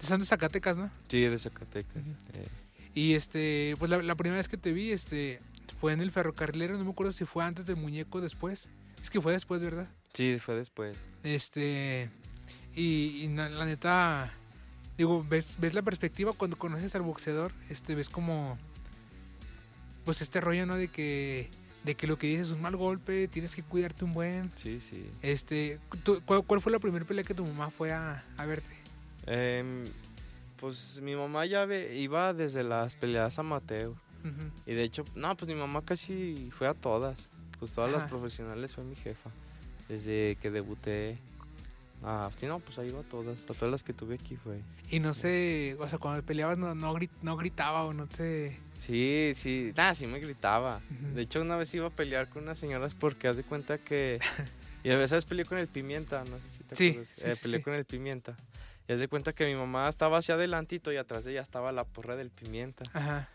Son 0.00 0.18
de 0.18 0.26
Zacatecas, 0.26 0.76
¿no? 0.76 0.90
Sí, 1.06 1.20
de 1.20 1.38
Zacatecas. 1.38 2.02
Eh. 2.34 2.48
Y 2.94 3.14
este, 3.14 3.76
pues 3.78 3.92
la, 3.92 4.02
la 4.02 4.16
primera 4.16 4.38
vez 4.38 4.48
que 4.48 4.56
te 4.56 4.72
vi, 4.72 4.90
este, 4.90 5.38
fue 5.80 5.92
en 5.92 6.00
el 6.00 6.10
ferrocarrilero, 6.10 6.78
no 6.78 6.84
me 6.84 6.90
acuerdo 6.90 7.12
si 7.12 7.24
fue 7.24 7.44
antes 7.44 7.64
del 7.64 7.76
muñeco 7.76 8.18
o 8.18 8.20
después. 8.20 8.70
Es 9.00 9.08
que 9.08 9.20
fue 9.20 9.30
después, 9.30 9.62
¿verdad? 9.62 9.88
Sí, 10.14 10.38
fue 10.40 10.56
después. 10.56 10.96
Este, 11.22 12.10
y, 12.74 13.28
la 13.28 13.64
neta, 13.64 14.32
digo, 14.98 15.24
ves, 15.28 15.56
ves 15.58 15.72
la 15.74 15.82
perspectiva 15.82 16.32
cuando 16.32 16.58
conoces 16.58 16.94
al 16.94 17.02
boxeador, 17.02 17.52
este, 17.70 17.94
ves 17.94 18.08
como, 18.10 18.58
pues 20.04 20.20
este 20.22 20.40
rollo, 20.40 20.66
¿no? 20.66 20.76
De 20.76 20.88
que, 20.88 21.48
de 21.84 21.94
que 21.94 22.06
lo 22.06 22.18
que 22.18 22.26
dices 22.26 22.48
es 22.48 22.52
un 22.52 22.60
mal 22.62 22.76
golpe, 22.76 23.28
tienes 23.28 23.54
que 23.54 23.62
cuidarte 23.62 24.04
un 24.04 24.12
buen. 24.12 24.50
Sí, 24.56 24.80
sí. 24.80 25.08
Este, 25.22 25.78
tú- 26.02 26.20
¿cuál, 26.26 26.42
cuál 26.44 26.60
fue 26.60 26.72
la 26.72 26.78
primera 26.78 27.04
pelea 27.04 27.24
que 27.24 27.34
tu 27.34 27.44
mamá 27.46 27.70
fue 27.70 27.92
a, 27.92 28.24
a 28.36 28.44
verte? 28.46 28.76
Em, 29.26 29.84
pues 30.56 31.00
mi 31.02 31.14
mamá 31.14 31.46
ya 31.46 31.64
ve- 31.64 31.96
iba 31.96 32.32
desde 32.34 32.62
las 32.64 32.96
peleadas 32.96 33.38
amateur. 33.38 33.90
Ujú. 34.24 34.50
Y 34.66 34.74
de 34.74 34.82
hecho, 34.82 35.04
no, 35.14 35.36
pues 35.36 35.48
mi 35.48 35.54
mamá 35.54 35.82
casi 35.84 36.50
fue 36.58 36.66
a 36.66 36.74
todas. 36.74 37.28
Pues 37.60 37.72
todas 37.72 37.90
Ajá. 37.90 38.00
las 38.02 38.10
profesionales 38.10 38.74
fue 38.74 38.84
mi 38.84 38.96
jefa. 38.96 39.30
Desde 39.88 40.36
que 40.40 40.50
debuté. 40.50 41.18
Ah, 42.02 42.30
sí, 42.36 42.46
no, 42.46 42.60
pues 42.60 42.78
ahí 42.78 42.88
iba 42.88 43.02
todas. 43.02 43.36
A 43.42 43.54
todas 43.54 43.70
las 43.70 43.82
que 43.82 43.92
tuve 43.92 44.14
aquí 44.14 44.36
fue. 44.36 44.60
Y 44.90 45.00
no 45.00 45.12
sé, 45.14 45.76
o 45.80 45.88
sea, 45.88 45.98
cuando 45.98 46.22
peleabas 46.22 46.56
no, 46.58 46.74
no, 46.74 46.94
grit- 46.94 47.10
no 47.22 47.36
gritaba 47.36 47.84
o 47.84 47.92
no 47.92 48.06
te... 48.06 48.58
Sí, 48.78 49.32
sí. 49.34 49.72
Nada, 49.76 49.94
sí 49.96 50.06
me 50.06 50.20
gritaba. 50.20 50.80
De 51.14 51.22
hecho, 51.22 51.40
una 51.40 51.56
vez 51.56 51.74
iba 51.74 51.88
a 51.88 51.90
pelear 51.90 52.28
con 52.28 52.44
unas 52.44 52.58
señoras 52.58 52.94
porque 52.94 53.26
haz 53.26 53.36
de 53.36 53.42
cuenta 53.42 53.78
que. 53.78 54.20
y 54.84 54.90
a 54.90 54.96
veces 54.96 55.24
peleé 55.24 55.44
con 55.44 55.58
el 55.58 55.66
pimienta, 55.66 56.22
no 56.24 56.36
sé 56.38 56.50
si 56.50 56.62
te 56.64 56.76
Sí, 56.76 56.88
acuerdas. 56.90 57.12
sí, 57.16 57.22
Eh, 57.26 57.34
peleé 57.42 57.58
sí. 57.58 57.64
con 57.64 57.74
el 57.74 57.84
pimienta. 57.84 58.36
Y 58.86 58.92
haz 58.92 59.00
de 59.00 59.08
cuenta 59.08 59.32
que 59.32 59.46
mi 59.46 59.56
mamá 59.56 59.88
estaba 59.88 60.18
hacia 60.18 60.36
adelantito 60.36 60.92
y 60.92 60.96
atrás 60.96 61.24
de 61.24 61.32
ella 61.32 61.42
estaba 61.42 61.72
la 61.72 61.82
porra 61.84 62.14
del 62.14 62.30
pimienta. 62.30 62.84
Ajá. 62.92 63.28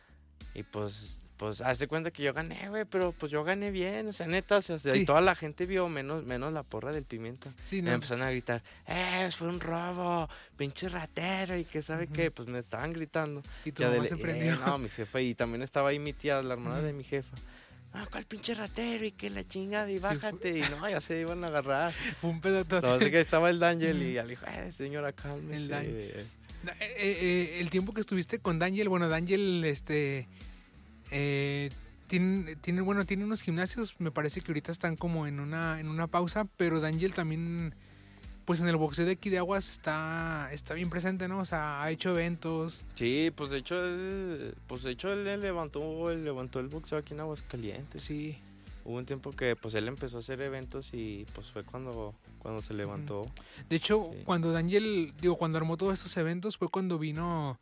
Y 0.53 0.63
pues, 0.63 1.22
pues, 1.37 1.61
haz 1.61 1.79
de 1.79 1.87
cuenta 1.87 2.11
que 2.11 2.23
yo 2.23 2.33
gané, 2.33 2.69
güey, 2.69 2.85
pero 2.85 3.11
pues 3.11 3.31
yo 3.31 3.43
gané 3.43 3.71
bien, 3.71 4.07
o 4.07 4.13
sea, 4.13 4.27
neta, 4.27 4.57
o 4.57 4.61
sea, 4.61 4.77
Sí. 4.79 5.05
toda 5.05 5.19
la 5.21 5.35
gente 5.35 5.65
vio 5.65 5.89
menos, 5.89 6.23
menos 6.23 6.53
la 6.53 6.63
porra 6.63 6.91
del 6.91 7.03
pimienta. 7.03 7.51
Sí, 7.65 7.81
no, 7.81 7.91
me 7.91 7.97
pues, 7.97 8.11
empezaron 8.11 8.27
a 8.27 8.31
gritar, 8.31 8.63
¡eh, 8.87 9.29
fue 9.35 9.47
un 9.47 9.59
robo! 9.59 10.29
¡Pinche 10.57 10.89
ratero! 10.89 11.57
Y 11.57 11.65
que 11.65 11.81
sabe 11.81 12.05
Ujú. 12.05 12.13
qué, 12.13 12.31
pues 12.31 12.47
me 12.47 12.59
estaban 12.59 12.93
gritando. 12.93 13.41
y 13.65 13.71
tu 13.71 13.83
mamá 13.83 13.95
de- 14.03 14.09
se 14.09 14.15
eh, 14.15 14.55
no, 14.65 14.77
mi 14.77 14.89
jefa, 14.89 15.21
y 15.21 15.33
también 15.35 15.61
estaba 15.63 15.89
ahí 15.89 15.99
mi 15.99 16.13
tía, 16.13 16.41
la 16.41 16.53
hermana 16.53 16.81
de 16.81 16.93
mi 16.93 17.03
jefa. 17.03 17.35
Ah, 17.95 18.07
¿cuál 18.11 18.25
pinche 18.25 18.55
ratero? 18.55 19.05
Y 19.05 19.11
que 19.11 19.29
la 19.29 19.47
chingada, 19.47 19.89
y 19.91 19.97
Sí, 19.97 19.99
bájate. 20.03 20.57
Y 20.57 20.61
no, 20.61 20.89
ya 20.89 20.99
se 20.99 21.19
iban 21.19 21.43
a 21.43 21.47
agarrar. 21.47 21.91
Fue 22.21 22.29
un 22.31 22.41
pedazo. 22.41 22.77
Entonces 22.77 23.11
que 23.11 23.19
estaba 23.19 23.51
el 23.51 23.59
Daniel 23.59 23.97
Ujú. 23.97 24.05
y 24.05 24.13
le 24.13 24.23
dijo, 24.25 24.45
eh, 24.47 24.71
señora, 24.71 25.13
cálmese. 25.13 25.63
El. 25.65 25.71
Eh, 25.71 26.25
eh, 26.97 27.57
el 27.59 27.69
tiempo 27.69 27.93
que 27.93 28.01
estuviste 28.01 28.39
con 28.39 28.57
Daniel, 28.57 28.89
bueno, 28.89 29.09
Daniel, 29.09 29.63
este, 29.65 30.27
eh, 31.13 31.69
tiene, 32.07 32.55
tiene, 32.57 32.81
bueno, 32.81 33.05
tiene 33.05 33.23
unos 33.23 33.41
gimnasios, 33.41 33.95
me 33.99 34.11
parece 34.11 34.41
que 34.41 34.51
ahorita 34.51 34.71
están 34.71 34.95
como 34.97 35.25
en 35.27 35.39
una, 35.39 35.79
en 35.79 35.87
una 35.87 36.07
pausa, 36.07 36.45
pero 36.57 36.79
Daniel 36.81 37.13
también, 37.13 37.73
pues 38.45 38.59
en 38.59 38.67
el 38.67 38.75
boxeo 38.75 39.05
de 39.05 39.13
aquí 39.13 39.29
de 39.29 39.37
Aguas 39.37 39.69
está, 39.69 40.49
está 40.51 40.73
bien 40.73 40.89
presente, 40.89 41.27
¿no? 41.27 41.39
O 41.39 41.45
sea, 41.45 41.81
ha 41.81 41.89
hecho 41.91 42.11
eventos, 42.11 42.83
Sí, 42.93 43.31
pues 43.35 43.49
de 43.51 43.57
hecho, 43.59 43.75
él, 43.83 44.55
pues 44.67 44.83
de 44.83 44.91
hecho 44.91 45.11
él, 45.13 45.23
le 45.23 45.37
levantó, 45.37 46.11
él 46.11 46.23
levantó 46.25 46.59
el 46.59 46.67
boxeo 46.67 46.97
aquí 46.97 47.13
en 47.13 47.21
Aguascalientes. 47.21 48.03
sí. 48.03 48.37
Hubo 48.85 48.97
un 48.97 49.05
tiempo 49.05 49.31
que 49.31 49.55
pues 49.55 49.75
él 49.75 49.87
empezó 49.87 50.17
a 50.17 50.19
hacer 50.19 50.41
eventos 50.41 50.93
y 50.93 51.25
pues 51.33 51.49
fue 51.51 51.63
cuando, 51.63 52.13
cuando 52.39 52.61
se 52.61 52.73
levantó. 52.73 53.25
De 53.69 53.77
hecho, 53.77 54.09
Sí. 54.11 54.23
cuando 54.25 54.51
Daniel, 54.51 55.13
digo, 55.21 55.37
cuando 55.37 55.57
armó 55.57 55.77
todos 55.77 55.93
estos 55.93 56.17
eventos 56.17 56.57
fue 56.57 56.67
cuando 56.67 56.99
vino 56.99 57.57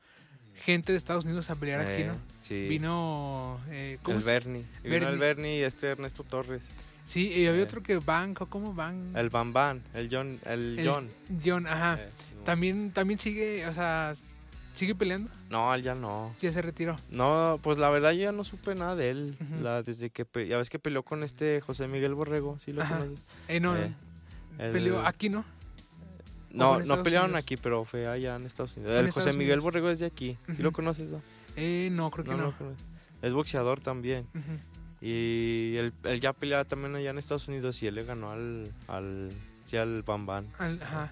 gente 0.56 0.92
de 0.92 0.98
Estados 0.98 1.26
Unidos 1.26 1.50
a 1.50 1.56
pelear 1.56 1.82
aquí, 1.82 2.04
Eh, 2.04 2.08
¿no? 2.08 2.16
Sí. 2.40 2.68
Vino, 2.68 3.60
eh, 3.70 3.98
¿cómo 4.04 4.18
el 4.20 4.24
Bernie. 4.24 4.66
Vino 4.84 5.08
el 5.10 5.18
Bernie. 5.18 5.60
Y 5.60 5.64
este 5.64 5.88
Ernesto 5.88 6.24
Torres. 6.24 6.64
Sí, 7.04 7.30
y 7.32 7.48
había 7.48 7.62
Eh. 7.62 7.66
otro 7.66 7.82
que 7.82 7.98
Van, 7.98 8.34
¿cómo 8.36 8.74
Van? 8.74 9.14
El 9.16 9.30
Bam 9.30 9.54
el 9.94 10.08
John, 10.12 10.40
el, 10.46 10.78
El 10.80 10.88
John. 10.88 11.10
John, 11.44 11.68
ajá. 11.68 11.96
Eh, 12.00 12.10
no. 12.38 12.44
También, 12.44 12.92
también 12.92 13.20
sigue, 13.20 13.66
o 13.68 13.74
sea, 13.74 14.14
sigue 14.76 14.94
peleando. 14.96 15.30
No, 15.50 15.74
él 15.74 15.82
ya 15.82 15.96
no. 15.96 16.34
Ya 16.40 16.52
se 16.52 16.62
retiró. 16.62 16.96
No, 17.10 17.60
pues 17.62 17.78
la 17.80 17.90
verdad 17.90 18.12
yo 18.12 18.22
ya 18.22 18.32
no 18.32 18.44
supe 18.44 18.76
nada 18.76 18.96
de 18.96 19.10
él. 19.10 19.38
La, 19.62 19.82
desde 19.84 20.10
que 20.12 20.26
ya 20.48 20.58
ves 20.58 20.70
que 20.70 20.80
peleó 20.80 21.04
con 21.04 21.24
este 21.24 21.60
José 21.62 21.88
Miguel 21.88 22.14
Borrego, 22.14 22.60
¿sí 22.60 22.72
lo 22.72 22.84
conoces? 22.88 23.20
Eh, 23.48 23.60
no, 23.60 23.76
Eh, 23.76 23.92
el- 24.60 24.72
peleó 24.72 25.00
aquí, 25.06 25.30
¿no? 25.30 25.44
No, 26.54 26.80
no 26.80 27.04
pelearon 27.04 27.30
Unidos? 27.32 27.44
aquí, 27.44 27.58
pero 27.58 27.86
fue 27.86 28.08
allá 28.08 28.36
en 28.36 28.46
Estados 28.46 28.76
Unidos. 28.78 28.94
El 28.96 29.08
Estados 29.08 29.26
José 29.28 29.38
Miguel 29.38 29.54
Unidos. 29.60 29.64
Borrego 29.64 29.90
es 29.90 30.00
de 30.00 30.06
aquí. 30.06 30.38
¿Sí 30.48 30.52
Ujú. 30.54 30.64
lo 30.64 30.72
conoces? 30.72 31.12
No, 31.12 31.22
Eh, 31.56 31.90
no, 31.92 32.10
creo 32.12 32.26
que 32.26 32.32
no. 32.36 32.54
Es 33.22 33.34
boxeador 33.34 33.80
también. 33.80 34.26
Y 35.02 35.76
él, 35.78 35.94
él 36.04 36.20
ya 36.22 36.34
peleaba 36.34 36.64
también 36.66 36.96
allá 36.96 37.10
en 37.10 37.18
Estados 37.18 37.48
Unidos 37.48 37.82
y 37.82 37.88
él 37.88 37.96
le 37.96 38.04
ganó 38.04 38.32
al, 38.32 38.72
al, 38.88 39.32
sí, 39.66 39.78
al 39.78 40.04
Bam 40.04 40.26
Bam. 40.26 40.46
Al- 40.60 40.82
ajá. 40.82 41.12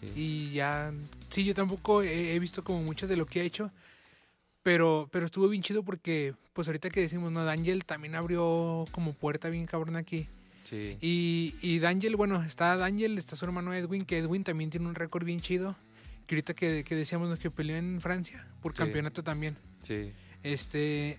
sí. 0.00 0.12
Y 0.14 0.52
ya, 0.52 0.92
sí, 1.30 1.44
yo 1.44 1.54
tampoco 1.54 2.02
he, 2.02 2.34
he 2.34 2.38
visto 2.38 2.62
como 2.62 2.82
mucho 2.82 3.06
de 3.06 3.16
lo 3.16 3.24
que 3.26 3.40
ha 3.40 3.44
hecho. 3.44 3.70
Pero, 4.62 5.08
pero 5.12 5.26
estuvo 5.26 5.48
bien 5.48 5.62
chido 5.62 5.82
porque, 5.84 6.34
pues 6.52 6.66
ahorita 6.68 6.90
que 6.90 7.00
decimos, 7.00 7.30
no, 7.30 7.44
Daniel 7.44 7.84
también 7.84 8.16
abrió 8.16 8.84
como 8.90 9.12
puerta 9.14 9.48
bien 9.48 9.64
cabrón 9.66 9.96
aquí. 9.96 10.28
Sí. 10.68 10.98
Y, 11.00 11.54
y 11.62 11.78
Daniel, 11.78 12.16
bueno, 12.16 12.42
está 12.42 12.76
Daniel, 12.76 13.16
está 13.18 13.36
su 13.36 13.44
hermano 13.44 13.72
Edwin, 13.72 14.04
que 14.04 14.18
Edwin 14.18 14.42
también 14.44 14.68
tiene 14.70 14.86
un 14.88 14.94
récord 14.96 15.24
bien 15.24 15.40
chido. 15.40 15.76
Que 16.26 16.34
ahorita 16.34 16.54
que, 16.54 16.82
que 16.82 16.96
decíamos 16.96 17.38
que 17.38 17.52
peleó 17.52 17.76
en 17.76 18.00
Francia 18.00 18.46
por 18.60 18.72
Sí. 18.72 18.78
campeonato 18.78 19.22
también. 19.22 19.56
sí. 19.82 20.12
Este. 20.42 21.10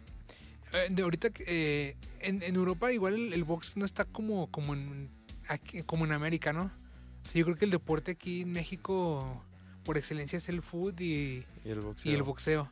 eh, 0.73 0.87
De 0.89 1.01
ahorita 1.03 1.29
eh, 1.47 1.95
en, 2.19 2.43
en 2.43 2.55
Europa 2.55 2.91
igual 2.91 3.13
el, 3.15 3.33
el 3.33 3.43
box 3.45 3.77
no 3.77 3.85
está 3.85 4.03
como, 4.05 4.47
como, 4.51 4.73
en, 4.73 5.09
aquí- 5.47 5.81
como 5.83 6.03
en 6.05 6.11
América, 6.11 6.51
¿no? 6.53 6.65
O 7.23 7.29
sea, 7.29 7.39
yo 7.39 7.45
creo 7.45 7.57
que 7.57 7.65
el 7.65 7.71
deporte 7.71 8.11
aquí 8.11 8.41
en 8.41 8.51
México 8.51 9.43
por 9.83 9.97
excelencia 9.97 10.37
es 10.37 10.47
el 10.49 10.61
foot 10.61 10.99
y, 11.01 11.43
Y 11.65 11.69
el 11.69 11.79
boxeo. 11.81 12.11
y 12.11 12.15
el 12.15 12.23
boxeo. 12.23 12.71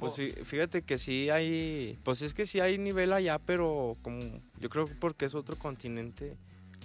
Pues 0.00 0.14
sí, 0.14 0.30
fíjate 0.44 0.82
que 0.82 0.98
sí 0.98 1.28
hay, 1.30 1.98
pues 2.02 2.22
es 2.22 2.32
que 2.34 2.46
sí 2.46 2.58
hay 2.60 2.78
nivel 2.78 3.12
allá, 3.12 3.38
pero 3.38 3.96
como 4.02 4.18
yo 4.58 4.68
creo 4.70 4.86
que 4.86 4.94
porque 4.94 5.26
es 5.26 5.34
otro 5.34 5.56
continente, 5.56 6.36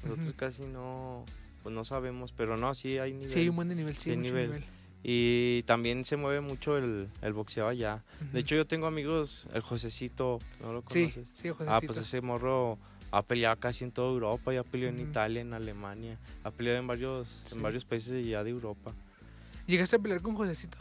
nosotros 0.04 0.28
Ujú. 0.30 0.36
casi 0.38 0.64
no, 0.68 1.24
pues 1.64 1.74
no 1.74 1.86
sabemos, 1.86 2.32
pero 2.34 2.58
no, 2.58 2.76
sí 2.76 2.98
hay 2.98 3.14
nivel. 3.14 3.30
Sí, 3.30 3.40
hay 3.40 3.50
un 3.50 3.56
buen 3.56 3.70
de 3.70 3.76
nivel, 3.76 3.96
sí, 3.96 4.02
Sí, 4.04 4.10
hay 4.12 4.18
mucho 4.18 4.28
nivel. 4.34 4.48
nivel. 4.48 4.64
Y 5.08 5.64
también 5.64 6.04
se 6.04 6.18
mueve 6.18 6.42
mucho 6.42 6.78
el, 6.78 7.08
el 7.22 7.34
boxeo 7.34 7.68
allá. 7.68 8.04
Ujú. 8.22 8.32
De 8.34 8.40
hecho 8.40 8.56
yo 8.56 8.66
tengo 8.66 8.88
amigos, 8.88 9.48
el 9.54 9.62
Josecito, 9.62 10.40
¿no 10.62 10.74
lo 10.74 10.82
sí, 10.82 11.04
conoces? 11.06 11.28
sí, 11.34 11.48
ah, 11.50 11.54
Josecito. 11.54 11.88
pues 11.94 11.98
ese 12.00 12.22
morro 12.22 12.78
ha 13.12 13.22
peleado 13.22 13.56
casi 13.58 13.84
en 13.86 13.92
toda 13.92 14.10
Europa, 14.12 14.52
ya 14.52 14.64
peleó 14.64 14.90
en 14.90 14.96
Ujú. 15.00 15.10
Italia, 15.10 15.42
en 15.42 15.54
Alemania, 15.54 16.18
ha 16.44 16.52
peleado 16.52 16.80
en 16.80 16.88
varios, 16.88 17.30
Sí. 17.46 17.56
en 17.56 17.62
varios 17.62 17.86
países 17.86 18.26
ya 18.26 18.44
de 18.44 18.50
Europa. 18.50 18.94
¿Llegaste 19.68 19.96
a 19.96 20.00
pelear 20.00 20.22
con 20.22 20.36
Josecito? 20.36 20.78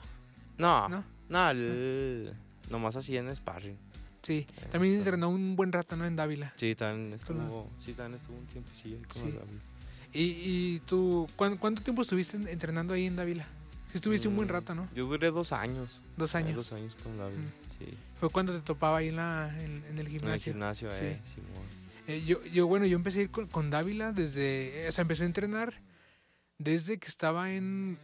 No, 0.59 0.89
¿No? 0.89 1.05
No, 1.29 1.51
él 1.51 2.33
nomás 2.71 2.97
así 2.97 3.17
en 3.17 3.35
sparring. 3.35 3.77
Sí. 4.23 4.47
También 4.73 4.95
entrenó 4.95 5.29
un 5.29 5.55
buen 5.55 5.71
rato, 5.73 5.97
¿no? 5.97 6.07
En 6.07 6.17
Dávila. 6.17 6.53
Sí, 6.57 6.75
también 6.75 7.13
estuvo, 7.13 7.71
sí, 7.79 7.93
también 7.93 8.21
estuvo 8.21 8.39
un 8.39 8.47
tiempo 8.47 8.71
sí, 8.75 8.95
ahí 8.95 9.03
con 9.03 9.23
Sí. 9.23 9.33
David. 9.33 9.59
¿Y, 10.15 10.23
y 10.77 10.79
tú, 10.87 11.29
¿cuán- 11.37 11.57
cuánto 11.59 11.83
tiempo 11.83 12.03
estuviste 12.03 12.37
en- 12.37 12.49
entrenando 12.49 12.95
ahí 12.95 13.07
en 13.07 13.17
Dávila? 13.17 13.45
Sí, 13.91 13.99
estuviste 13.99 14.27
un 14.29 14.37
buen 14.37 14.49
Mm, 14.49 14.53
rato, 14.53 14.75
¿no? 14.75 14.89
Yo 14.95 15.07
duré 15.07 15.31
dos 15.31 15.53
años. 15.53 16.01
Dos 16.17 16.35
años. 16.35 16.55
Dos 16.57 16.73
años 16.73 16.95
con 17.03 17.19
David, 17.19 17.37
Mm. 17.37 17.79
sí. 17.79 17.95
Fue 18.19 18.31
cuando 18.31 18.55
te 18.55 18.61
topaba 18.61 18.99
ahí 18.99 19.09
en, 19.09 19.17
la, 19.17 19.55
en, 19.59 19.65
en 19.65 19.85
el 19.85 19.91
En 19.91 19.99
el 19.99 20.09
gimnasio. 20.09 20.53
gimnasio, 20.53 20.91
Sí. 20.91 21.05
eh, 21.05 21.21
Simón. 21.27 21.85
Eh, 22.07 22.23
yo, 22.27 22.43
yo, 22.47 22.67
bueno, 22.67 22.87
yo 22.87 22.97
empecé 22.97 23.19
a 23.21 23.23
ir 23.23 23.31
con, 23.31 23.47
con 23.49 23.71
Dávila 23.71 24.13
desde, 24.13 24.85
eh, 24.85 24.89
o 24.89 24.93
sea, 24.93 25.03
empecé 25.03 25.23
a 25.25 25.27
entrenar 25.27 25.75
desde 26.59 26.99
que 26.99 27.09
estaba 27.09 27.53
en, 27.53 27.99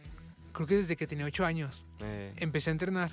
creo 0.53 0.67
que 0.67 0.77
desde 0.77 0.95
que 0.95 1.07
tenía 1.07 1.25
ocho 1.25 1.45
años. 1.45 1.85
Eh, 2.03 2.33
Empecé 2.37 2.69
a 2.69 2.73
entrenar. 2.73 3.11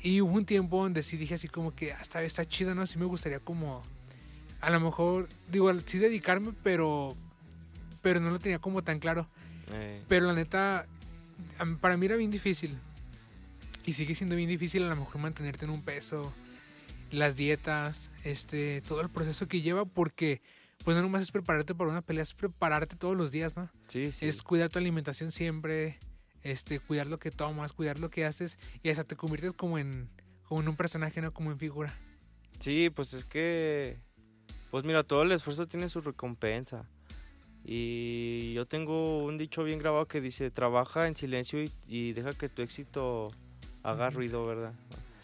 Y 0.00 0.20
hubo 0.20 0.32
un 0.32 0.44
tiempo 0.44 0.82
donde 0.82 1.02
sí 1.02 1.16
dije 1.16 1.34
así 1.34 1.48
como 1.48 1.74
que 1.74 1.92
hasta 1.92 2.22
está 2.22 2.44
chido, 2.46 2.74
¿no? 2.74 2.86
Sí 2.86 2.98
me 2.98 3.04
gustaría 3.04 3.40
como, 3.40 3.82
a 4.60 4.70
lo 4.70 4.78
mejor, 4.80 5.28
digo, 5.50 5.72
sí 5.86 5.98
dedicarme, 5.98 6.52
pero, 6.62 7.16
pero 8.00 8.20
no 8.20 8.30
lo 8.30 8.38
tenía 8.38 8.58
como 8.60 8.82
tan 8.82 9.00
claro. 9.00 9.28
eh, 9.72 10.00
Pero 10.08 10.26
la 10.26 10.34
neta, 10.34 10.86
para 11.80 11.96
mí 11.96 12.06
era 12.06 12.16
bien 12.16 12.30
difícil. 12.30 12.78
Y 13.86 13.94
sigue 13.94 14.14
siendo 14.14 14.36
bien 14.36 14.48
difícil 14.48 14.84
a 14.84 14.88
lo 14.88 14.96
mejor 14.96 15.18
mantenerte 15.20 15.64
en 15.64 15.72
un 15.72 15.82
peso, 15.82 16.32
las 17.10 17.36
dietas, 17.36 18.10
este, 18.22 18.82
todo 18.82 19.00
el 19.00 19.08
proceso 19.08 19.48
que 19.48 19.62
lleva, 19.62 19.84
porque 19.86 20.42
pues 20.84 20.96
no 20.96 21.02
nomás 21.02 21.22
es 21.22 21.32
prepararte 21.32 21.74
para 21.74 21.90
una 21.90 22.02
pelea, 22.02 22.22
es 22.22 22.34
prepararte 22.34 22.94
todos 22.96 23.16
los 23.16 23.32
días, 23.32 23.56
¿no? 23.56 23.68
sí, 23.88 24.12
sí. 24.12 24.26
Es 24.28 24.42
cuidar 24.42 24.68
tu 24.68 24.78
alimentación 24.78 25.32
siempre, 25.32 25.98
este, 26.50 26.80
cuidar 26.80 27.06
lo 27.06 27.18
que 27.18 27.30
tomas, 27.30 27.72
cuidar 27.72 27.98
lo 27.98 28.10
que 28.10 28.24
haces 28.24 28.58
y 28.82 28.90
hasta 28.90 29.04
te 29.04 29.16
conviertes 29.16 29.52
como 29.52 29.78
en, 29.78 30.08
como 30.44 30.60
en 30.60 30.68
un 30.68 30.76
personaje, 30.76 31.20
no 31.20 31.32
como 31.32 31.50
en 31.50 31.58
figura. 31.58 31.94
Sí, 32.60 32.90
pues 32.90 33.14
es 33.14 33.24
que, 33.24 33.98
pues 34.70 34.84
mira, 34.84 35.04
todo 35.04 35.22
el 35.22 35.32
esfuerzo 35.32 35.66
tiene 35.66 35.88
su 35.88 36.00
recompensa. 36.00 36.88
Y 37.64 38.54
yo 38.54 38.66
tengo 38.66 39.24
un 39.24 39.36
dicho 39.36 39.62
bien 39.62 39.78
grabado 39.78 40.08
que 40.08 40.20
dice, 40.20 40.50
trabaja 40.50 41.06
en 41.06 41.16
silencio 41.16 41.62
y, 41.62 41.70
y 41.86 42.12
deja 42.14 42.32
que 42.32 42.48
tu 42.48 42.62
éxito 42.62 43.30
haga 43.82 44.10
ruido, 44.10 44.46
¿verdad? 44.46 44.72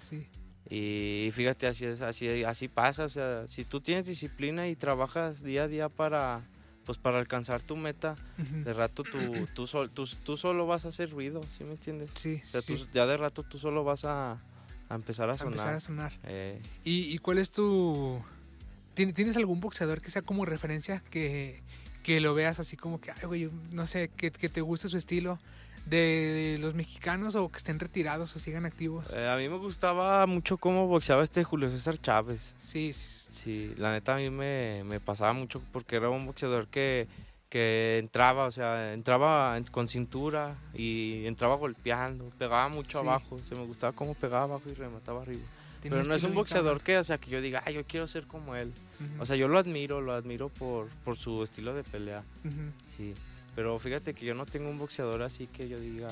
Sí, 0.09 0.29
Y 0.69 1.31
fíjate, 1.33 1.67
así 1.67 1.87
es, 1.87 2.03
así, 2.03 2.45
así 2.45 2.69
pasa, 2.69 3.05
o 3.05 3.09
sea, 3.09 3.49
si 3.49 3.65
tú 3.65 3.81
tienes 3.81 4.07
disciplina 4.07 4.69
y 4.69 4.77
trabajas 4.77 5.43
día 5.43 5.65
a 5.65 5.69
día 5.69 5.89
para, 5.89 6.43
pues 6.85 6.99
para 6.99 7.19
alcanzar 7.19 7.63
tu 7.63 7.77
meta, 7.77 8.17
de 8.65 8.73
rato 8.73 9.05
tú, 9.05 9.49
tú, 9.55 9.67
sol- 9.67 9.91
tú, 9.91 10.07
tú 10.25 10.37
solo 10.37 10.67
vas 10.67 10.85
a 10.85 10.89
hacer 10.89 11.11
ruido, 11.11 11.41
¿sí 11.57 11.65
me 11.65 11.73
entiendes? 11.73 12.11
sí, 12.15 12.41
O 12.45 12.47
sea, 12.49 12.63
sí, 12.63 12.77
tú- 12.77 12.87
ya 12.93 13.07
de 13.07 13.17
rato 13.17 13.43
tú 13.43 13.59
solo 13.59 13.85
vas 13.85 14.05
a, 14.05 14.33
a 14.89 14.95
empezar 14.95 15.29
a 15.31 15.33
a 15.33 15.37
empezar 15.37 15.57
sonar. 15.59 15.75
a 15.75 15.81
sonar. 15.81 16.13
Eh, 16.25 16.61
¿Y, 16.85 17.13
y 17.15 17.19
cuál 17.19 17.39
es 17.39 17.51
tu... 17.51 18.23
¿tien- 18.95 19.15
¿Tienes 19.15 19.37
algún 19.37 19.61
boxeador 19.61 20.01
que 20.01 20.11
sea 20.11 20.23
como 20.23 20.45
referencia 20.45 21.01
que, 21.11 21.63
que 22.03 22.21
lo 22.21 22.35
veas 22.35 22.59
así 22.61 22.77
como 22.77 23.01
que, 23.01 23.11
ay, 23.13 23.27
güey, 23.27 23.51
no 23.73 23.87
sé, 23.87 24.09
que, 24.17 24.31
que 24.31 24.49
te 24.49 24.61
guste 24.61 24.89
su 24.89 24.97
estilo 24.99 25.39
de, 25.87 26.57
los 26.61 26.75
mexicanos 26.75 27.35
o 27.35 27.51
que 27.51 27.59
estén 27.59 27.79
retirados 27.79 28.35
o 28.35 28.39
sigan 28.39 28.65
activos? 28.67 29.07
eh, 29.15 29.29
a 29.29 29.37
mí 29.37 29.49
me 29.49 29.59
gustaba 29.59 30.27
mucho 30.27 30.57
cómo 30.57 30.87
boxeaba 30.87 31.23
este 31.23 31.45
Julio 31.45 31.69
César 31.71 31.99
Chávez. 31.99 32.55
Sí, 32.61 32.93
sí, 32.93 33.21
Sí, 33.33 33.75
la 33.77 33.93
neta 33.93 34.15
a 34.15 34.19
mí 34.19 34.31
me, 34.31 34.83
me 34.85 35.01
pasaba 35.01 35.33
mucho 35.33 35.61
porque 35.73 35.97
era 35.97 36.09
un 36.09 36.25
boxeador 36.25 36.69
que, 36.69 37.07
que 37.51 37.99
entraba, 37.99 38.47
o 38.47 38.51
sea, 38.51 38.95
entraba 38.95 39.57
en- 39.59 39.65
con 39.65 39.89
cintura 39.89 40.57
y 40.73 41.27
entraba 41.27 41.57
golpeando, 41.57 42.31
pegaba 42.39 42.69
mucho 42.69 43.01
Sí. 43.01 43.05
abajo, 43.05 43.39
se 43.41 43.55
me 43.55 43.65
gustaba 43.67 43.93
cómo 43.93 44.15
pegaba 44.15 44.45
abajo 44.45 44.63
y 44.71 44.75
remataba 44.75 45.23
arriba. 45.23 45.43
Pero 45.83 46.03
no 46.05 46.15
es 46.15 46.23
un 46.23 46.35
boxeador 46.35 46.81
que, 46.81 46.97
o 46.97 47.05
sea, 47.05 47.19
que 47.19 47.29
yo 47.29 47.43
diga, 47.43 47.63
ay, 47.67 47.75
yo 47.75 47.85
quiero 47.85 48.07
ser 48.07 48.27
como 48.27 48.57
él. 48.57 48.73
cabrón. 48.73 49.13
Ujú, 49.15 49.23
O 49.23 49.27
sea, 49.27 49.37
yo 49.37 49.49
lo 49.49 49.59
admiro, 49.59 50.01
lo 50.01 50.13
admiro 50.15 50.49
por, 50.49 50.89
por 51.05 51.17
su 51.19 51.43
estilo 51.43 51.75
de 51.75 51.83
pelea, 51.85 52.25
ujú. 52.45 52.73
sí. 52.97 53.13
Pero 53.55 53.79
fíjate 53.79 54.15
que 54.15 54.25
yo 54.27 54.35
no 54.35 54.47
tengo 54.47 54.69
un 54.69 54.79
boxeador 54.79 55.23
así 55.23 55.47
que 55.47 55.69
yo 55.69 55.79
diga, 55.79 56.09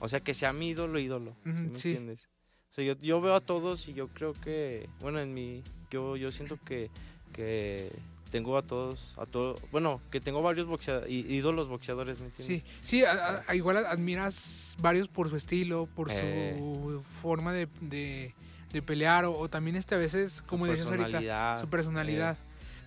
o 0.00 0.08
sea, 0.08 0.20
que 0.20 0.34
sea 0.34 0.52
mi 0.52 0.70
ídolo, 0.70 0.98
ídolo, 0.98 1.36
¿sí 1.44 1.50
Ujú, 1.50 1.58
me 1.58 1.78
sí. 1.78 1.88
entiendes? 1.90 2.28
O 2.70 2.74
sea, 2.74 2.84
yo, 2.84 2.94
yo 2.98 3.20
veo 3.20 3.34
a 3.34 3.40
todos 3.40 3.88
y 3.88 3.94
yo 3.94 4.08
creo 4.08 4.32
que, 4.32 4.88
bueno, 5.00 5.18
en 5.20 5.34
mi, 5.34 5.62
yo, 5.90 6.16
yo 6.16 6.30
siento 6.32 6.58
que, 6.64 6.90
que 7.32 7.90
tengo 8.30 8.56
a 8.56 8.62
todos, 8.62 9.12
a 9.18 9.26
todos, 9.26 9.60
bueno, 9.72 10.00
que 10.10 10.20
tengo 10.20 10.40
varios 10.40 10.68
boxea- 10.68 11.04
í- 11.08 11.26
ídolos 11.28 11.66
boxeadores, 11.68 12.20
¿me 12.20 12.26
entiendes? 12.26 12.62
Sí, 12.62 12.68
sí, 12.82 13.04
a- 13.04 13.42
a- 13.46 13.54
igual 13.56 13.76
admiras 13.78 14.74
varios 14.80 15.08
por 15.08 15.28
su 15.28 15.34
estilo, 15.36 15.86
por 15.96 16.08
Eh. 16.12 16.54
su 16.56 17.02
forma 17.22 17.52
de, 17.52 17.66
de- 17.80 18.34
de 18.72 18.82
pelear 18.82 19.24
o, 19.24 19.36
o 19.36 19.48
también 19.48 19.74
este 19.76 19.96
a 19.96 19.98
veces, 19.98 20.42
como 20.42 20.66
decías 20.66 20.86
ahorita, 20.86 21.58
su 21.60 21.68
personalidad. 21.68 22.36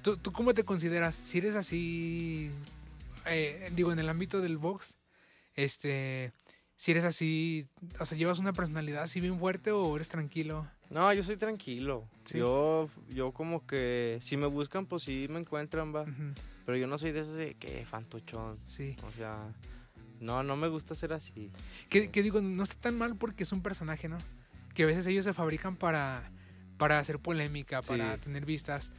¿Tú, 0.01 0.15
¿Tú 0.17 0.31
cómo 0.31 0.53
te 0.53 0.63
consideras? 0.63 1.15
Si 1.15 1.37
eres 1.39 1.55
así, 1.55 2.49
eh, 3.25 3.69
digo, 3.75 3.91
en 3.91 3.99
el 3.99 4.09
ámbito 4.09 4.41
del 4.41 4.57
box, 4.57 4.97
este, 5.55 6.31
si 6.75 6.91
eres 6.91 7.03
así, 7.05 7.67
o 7.99 8.05
sea, 8.05 8.17
llevas 8.17 8.39
una 8.39 8.53
personalidad 8.53 9.03
así 9.03 9.19
bien 9.19 9.39
fuerte 9.39 9.71
o 9.71 9.95
eres 9.95 10.09
tranquilo. 10.09 10.67
No, 10.89 11.11
yo 11.13 11.23
soy 11.23 11.37
tranquilo. 11.37 12.07
Sí. 12.25 12.37
Yo, 12.39 12.89
yo 13.09 13.31
como 13.31 13.65
que 13.65 14.17
si 14.21 14.37
me 14.37 14.45
buscan, 14.47 14.85
pues 14.85 15.03
sí 15.03 15.27
me 15.29 15.39
encuentran, 15.39 15.93
va. 15.95 16.05
Pero 16.65 16.77
yo 16.77 16.87
no 16.87 16.97
soy 16.97 17.11
de 17.11 17.21
esos 17.21 17.33
de 17.35 17.55
que 17.55 17.85
fantochón. 17.85 18.59
Sí. 18.65 18.95
O 19.07 19.11
sea, 19.11 19.51
no, 20.19 20.43
no 20.43 20.55
me 20.55 20.67
gusta 20.67 20.93
ser 20.95 21.13
así. 21.13 21.51
Que, 21.89 22.11
que 22.11 22.21
digo, 22.21 22.41
no 22.41 22.61
está 22.63 22.75
tan 22.75 22.97
mal 22.97 23.15
porque 23.15 23.43
es 23.43 23.51
un 23.51 23.61
personaje, 23.63 24.07
¿no? 24.07 24.17
Que 24.75 24.83
a 24.83 24.85
veces 24.85 25.05
ellos 25.07 25.23
se 25.25 25.33
fabrican 25.33 25.75
para, 25.75 26.31
para 26.77 26.99
hacer 26.99 27.19
polémica, 27.19 27.81
para 27.81 28.13
Sí. 28.13 28.21
tener 28.21 28.45
vistas. 28.45 28.91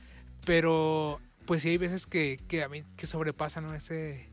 Pero, 0.45 1.21
pues 1.47 1.63
sí 1.63 1.71
hay 1.71 1.79
veces 1.79 2.07
que, 2.07 2.39
que 2.49 2.63
a 2.63 2.69
mí 2.69 2.83
que 2.97 3.07
sobrepasan, 3.07 3.65
¿no? 3.67 3.75
Ese. 3.75 4.29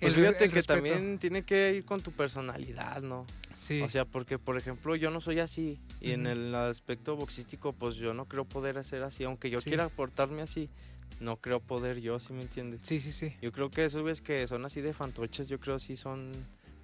Pues 0.00 0.14
el 0.14 0.20
fíjate 0.20 0.44
el 0.44 0.52
que 0.52 0.62
también 0.62 1.18
tiene 1.18 1.42
que 1.42 1.74
ir 1.74 1.84
con 1.84 2.00
tu 2.00 2.12
personalidad, 2.12 3.02
¿no? 3.02 3.26
Sí. 3.56 3.80
O 3.82 3.88
sea, 3.88 4.04
porque 4.04 4.38
por 4.38 4.56
ejemplo 4.56 4.94
yo 4.94 5.10
no 5.10 5.20
soy 5.20 5.40
así 5.40 5.80
y 6.00 6.12
en 6.12 6.26
el 6.28 6.54
aspecto 6.54 7.16
boxístico 7.16 7.72
pues 7.72 7.96
yo 7.96 8.14
no 8.14 8.26
creo 8.26 8.44
poder 8.44 8.78
hacer 8.78 9.02
así, 9.02 9.24
aunque 9.24 9.50
yo 9.50 9.60
Sí. 9.60 9.70
quiera 9.70 9.88
portarme 9.88 10.42
así, 10.42 10.70
no 11.18 11.38
creo 11.38 11.58
poder 11.58 12.00
yo, 12.00 12.20
¿sí 12.20 12.32
me 12.32 12.42
entiendes? 12.42 12.80
sí, 12.84 13.00
sí, 13.00 13.10
sí. 13.10 13.34
Yo 13.42 13.50
creo 13.50 13.70
que 13.70 13.84
esos 13.84 14.02
güeyes 14.02 14.22
que 14.22 14.46
son 14.46 14.64
así 14.64 14.80
de 14.80 14.92
fantoches, 14.94 15.48
yo 15.48 15.58
creo 15.58 15.80
sí 15.80 15.96
son, 15.96 16.30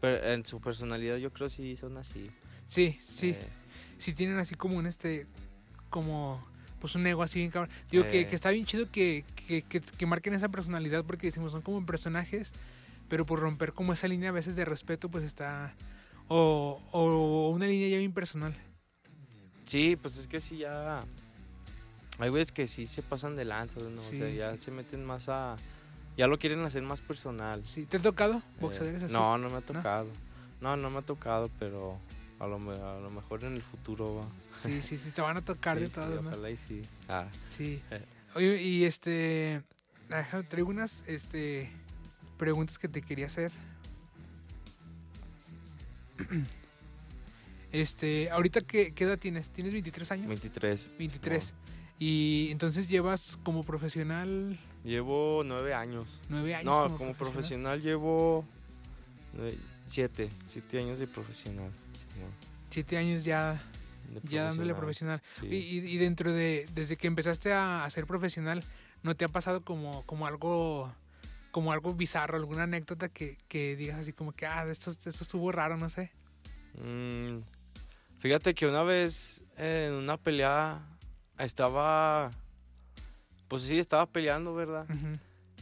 en 0.02 0.44
su 0.44 0.60
personalidad 0.60 1.16
yo 1.18 1.32
creo 1.32 1.48
sí 1.48 1.76
son 1.76 1.96
así. 1.96 2.30
Sí, 2.68 2.98
sí. 3.00 3.30
Eh, 3.30 3.38
Sí 3.96 4.12
tienen 4.12 4.38
así 4.38 4.56
como 4.56 4.76
un 4.76 4.86
este. 4.88 5.26
Como. 5.88 6.44
Pues 6.84 6.96
un 6.96 7.06
ego 7.06 7.22
así 7.22 7.38
bien 7.38 7.50
cabrón. 7.50 7.70
Digo 7.90 8.04
que, 8.04 8.20
Eh. 8.20 8.26
que 8.28 8.34
está 8.34 8.50
bien 8.50 8.66
chido 8.66 8.90
que, 8.90 9.24
que, 9.48 9.62
que, 9.62 9.80
que 9.80 10.04
marquen 10.04 10.34
esa 10.34 10.50
personalidad 10.50 11.02
porque 11.02 11.28
decimos 11.28 11.50
son 11.52 11.62
como 11.62 11.86
personajes. 11.86 12.52
Pero 13.08 13.24
por 13.24 13.40
romper 13.40 13.72
como 13.72 13.94
esa 13.94 14.06
línea 14.06 14.28
a 14.28 14.32
veces 14.32 14.54
de 14.54 14.66
respeto, 14.66 15.08
pues 15.08 15.24
está. 15.24 15.74
O, 16.28 16.82
o 16.92 17.48
una 17.48 17.66
línea 17.66 17.88
ya 17.88 17.96
bien 17.96 18.12
personal. 18.12 18.54
sí, 19.64 19.96
pues 19.96 20.18
es 20.18 20.28
que 20.28 20.40
sí 20.40 20.58
ya... 20.58 21.00
Hay 22.18 22.28
güeyes 22.28 22.52
que 22.52 22.66
sí 22.66 22.86
se 22.86 23.00
pasan 23.02 23.34
de 23.34 23.46
lanza, 23.46 23.80
¿no? 23.80 23.98
O 23.98 24.04
sea, 24.12 24.28
Sí. 24.28 24.34
ya 24.36 24.54
se 24.58 24.70
meten 24.70 25.06
más 25.06 25.30
a... 25.30 25.56
Ya 26.18 26.26
lo 26.26 26.38
quieren 26.38 26.60
hacer 26.66 26.82
más 26.82 27.00
personal. 27.00 27.62
Sí. 27.66 27.86
¿Te 27.86 27.96
ha 27.96 28.00
tocado 28.00 28.34
Eh, 28.34 28.60
boxeadores 28.60 29.04
así? 29.04 29.12
No, 29.14 29.38
no 29.38 29.48
me 29.48 29.56
ha 29.56 29.60
tocado. 29.62 30.08
No, 30.60 30.76
no 30.76 30.90
me 30.90 30.98
ha 30.98 31.02
tocado, 31.02 31.48
pero 31.58 31.98
a 32.44 32.48
lo, 32.48 32.56
a 32.56 33.00
lo 33.00 33.10
mejor 33.10 33.44
en 33.44 33.54
el 33.54 33.62
futuro 33.62 34.16
va. 34.16 34.28
Sí, 34.62 34.80
sí, 34.82 34.96
sí, 34.96 35.10
te 35.10 35.20
van 35.22 35.36
a 35.36 35.40
tocar 35.44 35.76
Sí, 35.78 35.82
de 35.84 35.88
sí, 35.88 35.94
todos, 35.94 36.22
¿no? 36.22 36.28
Ojalá 36.30 36.50
y 36.50 36.56
sí. 36.56 36.82
Ah, 37.08 37.26
Sí. 37.56 37.80
Eh. 37.90 38.04
Oye, 38.34 38.62
y 38.62 38.84
este. 38.84 39.62
Traigo 40.48 40.70
unas 40.70 41.02
este, 41.08 41.70
preguntas 42.36 42.78
que 42.78 42.88
te 42.88 43.02
quería 43.02 43.26
hacer. 43.26 43.50
Este, 47.72 48.30
ahorita 48.30 48.60
qué, 48.60 48.94
qué 48.94 49.02
edad 49.02 49.18
tienes? 49.18 49.48
¿Tienes 49.48 49.72
23 49.72 50.12
años? 50.12 50.28
23. 50.28 50.90
23. 50.96 51.44
Simón. 51.44 51.60
Y 51.98 52.48
entonces 52.52 52.86
llevas 52.88 53.36
como 53.42 53.64
profesional 53.64 54.56
Llevo 54.84 55.42
nueve 55.44 55.74
años. 55.74 56.20
9 56.28 56.54
años. 56.54 56.66
No, 56.90 56.96
como, 56.96 57.14
profesional 57.14 57.82
llevo 57.82 58.44
nueve- 59.32 59.58
siete. 59.86 60.30
Siete 60.46 60.78
años 60.78 60.98
de 61.00 61.08
profesional. 61.08 61.70
7 62.70 62.96
años 62.96 63.24
ya, 63.24 63.60
ya 64.22 64.44
dándole 64.44 64.74
profesional. 64.74 65.22
Sí. 65.30 65.46
Y, 65.46 65.96
dentro 65.98 66.32
de, 66.32 66.66
desde 66.74 66.96
que 66.96 67.06
empezaste 67.06 67.52
a, 67.52 67.84
a 67.84 67.90
ser 67.90 68.06
profesional, 68.06 68.62
¿no 69.02 69.14
te 69.14 69.24
ha 69.24 69.28
pasado 69.28 69.62
como, 69.62 70.04
como 70.06 70.26
algo 70.26 70.92
como 71.54 71.72
algo 71.72 71.94
bizarro, 71.94 72.36
alguna 72.36 72.64
anécdota 72.64 73.08
que, 73.10 73.38
que 73.46 73.76
digas 73.76 74.00
así 74.00 74.12
como 74.12 74.32
que, 74.32 74.44
ah, 74.44 74.66
esto, 74.68 74.90
esto 74.90 75.08
estuvo 75.08 75.52
raro, 75.52 75.76
no 75.76 75.88
sé? 75.88 76.10
Mm, 76.82 77.42
fíjate 78.18 78.56
que 78.56 78.66
una 78.66 78.82
vez 78.82 79.40
en 79.56 79.92
una 79.92 80.16
pelea 80.16 80.84
estaba. 81.38 82.32
Pues 83.46 83.62
sí, 83.62 83.78
estaba 83.78 84.06
peleando, 84.06 84.52
¿verdad? 84.52 84.84
Ujú. 84.90 85.16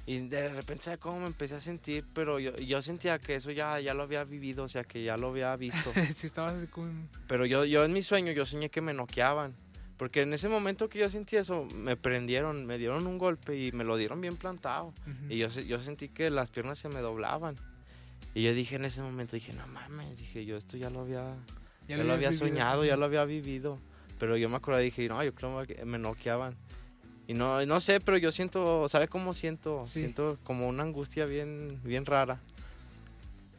Y 0.05 0.19
de 0.29 0.49
repente, 0.49 0.85
¿sabes 0.85 0.99
cómo 0.99 1.21
me 1.21 1.27
empecé 1.27 1.55
a 1.55 1.61
sentir? 1.61 2.05
Pero 2.13 2.41
yo, 2.41 2.57
yo 2.57 2.83
sentía 2.83 3.19
que 3.19 3.37
eso 3.37 3.51
ya, 3.53 3.79
ya 3.79 3.95
lo 3.95 4.03
había 4.03 4.25
vivido, 4.25 4.65
o 4.65 4.69
sea, 4.69 4.83
que 4.83 5.05
ya 5.05 5.17
lo 5.17 5.29
había 5.29 5.55
visto. 5.57 5.93
si 6.15 6.27
estabas 6.27 6.55
así 6.55 6.67
como... 6.67 7.09
Pero 7.29 7.47
yo, 7.47 7.65
yo 7.65 7.85
en 7.85 7.93
mi 7.93 8.03
sueño, 8.03 8.33
yo 8.33 8.45
soñé 8.45 8.69
que 8.69 8.81
me 8.81 8.93
noqueaban. 8.93 9.55
Porque 9.97 10.23
en 10.23 10.33
ese 10.33 10.49
momento 10.49 10.89
que 10.89 10.99
yo 10.99 11.09
sentí 11.09 11.37
eso, 11.37 11.65
me 11.77 11.97
prendieron, 11.97 12.67
me 12.67 12.79
dieron 12.79 13.07
un 13.07 13.19
golpe 13.19 13.57
y 13.57 13.71
me 13.71 13.85
lo 13.85 13.97
dieron 13.97 14.21
bien 14.21 14.37
plantado. 14.37 14.87
Ujú. 15.07 15.33
Y 15.33 15.39
yo, 15.39 15.49
yo 15.49 15.81
sentí 15.81 16.09
que 16.09 16.29
las 16.31 16.51
piernas 16.51 16.81
se 16.81 16.89
me 16.89 17.01
doblaban. 17.01 17.55
Y 18.35 18.43
yo 18.43 18.53
dije 18.55 18.77
en 18.77 18.85
ese 18.85 19.03
momento, 19.03 19.37
dije, 19.37 19.53
no 19.53 19.67
mames, 19.69 20.19
dije, 20.19 20.45
yo 20.45 20.57
esto 20.57 20.77
ya 20.77 20.91
lo 20.91 21.03
había, 21.03 21.37
ya, 21.87 21.99
lo 21.99 22.15
había 22.15 22.31
vivido. 22.31 22.49
soñado, 22.49 22.85
ya 22.85 22.97
lo 22.97 23.05
había 23.05 23.25
vivido. 23.25 23.79
Pero 24.19 24.37
yo 24.37 24.49
me 24.49 24.57
acordé, 24.57 24.83
dije, 24.83 25.07
no, 25.09 25.23
yo 25.23 25.35
creo 25.35 25.67
que 25.67 25.85
me 25.85 25.99
noqueaban. 25.99 26.57
Y 27.27 27.35
no, 27.35 27.65
no 27.67 27.81
sé, 27.81 28.01
pero 28.01 28.17
yo 28.19 28.33
siento, 28.33 28.89
¿sabe 28.89 29.09
cómo 29.09 29.33
siento? 29.33 29.83
Sí. 29.87 30.01
Siento 30.01 30.39
como 30.45 30.69
una 30.69 30.83
angustia 30.83 31.25
bien, 31.25 31.81
bien 31.85 32.05
rara. 32.05 32.41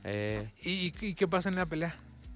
Eh, 0.03 0.49
¿Y, 0.61 0.91
qué 0.91 1.28
pasa 1.28 1.49
en 1.49 1.55
la 1.55 1.66
pelea? 1.66 1.95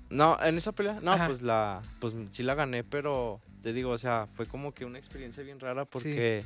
no, 0.09 0.37
en 0.41 0.55
esa 0.57 0.71
pelea, 0.71 0.99
no, 1.01 1.11
Ajá. 1.11 1.25
pues 1.27 1.41
la, 1.41 1.81
pues 1.99 2.13
sí 2.31 2.41
la 2.43 2.55
gané, 2.55 2.85
pero 2.85 3.41
te 3.61 3.73
digo, 3.73 3.91
o 3.91 3.97
sea, 3.97 4.27
fue 4.35 4.45
como 4.45 4.73
que 4.73 4.85
una 4.85 4.97
experiencia 4.97 5.43
bien 5.43 5.59
rara 5.59 5.83
porque, 5.83 6.45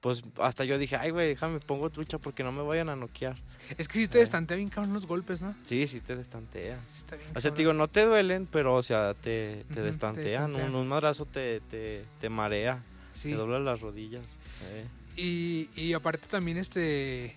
pues 0.00 0.22
hasta 0.38 0.64
yo 0.64 0.78
dije, 0.78 0.96
ay, 0.96 1.10
güey, 1.10 1.28
déjame 1.28 1.60
pongo 1.60 1.90
trucha 1.90 2.18
porque 2.18 2.42
no 2.42 2.52
me 2.52 2.62
vayan 2.62 2.88
a 2.88 2.96
noquear. 2.96 3.36
Es 3.76 3.86
que 3.86 3.98
si 3.98 4.08
te 4.08 4.16
Eh. 4.16 4.20
destantea 4.22 4.56
bien 4.56 4.70
cabrón 4.70 4.94
los 4.94 5.04
golpes, 5.04 5.42
¿no? 5.42 5.54
Sí, 5.64 5.86
sí 5.86 6.00
te 6.00 6.16
destantea. 6.16 6.82
Sí, 6.82 7.00
está 7.00 7.16
bien 7.16 7.28
O 7.34 7.40
sea, 7.40 7.50
te 7.52 7.58
digo, 7.58 7.74
no 7.74 7.88
te 7.88 8.06
duelen, 8.06 8.46
pero, 8.50 8.74
o 8.76 8.82
sea, 8.82 9.12
te, 9.12 9.20
te 9.20 9.60
Ujú, 9.64 9.74
te 9.74 9.82
destantean. 9.82 10.56
Un, 10.56 10.74
un 10.74 10.88
madrazo 10.88 11.26
te, 11.26 11.60
te, 11.60 12.06
te 12.18 12.30
marea, 12.30 12.82
Sí. 13.14 13.30
te 13.30 13.36
dobla 13.36 13.58
las 13.60 13.80
rodillas. 13.80 14.24
eh. 14.70 14.86
Y, 15.16 15.68
y 15.76 15.92
aparte 15.92 16.26
también 16.28 16.56
este... 16.56 17.34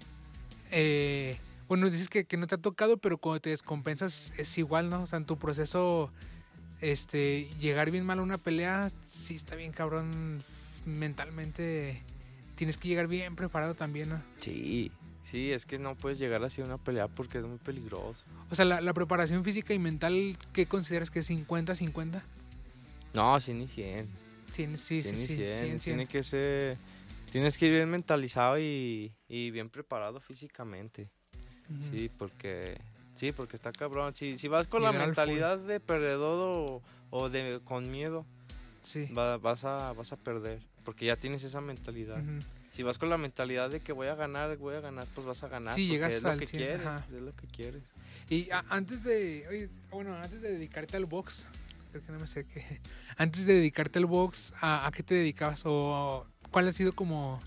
eh, 0.72 1.38
Bueno, 1.68 1.90
dices 1.90 2.08
que, 2.10 2.26
que 2.26 2.38
no 2.38 2.48
te 2.48 2.56
ha 2.56 2.58
tocado, 2.60 2.98
pero 2.98 3.18
cuando 3.18 3.42
te 3.42 3.50
descompensas 3.50 4.32
es 4.38 4.58
igual, 4.58 4.90
¿no? 4.90 5.02
O 5.02 5.06
sea, 5.06 5.18
en 5.20 5.26
tu 5.26 5.38
proceso, 5.38 6.10
este, 6.82 7.50
llegar 7.60 7.92
bien 7.92 8.06
mal 8.06 8.20
a 8.20 8.22
una 8.22 8.38
pelea, 8.38 8.90
sí 9.08 9.36
está 9.36 9.56
bien 9.56 9.72
cabrón 9.74 10.44
mentalmente. 10.86 12.02
Tienes 12.56 12.78
que 12.78 12.88
llegar 12.88 13.08
bien 13.08 13.36
preparado 13.36 13.74
también, 13.76 14.10
¿no? 14.10 14.22
Sí, 14.40 14.92
sí, 15.24 15.52
es 15.52 15.66
que 15.66 15.78
no 15.78 15.96
puedes 15.96 16.20
llegar 16.20 16.44
así 16.44 16.62
a 16.62 16.66
una 16.66 16.78
pelea 16.78 17.08
porque 17.10 17.40
es 17.40 17.46
muy 17.46 17.58
peligroso. 17.58 18.16
O 18.50 18.56
sea, 18.56 18.64
la, 18.64 18.80
la 18.80 18.94
preparación 18.94 19.44
física 19.44 19.74
y 19.74 19.80
mental, 19.80 20.38
¿qué 20.54 20.66
consideras 20.66 21.12
que 21.12 21.20
es 21.20 21.30
50-50? 21.30 22.22
No, 23.16 23.40
sí, 23.40 23.54
ni 23.54 23.68
100. 23.68 24.08
Sí, 24.56 24.68
sí, 24.78 24.78
sí, 24.78 25.02
100 25.04 25.16
sí, 25.16 25.22
ni 25.22 25.28
sí, 25.28 25.36
100. 25.36 25.52
100, 25.52 25.62
100. 25.62 25.80
Tiene 25.80 26.08
que 26.08 26.24
ser... 26.24 26.78
Tienes 27.32 27.58
que 27.58 27.66
ir 27.68 27.74
bien 27.74 27.90
mentalizado 27.90 28.58
y, 28.58 29.12
y 29.28 29.52
bien 29.52 29.70
preparado 29.70 30.20
físicamente. 30.22 31.10
Ujú. 31.70 31.84
Sí, 31.92 32.10
porque... 32.18 32.78
Sí, 33.16 33.32
porque 33.32 33.56
está 33.56 33.72
cabrón. 33.72 34.14
Si, 34.16 34.38
si 34.38 34.48
vas 34.48 34.68
con 34.68 34.82
Llegar 34.82 34.96
la 34.96 35.02
al 35.02 35.08
mentalidad 35.08 35.58
de 35.58 35.80
perdedor 35.80 36.40
o, 36.42 36.82
o 37.12 37.30
de 37.30 37.62
con 37.64 37.90
miedo, 37.92 38.26
Sí. 38.84 39.06
va- 39.18 39.38
vas, 39.38 39.64
a, 39.66 39.94
vas 39.94 40.12
a 40.12 40.18
perder. 40.18 40.60
Porque 40.84 41.06
ya 41.06 41.16
tienes 41.16 41.44
esa 41.44 41.60
mentalidad. 41.62 42.22
Ujú. 42.22 42.40
Si 42.72 42.84
vas 42.84 42.98
con 42.98 43.10
la 43.10 43.18
mentalidad 43.18 43.70
de 43.70 43.80
que 43.80 43.94
voy 43.94 44.08
a 44.08 44.16
ganar, 44.16 44.58
voy 44.58 44.76
a 44.76 44.82
ganar, 44.82 45.08
pues 45.16 45.26
vas 45.26 45.42
a 45.44 45.48
ganar. 45.48 45.76
Sí, 45.76 45.88
llegas 45.88 46.12
es 46.14 46.24
lo 46.24 46.30
al 46.32 46.40
que 46.40 46.48
100, 46.48 46.62
quieres. 46.62 46.86
ajá. 46.86 47.06
Es 47.16 47.22
lo 47.22 47.34
que 47.36 47.48
quieres. 47.48 47.84
Y 48.30 48.52
a- 48.52 48.66
antes 48.70 49.04
de, 49.04 49.46
oye, 49.50 49.70
bueno, 49.92 50.14
antes 50.16 50.42
de 50.42 50.52
dedicarte 50.52 50.98
al 50.98 51.06
box, 51.06 51.46
creo 51.96 52.06
que 52.06 52.12
no 52.12 52.20
me 52.20 52.28
sé 52.28 52.46
qué. 52.46 52.82
Antes 53.18 53.46
de 53.46 53.54
dedicarte 53.54 54.00
al 54.00 54.06
box, 54.06 54.54
¿a, 54.60 54.86
a 54.86 54.92
qué 54.92 55.02
te 55.02 55.16
dedicabas? 55.16 55.62
¿O 55.66 56.26
cuál 56.52 56.68
ha 56.68 56.74
sido 56.74 56.94
como 56.94 57.40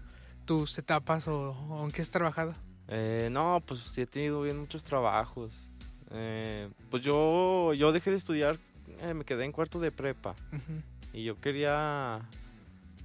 tus 0.47 0.79
etapas 0.79 1.29
o, 1.29 1.51
o 1.51 1.85
en 1.85 1.91
qué 1.91 2.01
has 2.01 2.09
trabajado? 2.11 2.55
Eh, 2.89 3.29
no, 3.31 3.63
pues 3.67 3.81
sí 3.81 4.01
he 4.01 4.07
tenido 4.07 4.41
bien 4.43 4.59
muchos 4.59 4.85
trabajos. 4.85 5.71
Eh, 6.11 6.71
pues 6.91 7.03
yo, 7.03 7.75
yo 7.75 7.93
dejé 7.93 8.11
de 8.11 8.17
estudiar, 8.17 8.59
eh, 9.01 9.13
me 9.13 9.27
quedé 9.27 9.45
en 9.45 9.53
cuarto 9.53 9.79
de 9.81 9.93
prepa. 9.93 10.35
Y 11.13 11.25
yo 11.25 11.39
quería. 11.39 12.27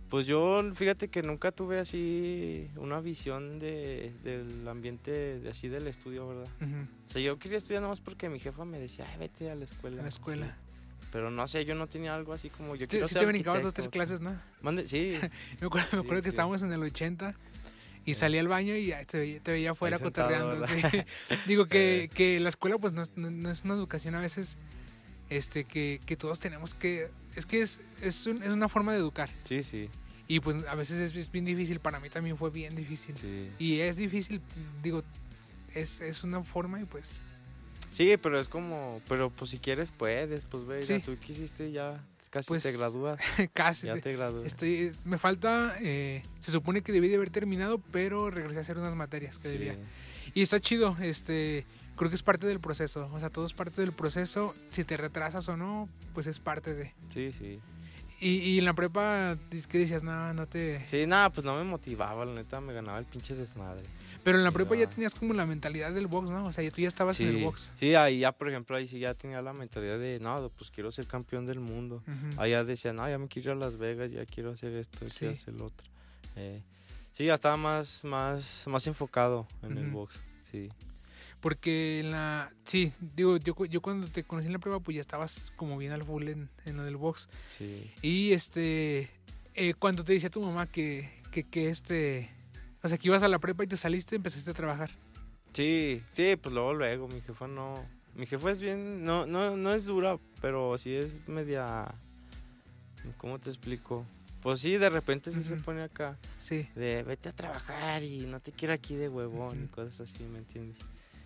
Pues 0.09 0.27
yo, 0.27 0.61
fíjate 0.75 1.07
que 1.09 1.23
nunca 1.23 1.51
tuve 1.51 1.79
así 1.79 2.69
una 2.77 3.01
visión 3.01 3.59
de, 3.59 4.13
del 4.23 4.65
ambiente 4.67 5.39
de 5.39 5.49
así 5.49 5.67
del 5.67 5.87
estudio, 5.87 6.27
¿verdad? 6.27 6.47
O 7.07 7.11
sea, 7.11 7.21
yo 7.21 7.33
quería 7.39 7.57
estudiar 7.57 7.81
nomás 7.81 7.99
porque 7.99 8.29
mi 8.29 8.39
jefa 8.39 8.63
me 8.63 8.77
decía, 8.79 9.07
Ay, 9.11 9.17
vete 9.17 9.49
a 9.49 9.55
la 9.55 9.65
escuela. 9.65 9.99
A 9.99 10.03
la 10.03 10.09
escuela. 10.09 10.57
Pero 11.11 11.29
no 11.29 11.47
sé, 11.47 11.63
yo 11.65 11.75
no 11.75 11.87
tenía 11.87 12.15
algo 12.15 12.33
así 12.33 12.49
como 12.49 12.75
yo 12.75 12.81
Sí, 12.85 12.87
quiero 12.87 13.07
sí 13.07 13.13
ser 13.13 13.21
te 13.23 13.27
brincabas 13.27 13.61
dos, 13.63 13.73
tres 13.73 13.89
clases, 13.89 14.19
¿no? 14.19 14.39
Mande, 14.61 14.87
sí, 14.87 15.13
Me 15.61 15.67
acuerdo, 15.67 15.87
me 15.91 15.99
Sí, 15.99 16.05
acuerdo 16.05 16.21
que 16.23 16.29
sí. 16.29 16.29
estábamos 16.29 16.61
en 16.63 16.71
el 16.73 16.81
80 16.81 17.35
y 18.05 18.13
salí 18.15 18.37
al 18.37 18.47
baño 18.47 18.75
y 18.75 18.91
te, 19.07 19.17
veía- 19.19 19.39
te 19.41 19.51
veía 19.51 19.71
afuera 19.71 19.97
Ahí 19.97 20.03
sentado, 20.03 20.27
cotorreando. 20.29 20.67
¿verdad? 20.67 21.05
sí. 21.29 21.35
Digo 21.47 21.67
que, 21.67 22.03
Eh. 22.05 22.09
que 22.09 22.39
la 22.39 22.49
escuela 22.49 22.77
pues 22.77 22.93
no, 22.93 23.01
es- 23.03 23.11
no- 23.15 23.31
no 23.31 23.49
es 23.49 23.63
una 23.63 23.75
educación 23.75 24.15
a 24.15 24.19
veces 24.21 24.57
este 25.29 25.63
que, 25.65 26.01
que 26.05 26.15
todos 26.17 26.39
tenemos 26.39 26.73
que... 26.73 27.09
Es 27.35 27.45
que 27.45 27.61
es, 27.61 27.79
es, 28.01 28.25
un- 28.27 28.43
es 28.43 28.49
una 28.49 28.67
forma 28.69 28.91
de 28.91 28.99
educar. 28.99 29.29
sí, 29.45 29.63
sí, 29.63 29.89
Y 30.27 30.39
pues 30.39 30.65
a 30.67 30.75
veces 30.75 30.99
es, 30.99 31.15
es 31.15 31.31
bien 31.31 31.45
difícil, 31.45 31.79
para 31.79 31.99
mí 31.99 32.09
también 32.09 32.37
fue 32.37 32.49
bien 32.49 32.75
difícil. 32.75 33.15
sí. 33.17 33.49
Y 33.59 33.79
es 33.79 33.95
difícil, 33.97 34.41
digo, 34.81 35.03
es, 35.75 36.01
es 36.01 36.23
una 36.23 36.43
forma 36.43 36.81
y 36.81 36.85
pues... 36.85 37.19
Sí, 37.93 38.17
pero 38.17 38.39
es 38.39 38.47
como, 38.49 39.01
pero 39.07 39.29
pues 39.29 39.51
si 39.51 39.59
quieres 39.59 39.91
puedes, 39.91 40.43
pues 40.45 40.65
ve, 40.65 40.83
ya 40.83 40.99
tú 40.99 41.15
quisiste 41.17 41.71
ya, 41.71 42.03
casi 42.31 42.47
Pues, 42.47 42.63
te 42.63 42.71
gradúas, 42.71 43.19
casi. 43.53 43.87
ya 43.87 43.95
te 43.99 44.13
gradúas. 44.13 44.45
Estoy, 44.45 44.91
me 45.05 45.17
falta, 45.17 45.75
eh, 45.81 46.23
se 46.39 46.51
supone 46.51 46.81
que 46.81 46.91
debí 46.91 47.07
de 47.07 47.15
haber 47.17 47.29
terminado, 47.29 47.77
pero 47.91 48.29
regresé 48.31 48.57
a 48.57 48.61
hacer 48.61 48.77
unas 48.77 48.95
materias 48.95 49.37
que 49.37 49.47
Sí. 49.49 49.53
debía. 49.57 49.77
Y 50.33 50.41
está 50.41 50.59
chido, 50.59 50.97
este, 51.01 51.65
creo 51.95 52.09
que 52.09 52.15
es 52.15 52.23
parte 52.23 52.47
del 52.47 52.59
proceso, 52.59 53.09
o 53.13 53.19
sea, 53.19 53.29
todo 53.29 53.45
es 53.45 53.53
parte 53.53 53.79
del 53.81 53.91
proceso, 53.93 54.55
si 54.71 54.83
te 54.83 54.97
retrasas 54.97 55.47
o 55.47 55.55
no, 55.57 55.87
pues 56.15 56.25
es 56.25 56.39
parte 56.39 56.73
de. 56.73 56.93
Sí, 57.13 57.31
sí. 57.31 57.59
Y, 58.23 58.37
y 58.51 58.59
en 58.59 58.65
la 58.65 58.73
prepa, 58.73 59.37
¿qué 59.69 59.77
decías? 59.79 60.01
No, 60.03 60.33
no 60.33 60.47
te... 60.47 60.83
Sí, 60.85 61.05
nada, 61.05 61.29
pues 61.29 61.45
no 61.45 61.55
me 61.57 61.63
motivaba, 61.63 62.23
la 62.25 62.33
neta 62.33 62.61
me 62.61 62.71
ganaba 62.73 62.97
el 62.99 63.05
pinche 63.05 63.35
desmadre. 63.35 63.83
Pero 64.23 64.37
en 64.37 64.43
la 64.45 64.51
prepa 64.51 64.75
ya 64.75 64.89
tenías 64.89 65.13
como 65.13 65.33
la 65.33 65.45
mentalidad 65.45 65.91
del 65.91 66.07
box, 66.07 66.31
¿no? 66.31 66.45
O 66.45 66.51
sea, 66.53 66.63
ya 66.63 66.71
tú 66.71 66.79
ya 66.81 66.87
estabas 66.87 67.17
Sí, 67.17 67.23
en 67.25 67.35
el 67.35 67.43
box. 67.43 67.71
sí, 67.75 67.93
ahí 67.95 68.19
ya, 68.19 68.31
por 68.31 68.47
ejemplo, 68.49 68.77
ahí 68.77 68.87
sí 68.87 68.97
ya 68.99 69.13
tenía 69.13 69.41
la 69.41 69.51
mentalidad 69.51 69.99
de, 69.99 70.19
no, 70.21 70.49
pues 70.57 70.71
quiero 70.71 70.91
ser 70.93 71.05
campeón 71.07 71.45
del 71.45 71.59
mundo. 71.59 72.01
Ujú. 72.07 72.41
Allá 72.41 72.63
decía, 72.63 72.93
no, 72.93 73.07
ya 73.09 73.17
me 73.17 73.27
quiero 73.27 73.51
ir 73.51 73.57
a 73.57 73.59
Las 73.65 73.75
Vegas, 73.77 74.11
ya 74.11 74.25
quiero 74.25 74.51
hacer 74.51 74.73
esto, 74.75 75.05
ya 75.05 75.13
quiero 75.13 75.35
Sí. 75.35 75.41
hacer 75.41 75.53
lo 75.55 75.65
otro. 75.65 75.85
Eh, 76.37 76.61
sí, 77.11 77.25
ya 77.25 77.33
estaba 77.33 77.57
más, 77.57 78.05
más, 78.05 78.65
más 78.67 78.87
enfocado 78.87 79.45
en 79.61 79.77
el 79.77 79.89
box, 79.91 80.21
sí. 80.49 80.69
Porque 81.43 81.99
en 81.99 82.11
la... 82.11 82.51
Sí, 82.63 82.93
digo, 83.15 83.35
yo, 83.37 83.53
cu- 83.53 83.65
yo 83.65 83.81
cuando 83.81 84.07
te 84.07 84.23
conocí 84.23 84.47
en 84.47 84.53
la 84.53 84.59
prueba, 84.59 84.79
pues 84.79 84.95
ya 84.95 85.01
estabas 85.01 85.51
como 85.57 85.77
bien 85.77 85.91
al 85.91 86.03
full 86.03 86.27
en, 86.29 86.49
en 86.65 86.77
lo 86.77 86.83
del 86.83 86.95
box. 86.97 87.27
Sí, 87.51 87.91
Y 88.01 88.31
este... 88.31 89.09
eh, 89.53 89.73
cuando 89.77 90.03
te 90.05 90.13
decía 90.13 90.29
tu 90.29 90.41
mamá 90.41 90.65
que, 90.67 91.21
que, 91.31 91.43
que 91.43 91.69
este... 91.69 92.31
O 92.81 92.87
sea, 92.87 92.97
que 92.97 93.07
ibas 93.09 93.23
a 93.23 93.27
la 93.27 93.39
prepa 93.39 93.65
y 93.65 93.67
te 93.67 93.75
saliste, 93.77 94.15
empezaste 94.15 94.51
a 94.51 94.53
trabajar. 94.53 94.89
sí, 95.53 96.01
sí, 96.11 96.35
pues 96.41 96.53
luego, 96.53 96.73
luego, 96.73 97.07
mi 97.09 97.19
jefa 97.21 97.47
no, 97.47 97.85
mi 98.15 98.25
jefa 98.25 98.49
es 98.51 98.61
bien, 98.61 99.03
no, 99.03 99.25
no, 99.25 99.55
no 99.57 99.73
es 99.73 99.85
dura, 99.85 100.17
pero 100.41 100.77
sí 100.77 100.93
es 100.95 101.25
media, 101.27 101.93
¿cómo 103.17 103.39
te 103.39 103.49
explico? 103.49 104.05
Pues 104.41 104.59
sí, 104.59 104.77
de 104.77 104.89
repente 104.89 105.31
sí 105.31 105.43
se 105.43 105.55
pone 105.55 105.83
acá, 105.83 106.17
Sí, 106.39 106.67
de 106.75 107.03
vete 107.03 107.29
a 107.29 107.33
trabajar 107.33 108.03
y 108.03 108.25
no 108.25 108.39
te 108.41 108.51
quiero 108.51 108.73
aquí 108.73 108.95
de 108.95 109.07
huevón 109.07 109.63
y 109.63 109.67
cosas 109.67 110.01
así, 110.01 110.23
¿me 110.25 110.39
entiendes? 110.39 110.77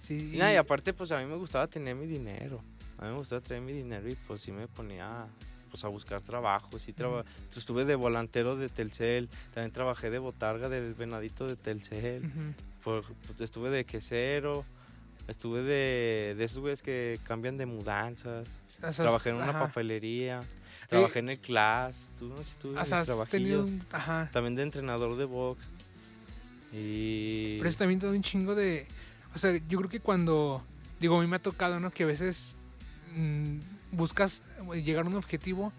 Sí. 0.08 0.32
Y, 0.34 0.38
nada, 0.38 0.54
y 0.54 0.56
aparte, 0.58 0.94
pues 0.94 1.12
a 1.12 1.20
mí 1.20 1.26
me 1.26 1.36
gustaba 1.36 1.68
tener 1.68 1.96
mi 1.96 2.06
dinero. 2.08 2.62
A 2.98 3.06
mí 3.06 3.12
me 3.12 3.18
gustaba 3.18 3.42
traer 3.42 3.62
mi 3.62 3.74
dinero 3.74 4.08
y 4.10 4.16
pues 4.28 4.42
sí 4.42 4.52
me 4.52 4.68
ponía 4.68 5.28
pues 5.70 5.84
a 5.84 5.88
buscar 5.90 6.22
trabajo. 6.22 6.80
Sí, 6.80 6.94
traba- 6.94 7.24
pues, 7.48 7.58
estuve 7.58 7.86
de 7.86 7.96
volantero 7.96 8.56
de 8.56 8.70
Telcel, 8.70 9.30
también 9.54 9.72
trabajé 9.72 10.10
de 10.10 10.18
botarga 10.20 10.70
del 10.70 10.94
venadito 10.94 11.46
de 11.46 11.56
Telcel, 11.58 12.32
por- 12.84 13.04
pues, 13.04 13.42
estuve 13.42 13.70
de 13.70 13.84
quesero, 13.86 14.64
estuve 15.28 15.62
de, 15.62 16.36
de 16.38 16.44
esos 16.44 16.60
güeyes 16.60 16.82
que 16.82 17.20
cambian 17.26 17.58
de 17.58 17.66
mudanzas, 17.66 18.48
trabajé 18.96 19.30
en 19.32 19.36
una 19.36 19.50
ajá. 19.50 19.68
papelería, 19.68 20.42
trabajé 20.88 21.20
en 21.20 21.30
el 21.30 21.40
class, 21.40 21.98
tú 22.18 22.30
no 22.30 22.42
sé, 22.44 22.54
tuve 22.62 22.80
mis 22.80 23.30
tenido. 23.30 23.68
Ajá. 23.92 24.30
también 24.32 24.56
de 24.56 24.64
entrenador 24.64 25.18
de 25.18 25.26
box. 25.26 25.68
Y... 26.74 27.58
Pero 27.58 27.70
eso 27.70 27.78
también 27.78 28.00
todo 28.00 28.12
un 28.12 28.22
chingo 28.22 28.56
de... 28.56 28.88
O 29.38 29.40
sea, 29.40 29.56
yo 29.68 29.78
creo 29.78 29.88
que 29.90 30.00
cuando... 30.00 30.64
Digo, 31.00 31.16
a 31.20 31.22
mí 31.22 31.28
me 31.28 31.36
ha 31.36 31.40
tocado, 31.40 31.80
¿no? 31.80 31.92
Que 31.92 32.02
a 32.02 32.08
veces 32.08 32.56
mm, 33.16 33.60
buscas 33.92 34.42
eh, 34.74 34.82
llegar 34.82 35.06
a 35.06 35.10
un 35.10 35.14
objetivo 35.16 35.72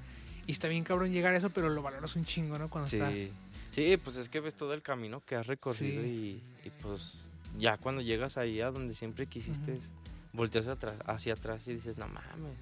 y 0.46 0.52
está 0.52 0.68
bien 0.68 0.84
cabrón 0.84 1.10
llegar 1.10 1.34
a 1.34 1.38
eso, 1.38 1.50
pero 1.50 1.68
lo 1.68 1.82
valoras 1.82 2.14
un 2.14 2.24
chingo, 2.24 2.56
¿no? 2.56 2.70
Cuando 2.70 2.88
estás... 2.88 3.18
Sí, 3.18 3.32
sí, 3.72 3.96
pues 3.96 4.16
es 4.16 4.28
que 4.28 4.38
ves 4.38 4.54
todo 4.54 4.74
el 4.74 4.82
camino 4.82 5.20
que 5.26 5.34
has 5.34 5.48
recorrido 5.48 6.02
Sí. 6.02 6.40
y, 6.64 6.68
y, 6.68 6.70
pues 6.80 7.24
ya 7.58 7.78
cuando 7.78 8.00
llegas 8.00 8.38
ahí 8.38 8.60
a 8.60 8.70
donde 8.70 8.94
siempre 8.94 9.26
quisiste, 9.26 9.80
volteas 10.32 10.68
atrás, 10.68 10.94
hacia 11.04 11.32
atrás 11.32 11.66
y 11.66 11.74
dices, 11.74 11.98
no 11.98 12.06
mames, 12.06 12.54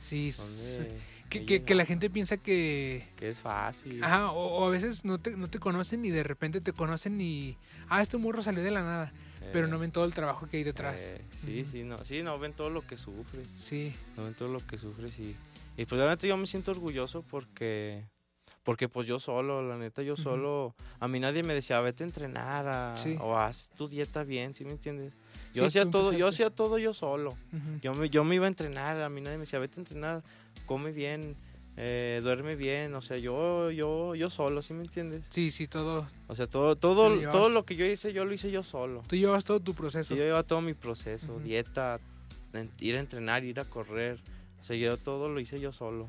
Sí, 0.00 0.32
sí. 0.32 0.42
¿dónde 0.42 0.98
Que, 1.30 1.46
que, 1.46 1.62
que 1.62 1.74
la 1.74 1.86
gente 1.86 2.10
piensa 2.10 2.36
que... 2.36 3.06
Que 3.16 3.30
es 3.30 3.40
fácil. 3.40 4.02
Ajá, 4.04 4.32
o, 4.32 4.58
o 4.58 4.66
a 4.66 4.70
veces 4.70 5.04
no 5.04 5.18
te, 5.18 5.36
no 5.36 5.48
te 5.48 5.58
conocen 5.58 6.04
y 6.04 6.10
de 6.10 6.22
repente 6.24 6.60
te 6.60 6.72
conocen 6.72 7.20
y... 7.20 7.56
Ah, 7.88 8.02
este 8.02 8.16
morro 8.18 8.42
salió 8.42 8.62
de 8.62 8.70
la 8.72 8.82
nada. 8.82 9.12
Pero 9.52 9.66
eh, 9.66 9.70
no 9.70 9.78
ven 9.78 9.90
todo 9.92 10.04
el 10.04 10.12
trabajo 10.12 10.46
que 10.48 10.58
hay 10.58 10.64
detrás. 10.64 10.96
eh, 11.00 11.22
sí, 11.44 11.64
sí, 11.64 11.84
no, 11.84 12.04
sí, 12.04 12.22
no 12.22 12.38
ven 12.38 12.52
todo 12.52 12.68
lo 12.68 12.86
que 12.86 12.96
sufres, 12.96 13.46
Sí. 13.56 13.92
no 14.16 14.24
ven 14.24 14.34
todo 14.34 14.48
lo 14.48 14.58
que 14.66 14.76
sufres 14.76 15.18
y, 15.18 15.34
y 15.76 15.86
pues 15.86 16.00
la 16.00 16.08
neta 16.08 16.26
yo 16.26 16.36
me 16.36 16.46
siento 16.46 16.72
orgulloso 16.72 17.22
porque... 17.22 18.04
Porque 18.62 18.88
pues 18.88 19.06
yo 19.06 19.18
solo, 19.18 19.62
la 19.66 19.78
neta 19.78 20.02
yo 20.02 20.16
solo, 20.16 20.74
a 21.00 21.08
mí 21.08 21.18
nadie 21.18 21.42
me 21.42 21.54
decía, 21.54 21.80
vete 21.80 22.04
a 22.04 22.06
entrenar 22.06 22.68
a- 22.68 22.94
Sí. 22.96 23.16
o 23.20 23.36
haz 23.36 23.70
tu 23.76 23.88
dieta 23.88 24.22
bien, 24.22 24.54
¿sí 24.54 24.64
me 24.64 24.72
entiendes? 24.72 25.16
Yo 25.54 25.62
Sí, 25.62 25.68
hacía 25.68 25.90
todo, 25.90 26.12
yo 26.12 26.28
hacía 26.28 26.50
todo 26.50 26.78
yo 26.78 26.92
solo. 26.92 27.34
Yo 27.80 27.94
me, 27.94 28.10
yo 28.10 28.22
me 28.22 28.34
iba 28.34 28.44
a 28.44 28.48
entrenar, 28.48 29.00
a 29.00 29.08
mí 29.08 29.20
nadie 29.22 29.38
me 29.38 29.42
decía, 29.44 29.58
vete 29.58 29.76
a 29.76 29.80
entrenar, 29.80 30.22
come 30.66 30.92
bien, 30.92 31.36
eh, 31.78 32.20
duerme 32.22 32.54
bien, 32.56 32.94
o 32.94 33.00
sea, 33.00 33.16
yo, 33.16 33.70
yo, 33.70 34.14
yo 34.14 34.28
solo, 34.28 34.60
¿sí 34.60 34.74
me 34.74 34.82
entiendes? 34.82 35.24
Sí, 35.30 35.50
sí, 35.50 35.66
todo. 35.66 36.06
O 36.28 36.34
sea, 36.34 36.46
todo, 36.46 36.76
todo, 36.76 37.08
lo 37.08 37.30
todo 37.30 37.48
lo 37.48 37.64
que 37.64 37.76
yo 37.76 37.86
hice, 37.86 38.12
yo 38.12 38.26
lo 38.26 38.34
hice 38.34 38.50
yo 38.50 38.62
solo. 38.62 39.02
Tú 39.08 39.16
llevas 39.16 39.44
todo 39.44 39.60
tu 39.60 39.74
proceso. 39.74 40.12
Sí, 40.12 40.18
yo 40.18 40.24
llevaba 40.24 40.42
todo 40.42 40.60
mi 40.60 40.74
proceso, 40.74 41.38
dieta, 41.40 41.98
ir 42.80 42.96
a 42.96 43.00
entrenar, 43.00 43.42
ir 43.44 43.58
a 43.58 43.64
correr, 43.64 44.18
o 44.60 44.64
sea, 44.64 44.76
yo 44.76 44.98
todo 44.98 45.30
lo 45.30 45.40
hice 45.40 45.58
yo 45.60 45.72
solo. 45.72 46.08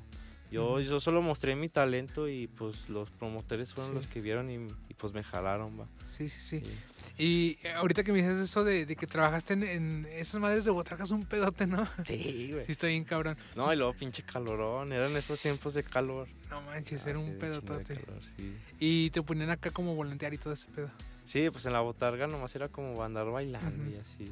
Yo, 0.52 0.80
yo 0.82 1.00
solo 1.00 1.22
mostré 1.22 1.56
mi 1.56 1.70
talento 1.70 2.28
y 2.28 2.48
pues 2.48 2.90
los 2.90 3.10
promotores 3.10 3.74
fueron 3.74 3.92
Sí. 3.92 3.96
los 3.96 4.08
que 4.08 4.20
vieron 4.20 4.50
y, 4.50 4.56
y, 4.90 4.94
pues 4.96 5.14
me 5.14 5.24
jalaron, 5.24 5.80
va. 5.80 5.88
Sí, 6.16 6.28
sí, 6.30 6.42
sí. 6.42 6.62
Sí. 6.62 6.72
Y 7.18 7.58
eh, 7.66 7.72
ahorita 7.74 8.04
que 8.04 8.12
me 8.12 8.18
dices 8.20 8.38
eso 8.38 8.64
de, 8.66 8.86
de 8.86 8.96
que 8.98 9.08
trabajaste 9.08 9.54
en, 9.54 9.64
en 9.64 10.06
esas 10.12 10.42
madres 10.42 10.66
de 10.66 10.72
botargas 10.72 11.12
un 11.12 11.24
pedote, 11.26 11.68
¿no? 11.68 11.88
Sí, 12.06 12.50
güey. 12.52 12.66
Sí, 12.66 12.74
está 12.74 12.88
bien 12.88 13.06
cabrón. 13.06 13.38
No, 13.56 13.72
y 13.72 13.78
luego 13.78 13.94
pinche 13.94 14.24
calorón, 14.24 14.92
eran 14.92 15.16
esos 15.16 15.40
tiempos 15.40 15.74
de 15.74 15.84
calor. 15.84 16.28
No 16.50 16.62
manches, 16.64 17.06
Ah, 17.06 17.12
era 17.12 17.20
sí, 17.20 17.26
un 17.26 17.38
pedotote. 17.40 17.94
calor, 17.96 18.22
sí. 18.36 18.56
Y 18.80 19.10
te 19.12 19.22
ponían 19.24 19.50
acá 19.52 19.70
como 19.72 19.96
volantear 19.96 20.34
y 20.34 20.38
todo 20.38 20.52
ese 20.54 20.68
pedo. 20.68 20.92
Sí, 21.26 21.50
pues 21.50 21.66
en 21.66 21.72
la 21.74 21.80
botarga 21.80 22.28
nomás 22.28 22.54
era 22.56 22.68
como 22.68 23.02
andar 23.04 23.30
bailando 23.32 23.90
y 23.90 23.96
así. 23.96 24.26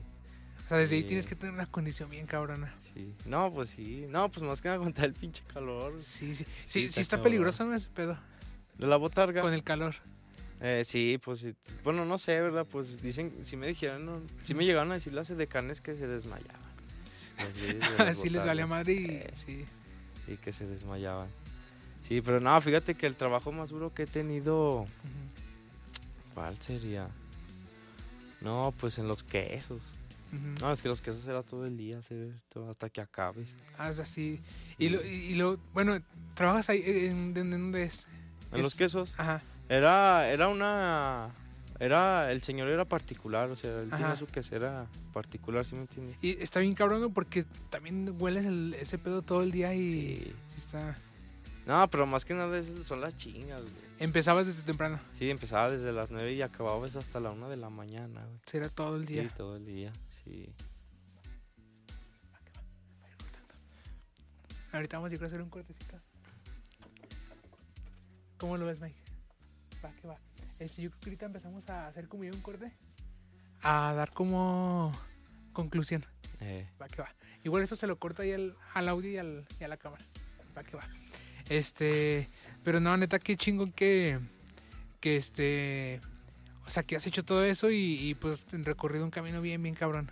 O 0.70 0.72
sea, 0.72 0.78
desde 0.78 0.98
ahí 0.98 1.04
tienes 1.04 1.26
que 1.26 1.34
tener 1.36 1.52
una 1.52 1.66
condición 1.66 2.12
bien 2.12 2.28
cabrona. 2.28 2.72
Sí. 2.94 3.16
No, 3.26 3.52
pues 3.52 3.70
sí. 3.70 4.06
No, 4.08 4.30
pues 4.30 4.46
más 4.46 4.62
que 4.62 4.70
aguantar 4.70 5.06
el 5.06 5.14
pinche 5.14 5.42
calor. 5.52 6.00
Sí, 6.00 6.36
sí. 6.36 6.46
Sí, 6.68 6.82
Sí, 6.82 6.90
sí, 6.92 7.02
está 7.02 7.24
peligroso, 7.24 7.66
¿no? 7.66 7.74
Ese 7.74 7.90
pedo. 7.90 8.16
De 8.78 8.86
la 8.86 8.96
botarga. 8.96 9.42
Con 9.42 9.56
el 9.56 9.64
calor. 9.64 9.96
Eh, 10.62 10.84
sí, 10.86 11.20
pues 11.26 11.40
sí. 11.40 11.56
Bueno, 11.84 12.06
no 12.06 12.20
sé, 12.20 12.40
¿verdad? 12.40 12.68
Pues 12.70 13.02
dicen, 13.02 13.34
si 13.42 13.58
me 13.58 13.66
dijeron, 13.66 14.06
no, 14.06 14.22
si 14.44 14.54
me 14.54 14.64
llegaron 14.64 14.92
a 14.92 14.94
decir 14.94 15.12
las 15.12 15.28
decanes 15.36 15.82
que 15.82 15.96
se 15.96 16.06
desmayaban. 16.06 16.62
Así, 18.08 18.24
de 18.26 18.30
les 18.30 18.46
valía 18.46 18.68
madre 18.68 18.94
y 18.94 19.06
Eh, 19.06 19.32
sí. 19.34 19.66
Y 20.28 20.38
que 20.38 20.54
se 20.54 20.68
desmayaban. 20.68 21.30
Sí, 22.04 22.22
pero 22.22 22.40
no, 22.40 22.62
fíjate 22.62 22.94
que 22.94 23.08
el 23.08 23.16
trabajo 23.16 23.52
más 23.52 23.72
duro 23.72 23.92
que 23.92 24.04
he 24.04 24.08
tenido. 24.08 24.86
¿cuál 26.36 26.62
sería? 26.62 27.08
No, 28.40 28.72
pues 28.80 29.00
en 29.00 29.08
los 29.08 29.24
quesos. 29.24 29.82
No, 30.62 30.72
es 30.72 30.82
que 30.82 30.88
los 30.90 31.02
quesos 31.02 31.26
era 31.28 31.42
todo 31.44 31.66
el 31.66 31.76
día, 31.78 32.00
hacer 32.00 32.34
todo 32.50 32.70
hasta 32.70 32.90
que 32.90 33.02
acabes. 33.02 33.50
Ah, 33.78 33.90
es 33.90 34.00
así. 34.00 34.40
Y 34.78 34.90
lo, 34.90 35.04
y 35.04 35.36
lo, 35.36 35.58
bueno, 35.74 35.98
¿trabajas 36.36 36.70
ahí 36.70 36.84
en, 36.86 37.36
en- 37.38 37.52
dónde 37.52 37.84
es? 37.84 38.08
En 38.52 38.58
Es- 38.60 38.64
los 38.64 38.76
quesos. 38.76 39.14
Ajá. 39.18 39.42
Era, 39.70 40.28
era 40.30 40.48
una, 40.48 41.30
era, 41.80 42.32
el 42.32 42.42
señor 42.42 42.68
era 42.70 42.86
particular, 42.86 43.50
o 43.50 43.56
sea, 43.56 43.82
él 43.82 43.88
Ajá. 43.92 43.98
tenía 43.98 44.16
su 44.16 44.26
quesera 44.28 44.88
particular, 45.14 45.66
¿sí 45.66 45.76
me 45.76 45.82
entiendes? 45.82 46.18
Y 46.22 46.42
está 46.42 46.60
bien 46.60 46.74
cabrón. 46.76 47.12
Porque 47.14 47.46
también 47.70 48.16
hueles 48.20 48.46
el- 48.46 48.76
ese 48.80 48.98
pedo 48.98 49.22
todo 49.22 49.42
el 49.44 49.52
día 49.52 49.74
y 49.74 49.92
Sí. 49.92 50.34
sí 50.54 50.56
está... 50.58 50.98
No, 51.68 51.88
pero 51.90 52.08
más 52.08 52.26
que 52.26 52.34
nada 52.34 52.60
son 52.84 53.00
las 53.02 53.16
chingas, 53.16 53.62
güey. 53.62 53.74
Empezabas 54.00 54.48
desde 54.48 54.64
temprano, 54.64 55.00
Sí, 55.14 55.30
empezaba 55.30 55.70
desde 55.70 55.92
las 55.92 56.10
9 56.10 56.34
y 56.34 56.42
acababas 56.42 56.96
hasta 56.96 57.20
la 57.20 57.30
1 57.32 57.48
de 57.50 57.58
la 57.58 57.70
mañana, 57.70 58.22
güey. 58.26 58.40
será 58.48 58.70
todo 58.70 58.96
el 58.96 59.06
día. 59.06 59.24
Sí, 59.24 59.30
todo 59.38 59.58
el 59.58 59.66
día, 59.66 59.92
sí. 60.24 60.54
Ahorita 64.72 64.98
vamos 64.98 65.12
a 65.12 65.16
ir 65.16 65.24
a 65.24 65.26
hacer 65.26 65.42
un 65.42 65.50
cortecito. 65.50 66.00
¿Cómo 68.38 68.58
lo 68.58 68.66
ves, 68.66 68.80
Mike? 68.80 68.96
Va, 69.84 69.92
que 69.94 70.08
va. 70.08 70.18
Este, 70.60 70.82
yo 70.82 70.92
creo 70.92 71.00
que 71.00 71.10
ahorita 71.10 71.26
empezamos 71.26 71.70
a 71.70 71.88
hacer 71.88 72.08
como 72.08 72.24
ya 72.24 72.32
un 72.32 72.42
corte. 72.42 72.72
A 73.62 73.94
dar 73.94 74.14
como 74.14 74.92
conclusión. 75.54 76.06
Eh, 76.40 76.70
Va 76.82 76.88
que 76.88 77.02
va. 77.02 77.14
Igual 77.44 77.64
esto 77.64 77.76
se 77.76 77.88
lo 77.88 77.98
corto 77.98 78.22
ahí 78.22 78.32
al, 78.32 78.56
al 78.74 78.88
audio 78.88 79.10
y, 79.12 79.18
al, 79.18 79.46
y 79.60 79.64
a 79.64 79.68
la 79.68 79.78
cámara. 79.78 80.06
Va 80.58 80.64
que 80.64 80.78
va. 80.78 80.88
Este. 81.50 82.30
Pero 82.64 82.80
no, 82.80 82.96
neta, 82.96 83.20
qué 83.20 83.36
chingón 83.36 83.72
que. 83.72 84.20
Que 85.00 85.18
este. 85.18 86.00
O 86.70 86.72
sea, 86.72 86.84
que 86.84 86.96
has 86.96 87.08
hecho 87.08 87.26
todo 87.26 87.44
eso 87.44 87.72
y, 87.72 87.98
y, 88.00 88.14
pues 88.14 88.46
recorrido 88.52 89.04
un 89.04 89.10
camino 89.10 89.42
bien, 89.42 89.64
bien 89.64 89.74
cabrón. 89.74 90.12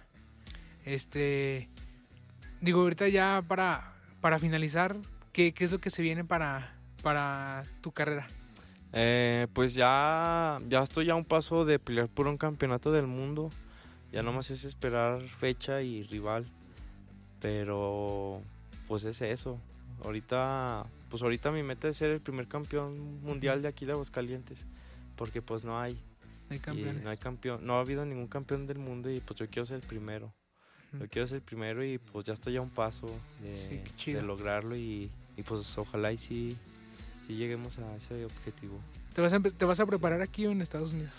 Este. 0.85 1.69
Digo, 2.61 2.81
ahorita 2.81 3.07
ya 3.09 3.43
para, 3.47 3.93
para 4.21 4.39
finalizar, 4.39 4.97
¿qué, 5.33 5.53
¿qué 5.53 5.65
es 5.65 5.71
lo 5.71 5.77
que 5.77 5.91
se 5.91 6.01
viene 6.01 6.25
para, 6.25 6.75
para 7.03 7.61
tu 7.81 7.91
carrera? 7.91 8.25
eh, 8.91 9.45
pues 9.53 9.75
ya, 9.75 10.59
ya 10.67 10.81
estoy 10.81 11.11
a 11.11 11.15
un 11.15 11.25
paso 11.25 11.63
de 11.63 11.77
pelear 11.77 12.07
por 12.07 12.25
un 12.25 12.39
campeonato 12.39 12.91
del 12.91 13.05
mundo. 13.05 13.51
Ya 14.11 14.23
nomás 14.23 14.49
es 14.49 14.63
esperar 14.63 15.21
fecha 15.21 15.83
y 15.83 16.01
rival. 16.01 16.47
Pero, 17.39 18.41
pues 18.87 19.03
es 19.03 19.21
eso. 19.21 19.59
Ahorita, 20.03 20.87
pues 21.11 21.21
ahorita 21.21 21.51
mi 21.51 21.61
meta 21.61 21.87
es 21.87 21.97
ser 21.97 22.09
el 22.09 22.19
primer 22.19 22.47
campeón 22.47 23.21
mundial 23.21 23.61
de 23.61 23.67
aquí 23.67 23.85
de 23.85 23.91
Aguascalientes. 23.91 24.65
Porque 25.15 25.43
pues 25.43 25.63
no 25.63 25.79
hay. 25.79 26.01
No 26.49 26.53
hay 26.53 26.57
Y 26.57 26.59
campeones. 26.61 27.03
no 27.03 27.09
hay 27.09 27.17
campeón, 27.17 27.65
no 27.65 27.75
ha 27.77 27.81
habido 27.81 28.05
ningún 28.05 28.27
campeón 28.27 28.67
del 28.67 28.79
mundo 28.79 29.09
y 29.11 29.19
pues 29.19 29.39
yo 29.39 29.47
quiero 29.49 29.65
ser 29.65 29.77
el 29.77 29.81
primero. 29.87 30.33
Yo 30.97 31.07
quiero 31.09 31.27
ser 31.27 31.37
el 31.37 31.41
primero 31.41 31.83
y 31.83 31.97
pues 31.97 32.25
ya 32.25 32.33
estoy 32.33 32.55
a 32.55 32.61
un 32.61 32.69
paso 32.69 33.07
de, 33.41 33.57
Sí, 33.97 34.13
lograrlo 34.13 34.75
y, 34.77 35.11
y, 35.35 35.43
pues 35.43 35.77
ojalá 35.77 36.13
y 36.13 36.17
sí, 36.17 36.57
sí 37.27 37.35
lleguemos 37.35 37.77
a 37.79 37.95
ese 37.97 38.23
objetivo. 38.23 38.79
¿Te, 39.13 39.21
vas 39.21 39.33
a, 39.33 39.39
¿Te 39.41 39.65
vas 39.65 39.79
a 39.81 39.85
preparar 39.85 40.21
aquí 40.21 40.45
o 40.45 40.51
en 40.51 40.61
Estados 40.61 40.93
Unidos? 40.93 41.11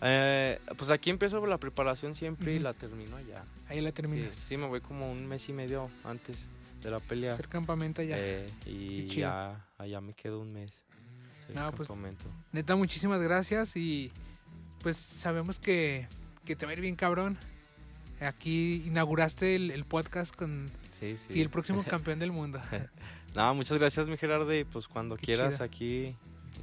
Eh, 0.00 0.58
pues 0.78 0.90
aquí 0.90 1.10
empiezo 1.10 1.44
la 1.46 1.58
preparación 1.58 2.14
siempre 2.14 2.54
y 2.54 2.58
la 2.58 2.72
termino 2.72 3.16
allá. 3.16 3.44
Ahí 3.68 3.80
la 3.82 3.90
Sí, 3.90 3.94
terminas. 3.94 4.34
sí, 4.34 4.56
me 4.56 4.66
voy 4.66 4.80
como 4.80 5.10
un 5.12 5.26
mes 5.28 5.48
y 5.48 5.52
medio 5.52 5.90
antes 6.04 6.46
de 6.82 6.90
la 6.90 6.98
pelea. 6.98 7.34
Hacer 7.34 7.48
campamento 7.48 8.00
allá. 8.02 8.16
eh, 8.18 8.50
y 8.66 9.06
ya 9.08 9.68
allá 9.78 10.00
me 10.00 10.14
quedo 10.14 10.40
un 10.40 10.52
mes. 10.52 10.72
hacer 11.42 11.54
No, 11.54 11.70
pues. 11.72 11.88
Neta, 12.50 12.74
muchísimas 12.76 13.20
gracias 13.20 13.76
y 13.76 14.10
pues 14.82 14.96
sabemos 14.96 15.58
que, 15.60 16.06
que 16.44 16.56
te 16.56 16.66
va 16.66 16.70
a 16.70 16.74
ir 16.74 16.80
bien 16.80 16.96
cabrón. 16.96 17.38
Aquí 18.20 18.82
inauguraste 18.86 19.56
el, 19.56 19.70
el 19.70 19.84
podcast 19.84 20.34
con 20.34 20.70
Sí, 21.00 21.16
sí. 21.16 21.32
y 21.34 21.40
el 21.40 21.50
próximo 21.50 21.82
campeón 21.88 22.18
del 22.18 22.32
mundo. 22.32 22.60
No, 23.34 23.54
muchas 23.54 23.78
gracias, 23.78 24.08
mi 24.10 24.18
Gerardo. 24.18 24.54
Y 24.54 24.64
pues 24.64 24.86
cuando 24.88 25.16
Qué 25.16 25.24
quieras, 25.24 25.54
chido. 25.54 25.64
aquí, 25.64 26.14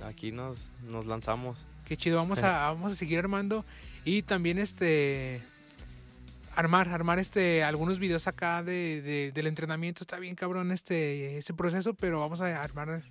aquí 0.03 0.32
nos, 0.32 0.72
nos 0.84 1.07
lanzamos. 1.07 1.65
Qué 1.84 1.97
chido, 1.97 2.17
vamos 2.17 2.43
a, 2.43 2.59
vamos 2.70 2.91
a 2.91 2.95
seguir 2.95 3.17
armando 3.17 3.65
y 4.05 4.22
también 4.22 4.59
este 4.59 5.41
armar, 6.55 6.89
armar 6.89 7.17
este 7.17 7.63
algunos 7.63 7.97
videos 7.97 8.28
acá 8.28 8.61
de, 8.61 9.01
de- 9.01 9.32
del 9.34 9.47
entrenamiento. 9.47 10.03
Está 10.03 10.20
bien 10.20 10.36
cabrón 10.36 10.72
este 10.72 11.39
ese 11.39 11.55
proceso, 11.55 11.95
pero 11.95 12.20
vamos 12.20 12.39
a 12.39 12.61
armar 12.61 13.01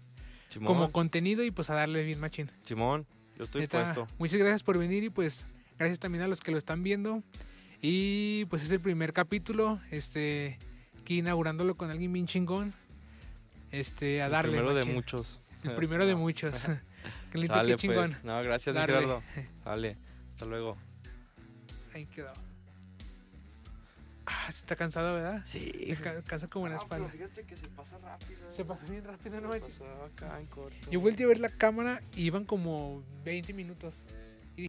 Simón, 0.49 0.67
como 0.69 0.93
contenido 0.93 1.43
y 1.43 1.51
pues 1.51 1.69
a 1.71 1.75
darle 1.75 2.05
bien 2.05 2.21
machín. 2.21 2.53
Simón, 2.63 3.07
yo 3.39 3.45
estoy 3.45 3.63
Neta, 3.63 3.85
puesto. 3.85 4.07
Muchas 4.19 4.39
gracias 4.39 4.63
por 4.63 4.77
venir 4.79 5.05
y 5.05 5.11
pues 5.11 5.47
gracias 5.79 5.99
también 5.99 6.25
a 6.25 6.29
los 6.29 6.41
que 6.41 6.51
lo 6.51 6.59
están 6.59 6.83
viendo. 6.83 7.23
Y 7.81 8.45
pues 8.47 8.63
es 8.65 8.71
el 8.73 8.81
primer 8.81 9.13
capítulo, 9.13 9.79
este, 9.91 10.59
aquí 11.01 11.19
inaugurándolo 11.19 11.77
con 11.77 11.91
alguien 11.91 12.13
bien 12.13 12.27
chingón. 12.27 12.75
Este, 13.71 14.21
a 14.23 14.27
El 14.27 14.33
darle. 14.33 14.53
primero 14.53 14.75
de 14.75 14.85
muchos. 14.85 15.41
El 15.63 15.75
primero 15.77 16.07
de 16.07 16.15
muchos. 16.17 16.53
Qué 17.33 17.39
lindo, 17.39 17.55
Sale, 17.55 17.71
qué 17.73 17.77
chingón. 17.79 18.11
pues. 18.11 18.25
No, 18.25 18.43
gracias, 18.43 18.75
mi. 18.75 18.81
Gerardo. 18.81 19.23
Sale. 19.65 19.97
Hasta 20.33 20.47
luego. 20.47 20.77
Ahí 21.95 22.07
quedó. 22.07 22.33
Ah, 24.31 24.53
se 24.53 24.59
está 24.59 24.77
cansado, 24.77 25.15
¿verdad? 25.15 25.43
Sí. 25.47 25.73
Me 25.89 25.97
ca- 25.97 26.23
cansa 26.23 26.49
como 26.49 26.67
en 26.67 26.75
la 26.75 26.79
Ah, 26.81 26.85
pero 26.89 27.07
espalda. 27.07 27.29
fíjate 27.29 27.47
que 27.47 27.57
se 27.57 27.69
pasa 27.69 27.97
rápido. 27.99 28.41
Se 28.53 28.63
pasó 28.65 28.85
bien 28.87 29.03
rápido, 29.05 29.37
Se 29.37 29.41
¿no, 29.41 29.49
machín? 29.49 29.63
pasó 29.63 30.05
acá 30.05 30.39
en 30.39 30.47
corto. 30.49 30.91
Yo 30.91 31.01
volteé 31.01 31.25
a 31.25 31.29
ver 31.29 31.41
la 31.41 31.49
cámara 31.49 32.03
y 32.15 32.25
iban 32.27 32.45
como 32.45 33.03
20 33.25 33.55
minutos. 33.55 34.05
Eh, 34.59 34.69